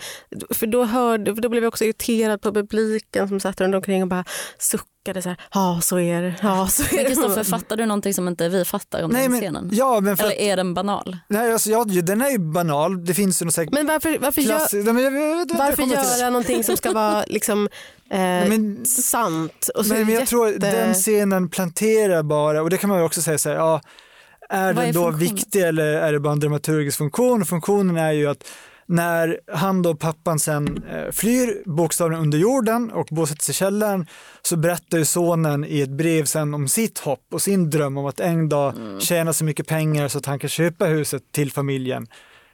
för 0.50 0.68
då, 0.68 0.84
hörde, 0.84 1.36
för 1.36 1.42
då 1.42 1.50
blev 1.50 1.64
jag 1.64 1.68
också 1.68 1.84
irriterad 1.84 2.42
på 2.42 2.52
publiken 2.54 3.28
som 3.28 3.40
satt 3.40 3.62
runt 3.62 3.76
omkring 3.76 4.02
och 4.02 4.08
bara 4.08 4.24
suckade 4.60 5.22
så 5.22 5.30
här. 5.30 5.38
Ja, 5.54 5.80
så 5.84 6.00
är 6.00 6.22
det. 6.22 6.36
Ja, 6.42 6.68
så 6.68 6.84
är 6.84 6.88
Men 6.96 7.04
det. 7.04 7.10
Kristoffer, 7.10 7.44
fattar 7.44 7.78
du 7.78 7.86
någonting 7.86 8.14
som 8.14 8.28
inte 8.28 8.50
vi 8.50 8.66
fattar 8.66 9.04
om 9.04 9.12
Nej, 9.12 9.22
den 9.22 9.32
men, 9.32 9.42
scenen? 9.42 9.70
ja, 9.74 10.00
men 10.00 10.18
för 10.18 10.24
Eller 10.24 10.36
är 10.36 10.56
den 10.58 10.74
banal? 10.74 11.18
nej, 11.28 11.54
alltså, 11.54 11.70
ja, 11.70 11.84
den 11.84 12.22
är 12.22 12.30
ju 12.30 12.40
banal. 12.40 13.06
Det 13.06 13.14
finns 13.14 13.42
ju 13.42 13.46
något 13.46 13.54
säkert 13.54 13.74
Men 13.74 13.88
varför, 13.88 14.18
varför, 14.20 14.42
gör, 14.42 14.58
klassiskt. 14.58 14.86
Nej, 14.86 14.94
men 14.94 15.04
jag, 15.04 15.12
varför 15.58 15.84
göra 15.84 16.30
någonting 16.30 16.64
som 16.64 16.78
ska 16.78 16.92
vara 16.92 17.24
liksom, 17.28 17.64
eh, 18.12 18.18
men- 18.20 18.86
sant? 18.86 19.70
Och 19.76 19.86
så 19.86 19.94
är 19.94 19.98
Men, 19.98 20.08
jag 20.08 20.14
jätte... 20.20 20.26
tror 20.30 20.52
den 20.60 20.94
scenen 20.94 21.50
planterar 21.50 22.24
bara, 22.24 22.62
och 22.62 22.70
det 22.70 22.78
kan 22.78 22.90
man 22.90 23.00
ju 23.00 23.06
också 23.06 23.22
säga 23.22 23.38
så 23.38 23.50
här, 23.50 23.56
ja, 23.56 23.82
är 24.50 24.70
är 24.70 24.74
den 24.74 24.86
då 24.94 25.04
funktionen? 25.04 25.20
viktig 25.20 25.62
eller 25.62 25.84
är 25.94 26.14
det 26.14 26.20
bara 26.20 26.34
en 26.34 26.40
dramaturgisk 26.40 26.98
funktion? 26.98 27.46
Funktionen 27.46 27.98
är 27.98 28.12
ju 28.12 28.28
att 28.28 28.44
när 28.90 29.40
han 29.54 29.86
och 29.86 30.00
pappan 30.00 30.40
sen 30.40 30.84
eh, 30.92 31.12
flyr 31.12 31.62
bokstavligen 31.66 32.24
under 32.24 32.38
jorden 32.38 32.92
och 32.92 33.08
bosätter 33.12 33.44
sig 33.44 33.52
i 33.54 33.56
källaren 33.56 34.08
så 34.42 34.58
berättar 34.58 34.98
ju 34.98 35.06
sonen 35.06 35.66
i 35.66 35.82
ett 35.82 35.90
brev 35.90 36.26
sen 36.26 36.54
om 36.54 36.68
sitt 36.68 37.00
hopp 37.00 37.26
och 37.32 37.42
sin 37.42 37.70
dröm 37.70 37.98
om 37.98 38.06
att 38.06 38.20
en 38.20 38.50
dag 38.50 38.74
Mm. 38.78 39.00
tjäna 39.00 39.34
så 39.34 39.44
mycket 39.44 39.68
pengar 39.68 40.08
så 40.08 40.18
att 40.18 40.26
han 40.26 40.40
kan 40.40 40.50
köpa 40.50 40.86
huset 40.86 41.24
till 41.32 41.52
familjen. 41.52 42.08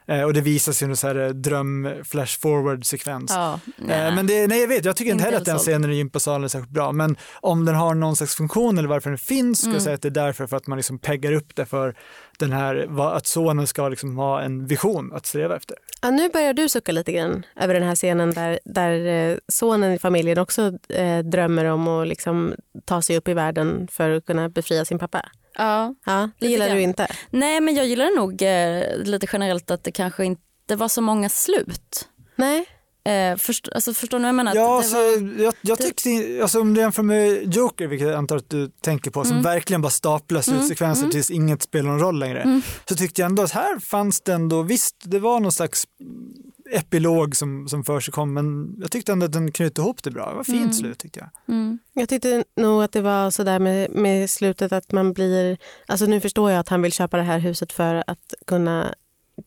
Eh, 0.06 0.22
och 0.22 0.32
det 0.32 0.40
visas 0.40 0.82
ju 0.82 0.84
en 0.84 0.96
så 0.96 1.06
här 1.06 1.16
eh, 1.16 1.28
dröm 1.28 1.88
flash 2.04 2.40
forward 2.40 2.84
sekvens. 2.84 3.30
Eh, 3.30 3.56
Men 3.88 4.26
det, 4.26 4.46
nej 4.46 4.60
jag 4.60 4.68
vet, 4.68 4.84
jag 4.84 4.96
tycker 4.96 5.10
inte 5.10 5.22
Inte 5.22 5.24
heller 5.24 5.38
att 5.38 5.44
den 5.44 5.58
scenen 5.58 5.90
i 5.90 5.94
gympasalen 5.94 6.44
är 6.44 6.48
särskilt 6.48 6.72
bra. 6.72 6.92
Men 6.92 7.16
om 7.40 7.64
den 7.64 7.74
har 7.74 7.94
någon 7.94 8.16
slags 8.16 8.34
funktion 8.34 8.78
eller 8.78 8.88
varför 8.88 9.10
den 9.10 9.18
finns, 9.18 9.60
ska 9.60 9.70
jag 9.70 9.82
säga 9.82 9.94
att 9.94 10.02
det 10.02 10.08
är 10.08 10.10
därför 10.10 10.46
för 10.46 10.56
att 10.56 10.66
man 10.66 10.78
liksom 10.78 10.98
peggar 10.98 11.32
upp 11.32 11.56
det 11.56 11.66
för 11.66 11.94
den 12.38 12.52
här, 12.52 13.00
att 13.16 13.26
sonen 13.26 13.66
ska 13.66 13.88
liksom 13.88 14.16
ha 14.16 14.42
en 14.42 14.66
vision 14.66 15.12
att 15.12 15.26
sträva 15.26 15.56
efter. 15.56 15.76
Ja, 16.02 16.10
nu 16.10 16.28
börjar 16.28 16.54
du 16.54 16.68
sucka 16.68 16.92
lite 16.92 17.12
grann 17.12 17.46
över 17.56 17.74
den 17.74 17.82
här 17.82 17.94
scenen 17.94 18.34
där, 18.34 18.58
där 18.64 19.40
sonen 19.48 19.92
i 19.92 19.98
familjen 19.98 20.38
också 20.38 20.72
eh, 20.88 21.18
drömmer 21.18 21.64
om 21.64 21.88
att 21.88 22.08
liksom 22.08 22.54
ta 22.84 23.02
sig 23.02 23.16
upp 23.16 23.28
i 23.28 23.34
världen 23.34 23.88
för 23.92 24.10
att 24.10 24.26
kunna 24.26 24.48
befria 24.48 24.84
sin 24.84 24.98
pappa. 24.98 25.28
Ja. 25.56 25.94
Ja, 26.06 26.30
det 26.38 26.46
gillar 26.46 26.66
grann. 26.66 26.76
du 26.76 26.82
inte? 26.82 27.06
Nej 27.30 27.60
men 27.60 27.74
jag 27.74 27.86
gillar 27.86 28.16
nog 28.16 28.42
eh, 28.42 29.04
lite 29.04 29.26
generellt 29.32 29.70
att 29.70 29.84
det 29.84 29.92
kanske 29.92 30.24
inte 30.24 30.76
var 30.76 30.88
så 30.88 31.00
många 31.02 31.28
slut. 31.28 32.08
Nej. 32.36 32.66
Eh, 33.04 33.36
först, 33.36 33.68
alltså, 33.74 33.94
förstår 33.94 34.18
ni 34.18 34.22
vad 34.22 34.28
jag 34.28 34.34
menar? 34.34 34.50
Att 34.50 34.56
Ja, 34.56 34.68
det 34.68 34.76
alltså, 34.76 34.96
var, 34.96 35.42
jag, 35.42 35.54
jag 35.60 35.78
tyckte, 35.78 36.38
alltså, 36.42 36.60
om 36.60 36.74
du 36.74 36.80
jämför 36.80 37.02
med 37.02 37.54
Joker, 37.54 37.86
vilket 37.86 38.08
jag 38.08 38.16
antar 38.16 38.36
att 38.36 38.50
du 38.50 38.68
tänker 38.68 39.10
på, 39.10 39.24
som 39.24 39.42
verkligen 39.42 39.82
bara 39.82 39.90
staplar 39.90 40.40
slutsekvenser 40.40 41.08
tills 41.08 41.30
inget 41.30 41.62
spelar 41.62 41.90
någon 41.90 42.00
roll 42.00 42.18
längre, 42.18 42.60
så 42.88 42.94
tyckte 42.94 43.20
jag 43.20 43.28
ändå 43.28 43.42
att 43.42 43.50
här 43.50 43.80
fanns 43.80 44.20
det 44.20 44.32
ändå, 44.32 44.62
visst 44.62 44.96
det 45.04 45.18
var 45.18 45.40
någon 45.40 45.52
slags 45.52 45.84
epilog 46.70 47.36
som, 47.36 47.68
som 47.68 47.84
för 47.84 48.00
sig 48.00 48.12
kom, 48.12 48.34
men 48.34 48.76
jag 48.80 48.90
tyckte 48.90 49.12
ändå 49.12 49.26
att 49.26 49.32
den 49.32 49.52
knöt 49.52 49.78
ihop 49.78 50.02
det 50.02 50.10
bra. 50.10 50.30
Det 50.30 50.36
var 50.36 50.44
fint 50.44 50.76
slut 50.76 50.98
tyckte 50.98 51.20
jag. 51.20 51.54
mm. 51.54 51.78
Jag 51.92 52.08
tyckte 52.08 52.44
nog 52.56 52.82
att 52.82 52.92
det 52.92 53.00
var 53.00 53.30
sådär 53.30 53.58
med, 53.58 53.90
med 53.90 54.30
slutet 54.30 54.72
att 54.72 54.92
man 54.92 55.12
blir... 55.12 55.58
Alltså 55.86 56.06
nu 56.06 56.20
förstår 56.20 56.50
jag 56.50 56.60
att 56.60 56.68
han 56.68 56.82
vill 56.82 56.92
köpa 56.92 57.16
det 57.16 57.22
här 57.22 57.38
huset 57.38 57.72
för 57.72 58.04
att 58.06 58.34
kunna 58.46 58.94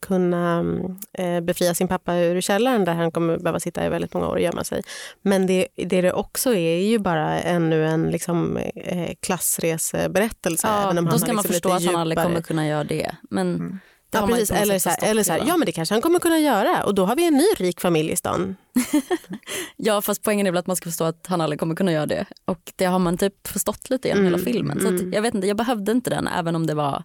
kunna 0.01 0.65
eh, 1.13 1.41
befria 1.41 1.73
sin 1.73 1.87
pappa 1.87 2.15
ur 2.15 2.41
källaren 2.41 2.85
där 2.85 2.93
han 2.93 3.11
kommer 3.11 3.37
behöva 3.37 3.59
sitta 3.59 3.85
i 3.85 3.89
väldigt 3.89 4.13
många 4.13 4.27
år 4.27 4.35
och 4.35 4.41
gömma 4.41 4.63
sig. 4.63 4.81
Men 5.21 5.47
det 5.47 5.67
det, 5.75 6.01
det 6.01 6.13
också 6.13 6.53
är 6.53 6.79
ju 6.79 6.99
bara 6.99 7.41
ännu 7.41 7.85
en 7.85 8.03
liksom, 8.11 8.57
eh, 8.75 9.15
klassreseberättelse. 9.19 10.67
ja, 10.67 10.83
även 10.83 10.97
om 10.97 11.05
då 11.05 11.11
han 11.11 11.19
ska 11.19 11.33
man 11.33 11.35
liksom 11.35 11.53
förstå 11.53 11.71
att 11.71 11.85
han 11.85 11.95
aldrig 11.95 12.17
kommer 12.17 12.41
kunna 12.41 12.67
göra 12.67 12.83
det. 12.83 13.15
Men 13.29 13.57
det 13.57 13.73
Ja, 14.11 14.27
precis. 14.27 14.49
inte 14.49 14.61
Eller 14.61 14.79
så, 14.79 14.89
här, 14.89 14.97
eller 15.03 15.23
så 15.23 15.31
här, 15.31 15.39
ja 15.47 15.57
men 15.57 15.65
det 15.65 15.71
kanske 15.71 15.95
han 15.95 16.01
kommer 16.01 16.19
kunna 16.19 16.39
göra 16.39 16.83
och 16.83 16.95
då 16.95 17.05
har 17.05 17.15
vi 17.15 17.27
en 17.27 17.33
ny 17.33 17.45
rik 17.57 17.81
familj 17.81 18.11
i 18.11 18.15
stan. 18.15 18.55
Ja 19.75 20.01
fast 20.01 20.23
poängen 20.23 20.47
är 20.47 20.51
väl 20.51 20.59
att 20.59 20.67
man 20.67 20.75
ska 20.75 20.83
förstå 20.89 21.03
att 21.03 21.27
han 21.27 21.41
aldrig 21.41 21.59
kommer 21.59 21.75
kunna 21.75 21.91
göra 21.91 22.05
det. 22.05 22.25
Och 22.45 22.73
det 22.75 22.85
har 22.85 22.99
man 22.99 23.17
typ 23.17 23.47
förstått 23.47 23.89
lite 23.89 24.07
genom 24.07 24.23
hela 24.23 24.37
filmen. 24.37 24.79
Så 24.81 24.87
att, 24.95 25.13
jag 25.13 25.21
vet 25.21 25.33
inte, 25.35 25.47
jag 25.47 25.57
behövde 25.57 25.91
inte 25.91 26.09
den 26.09 26.27
även 26.27 26.55
om 26.55 26.67
det 26.67 26.73
var, 26.73 27.03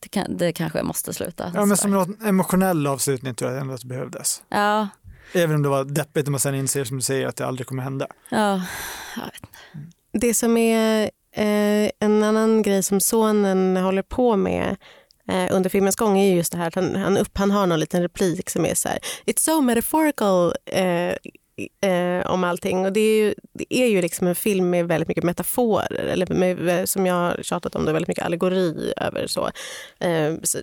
det, 0.00 0.08
kan, 0.08 0.36
det 0.36 0.52
kanske 0.52 0.82
måste 0.82 1.12
sluta. 1.12 1.50
Ja, 1.54 1.64
men 1.66 1.76
Så. 1.76 1.82
som 1.82 1.90
någon 1.90 2.26
emotionell 2.26 2.86
avslutning 2.86 3.34
tror 3.34 3.50
jag 3.50 3.60
ändå 3.60 3.74
att 3.74 3.80
det 3.80 3.86
behövdes. 3.86 4.42
ja, 4.48 4.88
Även 5.32 5.56
om 5.56 5.62
det 5.62 5.68
var 5.68 5.84
deppigt 5.84 6.26
när 6.26 6.30
man 6.30 6.40
sen 6.40 6.54
inser 6.54 6.84
som 6.84 6.96
du 6.96 7.02
säger 7.02 7.26
att 7.26 7.36
det 7.36 7.46
aldrig 7.46 7.66
kommer 7.66 7.82
hända. 7.82 8.06
ja, 8.30 8.62
Det 10.12 10.34
som 10.34 10.56
är 10.56 11.10
eh, 11.32 11.90
en 12.00 12.22
annan 12.22 12.62
grej 12.62 12.82
som 12.82 13.00
sonen 13.00 13.76
håller 13.76 14.02
på 14.02 14.36
med 14.36 14.76
Eh, 15.28 15.46
under 15.50 15.70
filmens 15.70 15.96
gång 15.96 16.18
är 16.18 16.28
ju 16.28 16.36
just 16.36 16.52
det 16.52 16.58
här 16.58 16.68
att 16.68 16.74
han, 16.74 16.96
han, 16.96 17.16
upp, 17.16 17.38
han 17.38 17.50
har 17.50 17.66
någon 17.66 17.80
liten 17.80 18.02
replik 18.02 18.50
som 18.50 18.66
är 18.66 18.74
så 18.74 18.88
här 18.88 18.98
It's 19.26 19.40
so 19.40 19.60
metaphorical 19.60 20.54
eh, 20.66 21.14
eh, 21.80 22.30
om 22.30 22.44
allting. 22.44 22.86
Och 22.86 22.92
det 22.92 23.00
är 23.00 23.24
ju, 23.24 23.34
det 23.52 23.74
är 23.74 23.86
ju 23.86 24.02
liksom 24.02 24.26
en 24.26 24.34
film 24.34 24.70
med 24.70 24.88
väldigt 24.88 25.08
mycket 25.08 25.24
metaforer, 25.24 26.04
eller 26.04 26.26
med, 26.26 26.88
som 26.88 27.06
jag 27.06 27.14
har 27.14 27.42
tjatat 27.42 27.74
om, 27.74 27.84
det 27.84 27.90
är 27.90 27.92
väldigt 27.92 28.08
mycket 28.08 28.24
allegori 28.24 28.92
över 28.96 29.26
så. 29.26 29.50
Eh, 30.00 30.34
så 30.42 30.58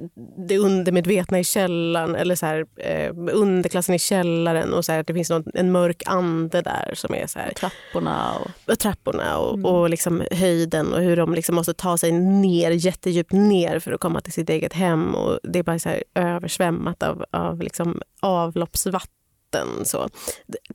det 0.48 0.58
undermedvetna 0.58 1.40
i 1.40 1.44
källaren, 1.44 2.16
eller 2.16 2.36
så 2.36 2.46
här, 2.46 2.66
eh, 2.78 3.14
underklassen 3.32 3.96
i 3.96 4.00
källaren 4.00 4.74
och 4.74 4.86
så 4.86 4.92
här, 4.92 5.04
det 5.04 5.14
finns 5.14 5.30
någon, 5.30 5.46
en 5.54 5.72
mörk 5.72 6.04
ande 6.06 6.62
där 6.62 6.92
som 6.96 7.16
är 7.16 7.28
så 7.28 7.40
här, 7.40 7.54
trapporna 7.54 8.34
och 8.36 8.52
och 8.74 8.80
trapporna 8.80 9.38
och, 9.38 9.66
och 9.66 9.90
liksom 9.90 10.24
höjden 10.32 10.94
och 10.94 11.02
hur 11.02 11.16
de 11.16 11.34
liksom 11.34 11.56
måste 11.56 11.74
ta 11.74 11.98
sig 11.98 12.12
ner 12.12 12.72
jättedjupt 12.72 13.32
ner 13.32 13.80
för 13.80 13.92
att 13.92 14.00
komma 14.00 14.22
till 14.22 14.34
sitt 14.34 14.50
eget 14.50 14.74
hem. 14.74 15.16
Och 15.16 15.40
det 15.44 15.60
är 15.60 15.64
bara 15.64 15.80
så 15.80 15.90
översvämmat 16.16 17.04
av, 17.04 17.26
av 17.32 17.62
liksom 17.62 18.02
avloppsvatten. 18.20 19.23
Så. 19.84 20.10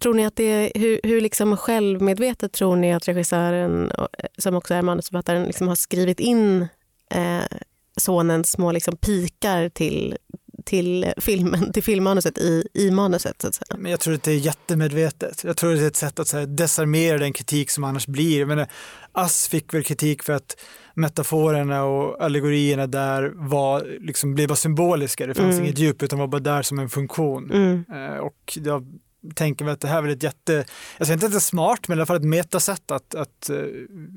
Tror 0.00 0.14
ni 0.14 0.26
att 0.26 0.36
det 0.36 0.44
är, 0.44 0.80
hur, 0.80 1.00
hur 1.02 1.20
liksom 1.20 1.56
självmedvetet 1.56 2.52
tror 2.52 2.76
ni 2.76 2.94
att 2.94 3.08
regissören, 3.08 3.90
eh, 3.90 4.06
som 4.38 4.54
också 4.54 4.74
är 4.74 4.82
manusförfattaren, 4.82 5.44
liksom 5.44 5.68
har 5.68 5.74
skrivit 5.74 6.20
in 6.20 6.68
eh, 7.10 7.58
sonens 7.96 8.50
små 8.50 8.72
liksom 8.72 8.96
pikar 8.96 9.68
till, 9.68 10.16
till 10.64 11.12
filmen, 11.16 11.72
till 11.72 11.82
filmmanuset 11.82 12.38
i, 12.38 12.68
i 12.74 12.90
manuset? 12.90 13.42
Så 13.42 13.48
att 13.48 13.54
säga? 13.54 13.76
Men 13.78 13.90
jag 13.90 14.00
tror 14.00 14.14
att 14.14 14.22
det 14.22 14.32
är 14.32 14.36
jättemedvetet. 14.36 15.44
Jag 15.44 15.56
tror 15.56 15.72
att 15.72 15.78
det 15.78 15.84
är 15.84 15.88
ett 15.88 15.96
sätt 15.96 16.18
att 16.18 16.28
så 16.28 16.38
här, 16.38 16.46
desarmera 16.46 17.18
den 17.18 17.32
kritik 17.32 17.70
som 17.70 17.84
annars 17.84 18.06
blir. 18.06 18.46
Men 18.46 18.66
Ass 19.12 19.48
fick 19.48 19.74
väl 19.74 19.84
kritik 19.84 20.22
för 20.22 20.32
att 20.32 20.56
metaforerna 20.98 21.84
och 21.84 22.24
allegorierna 22.24 22.86
där 22.86 23.32
var, 23.34 23.98
liksom, 24.00 24.34
blev 24.34 24.48
bara 24.48 24.56
symboliska. 24.56 25.26
Det 25.26 25.34
fanns 25.34 25.54
Mm. 25.54 25.64
inget 25.64 25.78
djup 25.78 26.02
utan 26.02 26.18
var 26.18 26.26
bara 26.26 26.40
där 26.40 26.62
som 26.62 26.78
en 26.78 26.88
funktion. 26.88 27.50
Mm. 27.52 27.84
Eh, 27.92 28.18
och 28.18 28.58
jag 28.64 28.86
tänker 29.34 29.64
mig 29.64 29.74
att 29.74 29.80
det 29.80 29.88
här 29.88 29.98
är 29.98 30.02
väl 30.02 30.10
ett 30.12 30.22
jätte, 30.22 30.64
jag 30.98 31.06
säger 31.06 31.12
inte 31.16 31.26
att 31.26 31.32
det 31.32 31.38
är 31.38 31.40
smart, 31.40 31.88
men 31.88 31.98
i 31.98 32.00
alla 32.00 32.06
fall 32.06 32.16
ett 32.16 32.24
metasätt 32.24 32.90
att, 32.90 33.14
att 33.14 33.50
uh, 33.50 33.66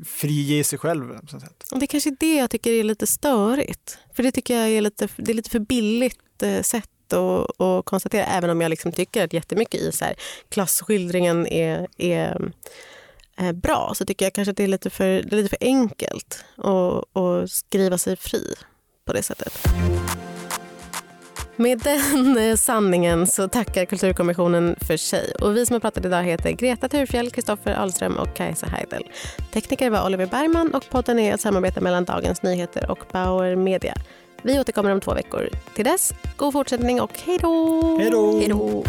frige 0.06 0.64
sig 0.64 0.80
själv. 0.80 1.20
På 1.20 1.40
sätt. 1.40 1.64
Och 1.72 1.80
Det 1.80 1.86
är 1.86 1.88
kanske 1.88 2.10
är 2.10 2.16
det 2.20 2.36
jag 2.36 2.50
tycker 2.50 2.72
är 2.72 2.84
lite 2.84 3.08
störigt. 3.08 3.98
För 4.14 4.24
det 4.24 4.32
tycker 4.32 4.58
jag 4.58 4.70
är 4.70 4.82
lite, 4.82 5.08
det 5.18 5.32
är 5.32 5.36
lite 5.36 5.50
för 5.50 5.60
billigt 5.60 6.44
eh, 6.44 6.62
sätt 6.62 7.14
att, 7.14 7.62
att 7.62 7.86
konstatera. 7.86 8.26
Även 8.26 8.50
om 8.50 8.62
jag 8.62 8.70
liksom 8.70 8.92
tycker 8.92 9.24
att 9.24 9.34
jättemycket 9.34 9.82
i 9.82 9.92
så 9.92 10.06
här, 10.06 10.16
klassskildringen 10.50 11.48
är, 11.48 11.88
är 11.98 12.42
eh, 12.42 12.48
bra 13.54 13.94
så 13.96 14.06
tycker 14.06 14.26
jag 14.26 14.34
kanske 14.34 14.52
att 14.52 14.58
det 14.58 14.64
är 14.64 14.68
lite 14.68 14.90
för, 14.90 15.06
det 15.06 15.34
är 15.34 15.36
lite 15.36 15.50
för 15.50 15.68
enkelt 15.68 16.46
att, 16.58 17.18
att 17.18 17.52
skriva 17.52 17.98
sig 17.98 18.16
fri 18.16 18.56
på 19.06 19.14
det 19.14 19.24
sättet. 19.24 19.68
Med 21.56 21.80
den 21.80 22.38
eh, 22.38 22.56
sanningen 22.56 23.28
så 23.28 23.48
tackar 23.48 23.86
Kulturkommissionen 23.86 24.76
för 24.82 24.98
sig. 24.98 25.34
Och 25.42 25.58
vi 25.58 25.66
som 25.66 25.74
har 25.74 25.80
pratat 25.80 26.06
idag 26.06 26.24
heter 26.24 26.52
Greta 26.52 26.90
Thurfjell, 26.90 27.32
Kristoffer 27.32 27.74
Ahlström 27.74 28.18
och 28.18 28.36
Kajsa 28.36 28.68
Heidel. 28.68 29.04
Tekniker 29.54 29.90
var 29.90 30.06
Oliver 30.06 30.26
Bergman 30.26 30.74
och 30.74 30.90
podden 30.90 31.20
är 31.20 31.34
ett 31.34 31.42
samarbete 31.42 31.82
mellan 31.82 32.06
Dagens 32.06 32.44
Nyheter 32.44 32.92
och 32.92 33.00
Bauer 33.12 33.56
Media. 33.56 33.96
Vi 34.42 34.60
återkommer 34.60 34.92
om 34.92 35.02
två 35.02 35.14
veckor. 35.14 35.50
Till 35.76 35.86
dess, 35.86 36.14
god 36.38 36.54
fortsättning 36.54 37.02
och! 37.02 37.20
Hej 37.26 37.38
då! 37.42 37.98
hej 38.00 38.48
då. 38.50 38.84